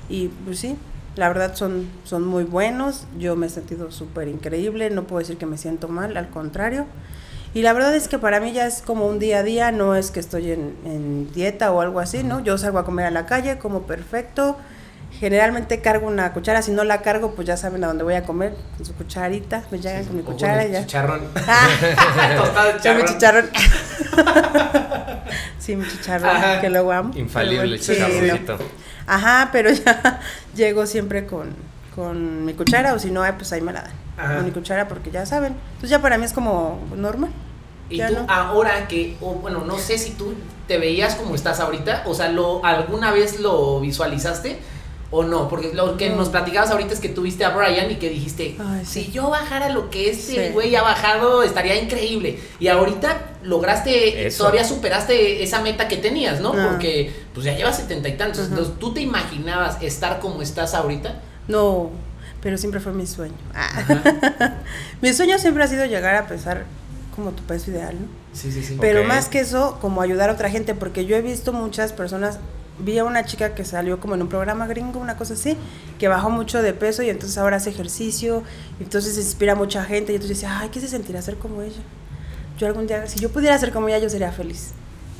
y 0.08 0.28
pues 0.46 0.58
sí, 0.58 0.76
la 1.16 1.28
verdad 1.28 1.54
son, 1.54 1.88
son 2.04 2.24
muy 2.24 2.44
buenos. 2.44 3.04
Yo 3.18 3.36
me 3.36 3.46
he 3.46 3.50
sentido 3.50 3.90
súper 3.90 4.28
increíble, 4.28 4.88
no 4.88 5.04
puedo 5.04 5.20
decir 5.20 5.36
que 5.36 5.44
me 5.46 5.58
siento 5.58 5.88
mal, 5.88 6.16
al 6.16 6.30
contrario. 6.30 6.86
Y 7.54 7.62
la 7.62 7.72
verdad 7.72 7.94
es 7.94 8.08
que 8.08 8.18
para 8.18 8.38
mí 8.40 8.52
ya 8.52 8.66
es 8.66 8.82
como 8.82 9.06
un 9.06 9.18
día 9.18 9.38
a 9.38 9.42
día, 9.42 9.72
no 9.72 9.94
es 9.96 10.10
que 10.10 10.20
estoy 10.20 10.52
en, 10.52 10.76
en 10.84 11.32
dieta 11.32 11.72
o 11.72 11.80
algo 11.80 12.00
así, 12.00 12.22
¿no? 12.22 12.40
Yo 12.40 12.58
salgo 12.58 12.78
a 12.78 12.84
comer 12.84 13.06
a 13.06 13.10
la 13.10 13.24
calle, 13.26 13.58
como 13.58 13.82
perfecto. 13.82 14.56
Generalmente 15.18 15.80
cargo 15.80 16.06
una 16.08 16.34
cuchara, 16.34 16.60
si 16.60 16.72
no 16.72 16.84
la 16.84 17.00
cargo, 17.00 17.34
pues 17.34 17.48
ya 17.48 17.56
saben 17.56 17.82
a 17.84 17.86
dónde 17.86 18.04
voy 18.04 18.14
a 18.14 18.24
comer, 18.24 18.54
con 18.76 18.84
su 18.84 18.92
cucharita, 18.94 19.62
me 19.70 19.78
llegan 19.78 20.04
con 20.04 20.16
mi 20.16 20.22
cuchara 20.22 20.66
y 20.66 20.72
ya. 20.72 20.80
Chicharrón. 20.80 21.22
Ah. 21.48 21.68
Tostado 22.36 22.72
chicharrón. 22.76 23.06
chicharrón. 23.06 23.50
sí, 25.58 25.76
mi 25.76 25.88
chicharrón, 25.88 26.36
Ajá. 26.36 26.60
que 26.60 26.68
luego 26.68 26.92
amo. 26.92 27.12
infalible 27.16 27.78
Sí, 27.78 27.94
chicharroncito. 27.94 28.58
Ajá, 29.06 29.48
pero 29.52 29.70
ya 29.70 30.20
llego 30.54 30.84
siempre 30.86 31.24
con, 31.26 31.54
con 31.94 32.44
mi 32.44 32.52
cuchara, 32.52 32.92
o 32.92 32.98
si 32.98 33.10
no, 33.10 33.22
ay, 33.22 33.32
pues 33.38 33.52
ahí 33.54 33.62
me 33.62 33.72
la 33.72 33.82
dan. 33.82 33.92
Ajá. 34.18 34.36
Con 34.36 34.44
mi 34.46 34.50
cuchara, 34.50 34.88
porque 34.88 35.10
ya 35.10 35.26
saben. 35.26 35.54
Entonces 35.68 35.90
ya 35.90 36.00
para 36.02 36.16
mí 36.18 36.24
es 36.24 36.32
como 36.32 36.80
normal. 36.96 37.30
Y 37.88 37.98
Ya 37.98 38.08
tú 38.08 38.14
no. 38.14 38.26
ahora 38.28 38.88
que, 38.88 39.16
o 39.20 39.34
bueno, 39.34 39.62
no 39.64 39.78
sé 39.78 39.98
si 39.98 40.10
tú 40.12 40.34
te 40.66 40.78
veías 40.78 41.14
como 41.14 41.34
estás 41.34 41.60
ahorita, 41.60 42.02
o 42.06 42.14
sea, 42.14 42.28
lo, 42.30 42.64
¿alguna 42.64 43.12
vez 43.12 43.38
lo 43.38 43.78
visualizaste 43.80 44.58
o 45.12 45.22
no? 45.22 45.48
Porque 45.48 45.72
lo 45.72 45.96
que 45.96 46.10
No. 46.10 46.16
nos 46.16 46.30
platicabas 46.30 46.70
ahorita 46.72 46.94
es 46.94 46.98
que 47.00 47.08
tuviste 47.08 47.44
a 47.44 47.50
Brian 47.50 47.88
y 47.90 47.94
que 47.96 48.08
dijiste, 48.10 48.56
Ay, 48.58 48.84
sí. 48.84 49.04
si 49.04 49.12
yo 49.12 49.30
bajara 49.30 49.68
lo 49.68 49.88
que 49.90 50.10
este 50.10 50.48
Sí. 50.48 50.52
güey 50.52 50.74
ha 50.74 50.82
bajado, 50.82 51.44
estaría 51.44 51.80
increíble. 51.80 52.40
Y 52.58 52.66
ahorita 52.66 53.34
lograste, 53.44 54.26
Eso. 54.26 54.38
todavía 54.38 54.64
superaste 54.64 55.44
esa 55.44 55.60
meta 55.60 55.86
que 55.86 55.96
tenías, 55.98 56.40
¿no? 56.40 56.54
Ah. 56.56 56.68
Porque 56.70 57.12
pues 57.34 57.46
ya 57.46 57.54
llevas 57.56 57.76
setenta 57.76 58.08
y 58.08 58.16
tantos. 58.16 58.46
Entonces, 58.48 58.74
¿tú 58.80 58.92
te 58.92 59.00
imaginabas 59.00 59.80
estar 59.80 60.18
como 60.18 60.42
estás 60.42 60.74
ahorita? 60.74 61.20
No, 61.46 61.90
pero 62.46 62.58
siempre 62.58 62.78
fue 62.78 62.92
mi 62.92 63.08
sueño. 63.08 63.34
Ah. 63.56 64.52
mi 65.02 65.12
sueño 65.12 65.36
siempre 65.36 65.64
ha 65.64 65.66
sido 65.66 65.84
llegar 65.84 66.14
a 66.14 66.28
pesar 66.28 66.64
como 67.16 67.32
tu 67.32 67.42
peso 67.42 67.72
ideal, 67.72 67.96
¿no? 68.00 68.06
Sí, 68.34 68.52
sí, 68.52 68.62
sí. 68.62 68.76
Pero 68.80 69.02
más 69.02 69.26
que 69.26 69.40
eso, 69.40 69.78
como 69.80 70.00
ayudar 70.00 70.30
a 70.30 70.34
otra 70.34 70.48
gente, 70.48 70.72
porque 70.76 71.06
yo 71.06 71.16
he 71.16 71.22
visto 71.22 71.52
muchas 71.52 71.92
personas, 71.92 72.38
vi 72.78 72.98
a 72.98 73.04
una 73.04 73.24
chica 73.24 73.56
que 73.56 73.64
salió 73.64 73.98
como 73.98 74.14
en 74.14 74.22
un 74.22 74.28
programa 74.28 74.68
gringo, 74.68 75.00
una 75.00 75.16
cosa 75.16 75.34
así, 75.34 75.56
que 75.98 76.06
bajó 76.06 76.30
mucho 76.30 76.62
de 76.62 76.72
peso 76.72 77.02
y 77.02 77.10
entonces 77.10 77.36
ahora 77.36 77.56
hace 77.56 77.70
ejercicio, 77.70 78.44
y 78.78 78.84
entonces 78.84 79.18
inspira 79.18 79.54
a 79.54 79.56
mucha 79.56 79.84
gente, 79.84 80.12
y 80.12 80.14
entonces 80.14 80.36
dice, 80.36 80.46
ay, 80.46 80.68
¿qué 80.68 80.78
se 80.78 80.86
sentirá 80.86 81.20
ser 81.22 81.38
como 81.38 81.62
ella? 81.62 81.82
Yo 82.60 82.68
algún 82.68 82.86
día, 82.86 83.08
si 83.08 83.18
yo 83.18 83.28
pudiera 83.30 83.58
ser 83.58 83.72
como 83.72 83.88
ella, 83.88 83.98
yo 83.98 84.08
sería 84.08 84.30
feliz. 84.30 84.70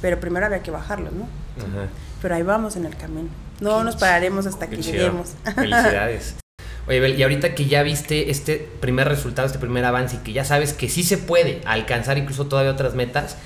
Pero 0.01 0.20
primero 0.20 0.47
había 0.47 0.62
que 0.62 0.70
bajarlo, 0.70 1.11
¿no? 1.11 1.24
Ajá. 1.61 1.89
Pero 2.22 2.37
ahí 2.37 2.45
vamos 2.45 2.77
en 2.77 2.87
el 2.87 2.97
camino. 2.97 3.31
No 3.61 3.79
Qué 3.79 3.85
nos 3.85 3.97
pararemos 3.97 4.47
hasta 4.47 4.68
que 4.68 4.79
chido. 4.79 4.93
lleguemos. 4.93 5.35
Felicidades. 5.57 6.37
Oye, 6.89 7.01
Bel, 7.01 7.18
y 7.18 7.22
ahorita 7.22 7.55
que 7.55 7.66
ya 7.66 7.82
viste 7.82 8.30
este 8.30 8.66
primer 8.80 9.09
resultado, 9.09 9.47
este 9.47 9.59
primer 9.59 9.84
avance 9.84 10.16
y 10.16 10.18
que 10.20 10.32
ya 10.32 10.45
sabes 10.45 10.72
que 10.72 10.89
sí 10.89 11.03
se 11.03 11.18
puede 11.18 11.61
alcanzar 11.64 12.16
incluso 12.16 12.47
todavía 12.47 12.70
otras 12.70 12.95
metas, 12.95 13.37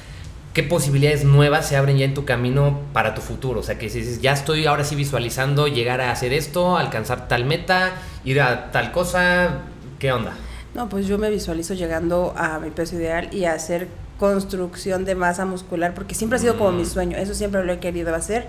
¿qué 0.53 0.63
posibilidades 0.63 1.25
nuevas 1.25 1.67
se 1.67 1.77
abren 1.77 1.97
ya 1.97 2.05
en 2.05 2.13
tu 2.13 2.27
camino 2.27 2.81
para 2.93 3.15
tu 3.15 3.23
futuro? 3.23 3.61
O 3.61 3.63
sea, 3.63 3.79
que 3.79 3.89
si 3.89 4.01
dices, 4.01 4.21
ya 4.21 4.33
estoy 4.33 4.67
ahora 4.67 4.85
sí 4.85 4.95
visualizando 4.95 5.69
llegar 5.69 6.03
a 6.03 6.11
hacer 6.13 6.35
esto, 6.35 6.77
alcanzar 6.77 7.29
tal 7.29 7.47
meta, 7.47 7.93
ir 8.25 8.43
a 8.43 8.71
tal 8.73 8.93
cosa, 8.93 9.61
¿qué 9.99 10.13
onda? 10.13 10.35
No, 10.75 10.91
pues 10.91 11.07
yo 11.07 11.17
me 11.17 11.31
visualizo 11.31 11.73
llegando 11.73 12.35
a 12.37 12.59
mi 12.59 12.71
peso 12.71 12.97
ideal 12.97 13.33
y 13.33 13.47
a 13.47 13.55
hacer 13.55 13.89
construcción 14.19 15.07
de 15.07 15.15
masa 15.15 15.47
muscular, 15.47 15.95
porque 15.95 16.15
siempre 16.15 16.37
ha 16.37 16.41
sido 16.41 16.59
como 16.59 16.73
mi 16.73 16.83
Mm. 16.83 16.87
sueño, 16.87 17.17
eso 17.17 17.33
siempre 17.33 17.65
lo 17.65 17.73
he 17.73 17.79
querido 17.79 18.15
hacer. 18.15 18.49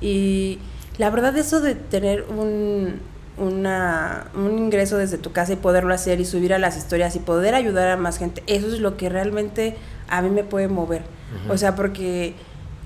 Y 0.00 0.60
la 0.96 1.10
verdad 1.10 1.36
eso 1.36 1.60
de 1.60 1.74
tener 1.74 2.22
un, 2.22 3.00
una, 3.38 4.26
un 4.34 4.58
ingreso 4.58 4.96
desde 4.96 5.18
tu 5.18 5.32
casa 5.32 5.52
y 5.52 5.56
poderlo 5.56 5.94
hacer 5.94 6.20
y 6.20 6.24
subir 6.24 6.54
a 6.54 6.58
las 6.58 6.76
historias 6.76 7.16
y 7.16 7.18
poder 7.18 7.54
ayudar 7.54 7.88
a 7.88 7.96
más 7.96 8.18
gente, 8.18 8.42
eso 8.46 8.66
es 8.66 8.80
lo 8.80 8.96
que 8.96 9.08
realmente 9.08 9.76
a 10.08 10.22
mí 10.22 10.30
me 10.30 10.44
puede 10.44 10.68
mover. 10.68 11.02
O 11.48 11.58
sea, 11.58 11.74
porque 11.74 12.34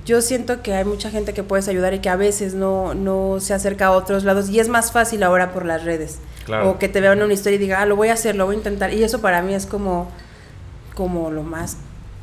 yo 0.05 0.21
siento 0.21 0.63
que 0.63 0.75
hay 0.75 0.85
mucha 0.85 1.11
gente 1.11 1.33
que 1.33 1.43
puedes 1.43 1.69
ayudar 1.69 1.95
y 1.95 2.01
que 2.01 2.09
a 2.09 2.17
veces 2.17 2.55
no, 2.55 2.95
no 2.95 3.39
se 3.39 3.55
acerca 3.55 3.87
a 3.87 3.91
otros 3.93 4.25
lados 4.25 4.49
y 4.51 4.59
es 4.59 4.69
más 4.69 4.91
fácil 4.91 5.23
ahora 5.23 5.53
por 5.53 5.65
las 5.65 5.85
redes. 5.85 6.19
Claro. 6.45 6.71
O 6.71 6.79
que 6.79 6.89
te 6.89 7.01
vean 7.01 7.23
una 7.23 7.33
historia 7.33 7.57
y 7.57 7.61
diga, 7.61 7.81
ah, 7.81 7.87
lo 7.87 7.95
voy 7.95 8.09
a 8.09 8.15
hacer, 8.15 8.35
lo 8.35 8.47
voy 8.47 8.57
a 8.57 8.59
intentar. 8.59 8.93
Y 8.93 9.05
eso 9.05 9.21
para 9.21 9.43
mí 9.43 9.55
es 9.55 9.67
como, 9.67 10.11
como 10.95 11.31
lo 11.31 11.45
más 11.45 11.77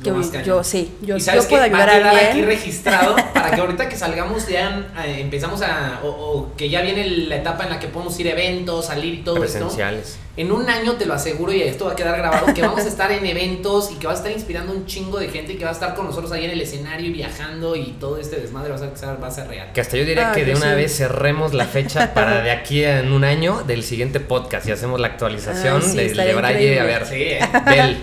que 0.03 0.09
Lo 0.11 0.15
más 0.17 0.27
yo, 0.27 0.31
cañón. 0.31 0.45
yo 0.45 0.63
sí, 0.63 0.91
yo, 1.01 1.17
y 1.17 1.19
sabes 1.19 1.43
yo 1.43 1.49
puedo 1.49 1.63
ayudar 1.63 1.89
Va 1.89 1.93
a 1.93 1.97
quedar 1.99 2.15
aquí 2.15 2.25
alguien. 2.27 2.45
registrado 2.45 3.15
para 3.33 3.51
que 3.51 3.59
ahorita 3.61 3.89
que 3.89 3.95
salgamos 3.97 4.47
ya 4.47 4.87
eh, 5.05 5.17
empezamos 5.19 5.61
a 5.61 5.99
o, 6.03 6.07
o 6.07 6.55
que 6.55 6.69
ya 6.69 6.81
viene 6.81 7.05
la 7.05 7.35
etapa 7.35 7.65
en 7.65 7.71
la 7.71 7.79
que 7.79 7.87
podemos 7.87 8.17
ir 8.19 8.27
a 8.27 8.31
eventos, 8.31 8.85
salir 8.85 9.13
y 9.15 9.17
todo 9.23 9.43
esto. 9.43 9.59
Presenciales. 9.59 10.17
En 10.37 10.53
un 10.53 10.69
año 10.69 10.93
te 10.93 11.05
lo 11.05 11.13
aseguro 11.15 11.51
y 11.51 11.61
esto 11.63 11.85
va 11.87 11.91
a 11.91 11.95
quedar 11.97 12.17
grabado 12.17 12.53
que 12.53 12.61
vamos 12.61 12.79
a 12.79 12.87
estar 12.87 13.11
en 13.11 13.25
eventos 13.25 13.91
y 13.91 13.95
que 13.95 14.07
vas 14.07 14.15
a 14.15 14.19
estar 14.19 14.31
inspirando 14.31 14.71
un 14.71 14.85
chingo 14.85 15.19
de 15.19 15.27
gente 15.27 15.51
y 15.51 15.57
que 15.57 15.65
va 15.65 15.71
a 15.71 15.73
estar 15.73 15.93
con 15.95 16.05
nosotros 16.05 16.31
ahí 16.31 16.45
en 16.45 16.51
el 16.51 16.61
escenario 16.61 17.07
y 17.07 17.11
viajando 17.11 17.75
y 17.75 17.97
todo 17.99 18.17
este 18.17 18.37
desmadre 18.37 18.69
va 18.69 18.75
a 18.77 18.79
ser, 18.95 19.21
va 19.21 19.27
a 19.27 19.31
ser 19.31 19.47
real. 19.49 19.73
Que 19.73 19.81
hasta 19.81 19.97
yo 19.97 20.05
diría 20.05 20.29
Ah, 20.29 20.33
que 20.33 20.45
de 20.45 20.51
yo 20.53 20.57
una 20.57 20.69
sí. 20.69 20.75
vez 20.77 20.95
cerremos 20.95 21.53
la 21.53 21.65
fecha 21.65 22.13
para 22.13 22.41
de 22.41 22.51
aquí 22.59 22.85
a 22.85 22.99
en 22.99 23.11
un 23.11 23.25
año 23.25 23.63
del 23.67 23.83
siguiente 23.83 24.21
podcast 24.21 24.65
y 24.65 24.71
hacemos 24.71 24.97
la 25.01 25.07
actualización 25.07 25.81
sí, 25.81 25.97
del 25.97 26.05
estaría 26.05 26.31
de 26.33 26.39
Braille. 26.39 26.79
A 26.79 26.83
ver, 26.85 27.05
Sí, 27.05 27.15
¿eh? 27.15 27.39
Bel, 27.65 27.97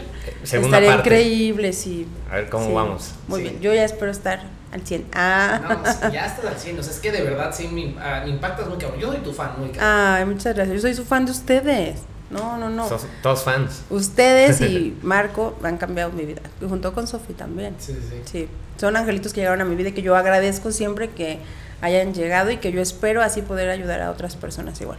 segunda 0.46 0.78
Estaría 0.78 0.96
parte. 0.96 1.08
increíble, 1.20 1.72
sí. 1.72 2.06
A 2.30 2.36
ver 2.36 2.48
cómo 2.48 2.66
Sí, 2.66 2.72
vamos. 2.72 3.14
Muy 3.28 3.40
Sí. 3.42 3.48
bien, 3.48 3.60
yo 3.60 3.74
ya 3.74 3.84
espero 3.84 4.10
estar 4.10 4.42
al 4.72 4.82
100. 4.86 5.06
Ah. 5.14 5.60
No, 5.84 5.92
sí, 5.92 5.98
ya 6.12 6.26
estás 6.26 6.44
al 6.44 6.58
100, 6.58 6.78
o 6.78 6.82
sea, 6.82 6.92
es 6.92 6.98
que 7.00 7.12
de 7.12 7.22
verdad 7.22 7.54
sí 7.56 7.68
me, 7.68 7.94
ah, 8.00 8.22
me 8.24 8.30
impactas 8.30 8.68
muy 8.68 8.78
cabrón. 8.78 9.00
Yo 9.00 9.08
soy 9.12 9.20
tu 9.22 9.32
fan, 9.32 9.52
muy 9.58 9.68
cabrón. 9.70 9.88
Ay, 9.90 10.24
muchas 10.24 10.54
gracias. 10.54 10.74
Yo 10.76 10.80
soy 10.82 10.94
su 10.94 11.04
fan 11.04 11.24
de 11.26 11.32
ustedes. 11.32 12.00
No, 12.30 12.56
no, 12.58 12.68
no. 12.68 12.88
Sos- 12.88 13.06
todos 13.22 13.44
fans. 13.44 13.82
Ustedes 13.88 14.60
y 14.60 14.96
Marco 15.02 15.56
han 15.62 15.76
cambiado 15.78 16.10
mi 16.10 16.24
vida. 16.24 16.40
Y 16.60 16.68
junto 16.68 16.92
con 16.92 17.06
Sofi 17.06 17.32
también. 17.34 17.76
Sí, 17.78 17.92
sí, 17.92 18.00
sí. 18.10 18.20
Sí, 18.24 18.48
son 18.80 18.96
angelitos 18.96 19.32
que 19.32 19.40
llegaron 19.40 19.60
a 19.60 19.64
mi 19.64 19.76
vida 19.76 19.90
y 19.90 19.92
que 19.92 20.02
yo 20.02 20.16
agradezco 20.16 20.72
siempre 20.72 21.10
que 21.10 21.38
hayan 21.82 22.14
llegado 22.14 22.50
y 22.50 22.56
que 22.56 22.72
yo 22.72 22.80
espero 22.82 23.22
así 23.22 23.42
poder 23.42 23.70
ayudar 23.70 24.00
a 24.02 24.10
otras 24.10 24.34
personas 24.34 24.80
igual. 24.80 24.98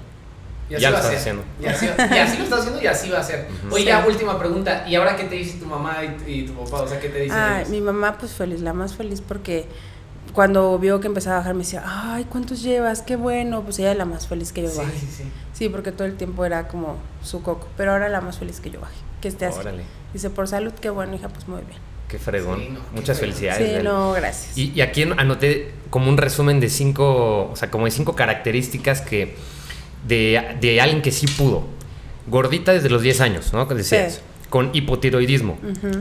Y 0.70 0.74
así 0.76 0.82
Ya 0.84 0.90
lo 0.90 0.98
va 0.98 1.04
a 1.04 1.06
estás 1.14 1.24
ser. 1.24 1.34
haciendo. 1.34 1.44
Y 1.62 1.66
así, 1.68 1.86
y 2.16 2.18
así 2.20 2.38
lo 2.38 2.44
estás 2.44 2.60
haciendo 2.60 2.82
y 2.82 2.88
así 2.88 3.10
va 3.10 3.20
a 3.20 3.24
ser. 3.24 3.48
Ujú. 3.66 3.74
Oye, 3.76 3.84
Sí. 3.84 3.88
ya 3.88 4.06
última 4.06 4.38
pregunta. 4.40 4.86
¿Y 4.88 4.96
ahora 4.96 5.16
qué 5.16 5.24
te 5.26 5.36
dice 5.36 5.58
tu 5.60 5.66
mamá 5.66 5.98
y, 6.28 6.32
y 6.32 6.46
tu 6.48 6.54
papá? 6.54 6.82
O 6.84 6.88
sea, 6.88 7.00
¿qué 7.00 7.10
te 7.10 7.20
dicen 7.22 7.38
Ay, 7.38 7.60
ellos? 7.62 7.70
mi 7.70 7.82
mamá 7.82 8.18
pues 8.18 8.34
feliz, 8.34 8.62
la 8.62 8.74
más 8.74 8.94
feliz 8.96 9.22
porque 9.22 9.68
cuando 10.34 10.78
vio 10.78 11.00
que 11.00 11.08
empezaba 11.08 11.38
a 11.38 11.40
bajar 11.40 11.54
me 11.54 11.64
decía, 11.64 11.84
ay, 11.86 12.26
¿cuántos 12.30 12.62
llevas? 12.62 13.02
Qué 13.02 13.16
bueno, 13.16 13.64
pues 13.64 13.80
ella 13.80 13.92
es 13.94 13.98
la 13.98 14.06
más 14.06 14.28
feliz 14.28 14.52
que 14.52 14.62
yo 14.64 14.70
Sí, 14.70 14.78
baje. 14.78 14.92
sí, 15.00 15.08
sí. 15.18 15.24
Sí, 15.54 15.70
porque 15.70 15.92
todo 15.92 16.06
el 16.06 16.16
tiempo 16.16 16.46
era 16.46 16.68
como 16.68 16.98
su 17.24 17.42
coco, 17.42 17.68
pero 17.78 17.94
ahora 17.94 18.10
la 18.10 18.22
más 18.22 18.38
feliz 18.38 18.60
que 18.60 18.70
yo 18.70 18.80
baje, 18.82 18.94
que 19.22 19.30
esté 19.30 19.46
así. 19.46 19.60
Órale. 19.60 19.84
Dice, 20.14 20.30
por 20.30 20.48
salud, 20.48 20.74
qué 20.80 20.90
bueno, 20.90 21.16
hija, 21.16 21.30
pues 21.30 21.48
muy 21.48 21.62
bien. 21.62 21.80
Qué 22.08 22.20
fregón. 22.20 22.60
Sí, 22.60 22.70
no, 22.70 22.80
qué 22.82 22.86
Muchas 22.96 23.18
fregón. 23.18 23.36
felicidades. 23.36 23.78
Sí, 23.80 23.84
no, 23.84 24.12
gracias. 24.14 24.58
Y, 24.58 24.72
y 24.74 24.82
aquí 24.82 25.04
anoté 25.04 25.72
como 25.90 26.10
un 26.10 26.18
resumen 26.18 26.60
de 26.60 26.70
cinco, 26.70 27.50
o 27.52 27.56
sea, 27.56 27.72
como 27.72 27.86
de 27.86 27.92
cinco 27.92 28.16
características 28.16 29.02
que 29.02 29.36
de, 30.06 30.58
de 30.60 30.82
alguien 30.82 31.02
que 31.02 31.12
sí 31.12 31.28
pudo. 31.28 31.66
Gordita 32.28 32.74
desde 32.74 32.90
los 32.90 33.02
10 33.02 33.22
años, 33.22 33.54
¿no? 33.54 33.68
Que 33.68 33.76
decías. 33.76 34.16
Sí. 34.16 34.20
Con 34.50 34.70
hipotiroidismo. 34.74 35.58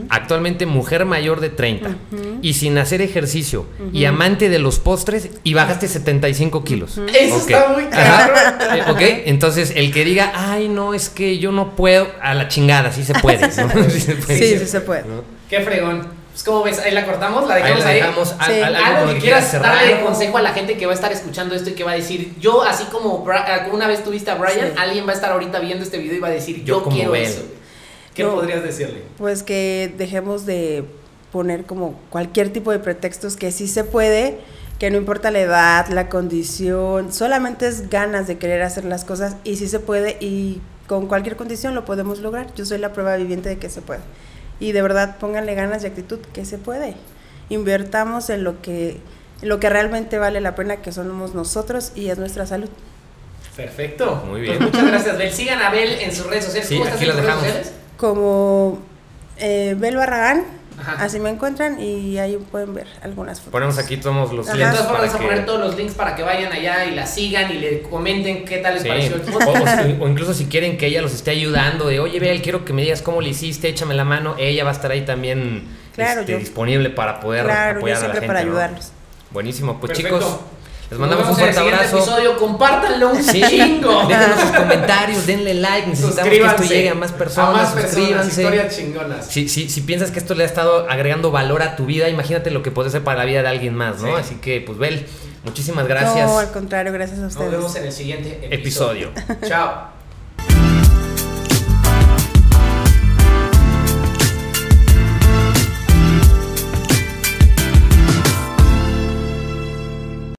Actualmente 0.07 0.65
mujer 0.65 1.03
mayor 1.03 1.41
de 1.41 1.49
30 1.49 1.89
Ujú. 1.89 2.39
y 2.41 2.53
sin 2.53 2.77
hacer 2.77 3.01
ejercicio 3.01 3.65
y 3.91 4.05
amante 4.05 4.47
de 4.47 4.57
los 4.57 4.79
postres 4.79 5.31
y 5.43 5.53
bajaste 5.53 5.89
75 5.89 6.63
kilos. 6.63 6.97
Eso 7.13 7.37
está 7.39 7.67
muy 7.73 7.83
Ajá. 7.91 8.57
cabrón. 8.57 8.77
Eh, 8.79 8.83
Ok, 8.91 9.23
entonces 9.25 9.73
el 9.75 9.91
que 9.91 10.05
diga, 10.05 10.31
ay, 10.33 10.69
no, 10.69 10.93
es 10.93 11.09
que 11.09 11.39
yo 11.39 11.51
no 11.51 11.75
puedo, 11.75 12.07
a 12.21 12.33
la 12.35 12.47
chingada, 12.47 12.93
sí 12.93 13.03
se 13.03 13.13
puede. 13.15 13.41
¿no? 13.41 13.83
Sí 13.89 13.99
se 13.99 14.15
puede. 14.15 14.39
Sí, 14.39 14.57
sí 14.59 14.65
se 14.65 14.79
puede. 14.79 15.01
¿no? 15.01 15.23
Qué 15.49 15.59
fregón. 15.61 16.07
Pues, 16.37 16.43
¿cómo 16.45 16.61
ves? 16.63 16.77
Ahí 16.77 16.91
la 16.91 17.03
cortamos, 17.03 17.47
la 17.47 17.55
Ahí 17.55 17.63
dejamos 17.63 17.83
la 17.83 17.89
ahí. 17.89 17.95
dejamos. 17.95 18.35
Al- 18.37 18.45
Sí. 18.53 18.61
al- 18.61 18.75
algo 18.75 18.97
Algo 18.97 19.07
que 19.07 19.13
que 19.15 19.21
quieras 19.21 19.49
cerrar. 19.49 19.75
darle 19.75 19.95
de 19.95 20.01
consejo 20.01 20.37
a 20.37 20.41
la 20.43 20.53
gente 20.53 20.77
que 20.77 20.85
va 20.85 20.91
a 20.91 20.95
estar 20.95 21.11
escuchando 21.11 21.55
esto 21.55 21.71
y 21.71 21.73
que 21.73 21.83
va 21.83 21.93
a 21.93 21.95
decir, 21.95 22.35
yo 22.39 22.61
así 22.61 22.83
como 22.91 23.25
ah, 23.33 23.63
como 23.63 23.73
una 23.75 23.87
vez 23.87 24.03
tuviste 24.03 24.29
a 24.29 24.35
Brian, 24.35 24.67
Sí. 24.67 24.73
alguien 24.77 25.07
va 25.07 25.13
a 25.13 25.15
estar 25.15 25.31
ahorita 25.31 25.59
viendo 25.59 25.83
este 25.83 25.97
video 25.97 26.15
y 26.15 26.19
va 26.19 26.27
a 26.27 26.31
decir, 26.31 26.57
yo, 26.63 26.77
Yo 26.77 26.83
como 26.83 26.95
quiero 26.95 27.15
eso. 27.15 27.39
güey". 27.41 27.57
¿Qué 28.13 28.23
No. 28.23 28.35
podrías 28.35 28.61
decirle? 28.61 29.01
Pues 29.17 29.41
que 29.41 29.91
dejemos 29.97 30.45
de 30.45 30.85
poner 31.31 31.65
como 31.65 31.99
cualquier 32.11 32.53
tipo 32.53 32.71
de 32.71 32.77
pretextos 32.77 33.35
que 33.35 33.51
sí 33.51 33.67
se 33.67 33.83
puede, 33.83 34.37
que 34.77 34.91
no 34.91 34.97
importa 34.97 35.31
la 35.31 35.39
edad, 35.39 35.87
la 35.87 36.07
condición, 36.07 37.11
solamente 37.11 37.67
es 37.67 37.89
ganas 37.89 38.27
de 38.27 38.37
querer 38.37 38.61
hacer 38.61 38.85
las 38.85 39.05
cosas 39.05 39.37
y 39.43 39.55
sí 39.55 39.67
se 39.67 39.79
puede 39.79 40.17
y 40.19 40.61
con 40.85 41.07
cualquier 41.07 41.35
condición 41.35 41.73
lo 41.73 41.83
podemos 41.83 42.19
lograr. 42.19 42.53
Yo 42.53 42.63
soy 42.63 42.77
la 42.77 42.93
prueba 42.93 43.15
viviente 43.15 43.49
de 43.49 43.57
que 43.57 43.71
se 43.71 43.81
puede. 43.81 44.01
Y 44.59 44.71
de 44.71 44.81
verdad 44.81 45.17
pónganle 45.19 45.53
ganas 45.55 45.83
y 45.83 45.87
actitud 45.87 46.19
que 46.33 46.45
se 46.45 46.57
puede. 46.57 46.95
Invertamos 47.49 48.29
en 48.29 48.43
lo 48.43 48.61
que 48.61 48.97
en 49.41 49.49
lo 49.49 49.59
que 49.59 49.69
realmente 49.69 50.17
vale 50.17 50.41
la 50.41 50.55
pena 50.55 50.77
que 50.77 50.91
somos 50.91 51.35
nosotros 51.35 51.91
y 51.95 52.09
es 52.09 52.17
nuestra 52.17 52.45
salud. 52.47 52.69
Perfecto. 53.55 54.23
Muy 54.27 54.45
Pues 54.45 54.59
bien. 54.59 54.63
muchas 54.71 54.85
gracias, 54.87 55.17
Bel. 55.17 55.31
Sigan 55.31 55.61
a 55.61 55.69
Bel 55.71 55.89
en 55.99 56.13
sus 56.13 56.25
redes 56.27 56.45
sociales. 56.45 56.67
Sí, 56.69 56.75
¿Cómo 56.75 56.85
estás 56.85 57.01
aquí 57.01 57.09
en 57.09 57.15
las 57.15 57.17
tus 57.17 57.25
redes 57.25 57.37
dejamos. 57.43 57.57
sociales? 57.63 57.81
Como 57.97 58.79
eh, 59.37 59.75
Bel 59.77 59.95
Barragán, 59.95 60.43
Ajá. 60.79 61.03
así 61.03 61.19
me 61.19 61.29
encuentran 61.29 61.81
y 61.81 62.17
ahí 62.19 62.37
pueden 62.51 62.73
ver 62.75 62.87
algunas 63.01 63.39
fotos. 63.39 63.51
Ponemos 63.51 63.77
aquí 63.77 63.97
todos 63.97 64.31
los 64.31 64.47
Ajá. 64.47 64.57
Links 64.57 64.77
para 64.81 64.91
vamos 64.99 65.13
a 65.15 65.17
que- 65.17 65.25
poner 65.25 65.45
todos 65.45 65.59
los 65.59 65.75
links 65.75 65.93
para 65.95 66.15
que 66.15 66.23
vayan 66.23 66.51
allá 66.53 66.85
y 66.85 66.91
la 66.95 67.05
sigan 67.07 67.49
y 67.51 67.55
le 67.55 67.81
comenten 67.81 68.45
qué 68.45 68.57
tal 68.59 68.75
les 68.75 68.83
Sí. 68.83 68.89
pareció 68.89 69.15
el 69.15 69.21
O, 69.21 69.37
o- 70.01 70.05
o 70.05 70.07
incluso 70.07 70.33
si 70.33 70.45
quieren 70.45 70.77
que 70.77 70.85
ella 70.87 71.01
los 71.01 71.13
esté 71.13 71.31
ayudando, 71.31 71.87
de 71.87 71.99
oye, 71.99 72.19
Bel, 72.19 72.41
quiero 72.41 72.63
que 72.63 72.73
me 72.73 72.83
digas 72.83 73.01
cómo 73.01 73.21
le 73.21 73.29
hiciste, 73.29 73.67
échame 73.69 73.93
la 73.95 74.03
mano, 74.05 74.35
ella 74.37 74.63
va 74.63 74.69
a 74.69 74.73
estar 74.73 74.91
ahí 74.91 75.01
también 75.05 75.63
Claro, 75.95 76.19
este, 76.21 76.33
yo- 76.33 76.37
disponible 76.39 76.89
para 76.91 77.19
poder 77.19 77.45
Claro, 77.45 77.73
yo 77.73 77.77
apoyar 77.79 77.97
a 77.97 77.99
la 77.99 78.05
siempre 78.05 78.19
gente. 78.21 78.27
para 78.27 78.43
¿no? 78.45 78.51
ayudarlos. 78.51 78.91
Buenísimo, 79.31 79.79
pues 79.79 79.91
Perfecto. 79.93 80.19
chicos, 80.19 80.39
les 80.89 80.97
Nos 80.97 80.99
mandamos 80.99 81.27
un 81.29 81.35
vemos 81.35 81.39
en 81.39 81.47
el 81.47 81.53
fuerte 81.53 81.59
siguiente 81.59 81.85
abrazo. 81.85 81.97
episodio. 81.97 82.37
Compártanlo 82.37 83.09
un 83.09 83.23
Sí, 83.23 83.41
chingo. 83.49 84.03
déjenos 84.07 84.39
sus 84.39 84.51
comentarios, 84.51 85.25
denle 85.27 85.53
like, 85.55 85.87
necesitamos 85.87 86.29
que 86.31 86.45
esto 86.45 86.63
llegue 86.63 86.89
a 86.89 86.95
más 86.95 87.11
personas, 87.11 87.49
A 87.49 87.53
más 87.53 87.71
personas, 87.73 87.95
suscríbanse. 88.25 88.41
historias 88.41 88.75
chingonas. 88.77 89.25
Si, 89.27 89.49
si, 89.49 89.69
si 89.69 89.81
piensas 89.81 90.11
que 90.11 90.19
esto 90.19 90.33
le 90.33 90.43
ha 90.43 90.47
estado 90.47 90.89
agregando 90.89 91.29
valor 91.31 91.61
a 91.61 91.75
tu 91.75 91.85
vida, 91.85 92.07
imagínate 92.09 92.51
lo 92.51 92.63
que 92.63 92.71
puede 92.71 92.89
ser 92.89 93.03
para 93.03 93.19
la 93.19 93.25
vida 93.25 93.41
de 93.41 93.49
alguien 93.49 93.75
más, 93.75 93.99
¿no? 94.01 94.07
Sí. 94.07 94.13
Así 94.17 94.35
que, 94.35 94.61
pues, 94.61 94.77
Bel, 94.77 95.05
muchísimas 95.43 95.87
gracias. 95.87 96.25
No, 96.29 96.39
al 96.39 96.51
contrario, 96.51 96.93
gracias 96.93 97.19
a 97.19 97.23
Nos 97.23 97.33
ustedes. 97.33 97.51
vemos 97.51 97.75
en 97.75 97.83
el 97.85 97.91
siguiente 97.91 98.47
episodio. 98.49 99.09
Episodio. 99.09 99.39
Chao. 99.47 99.96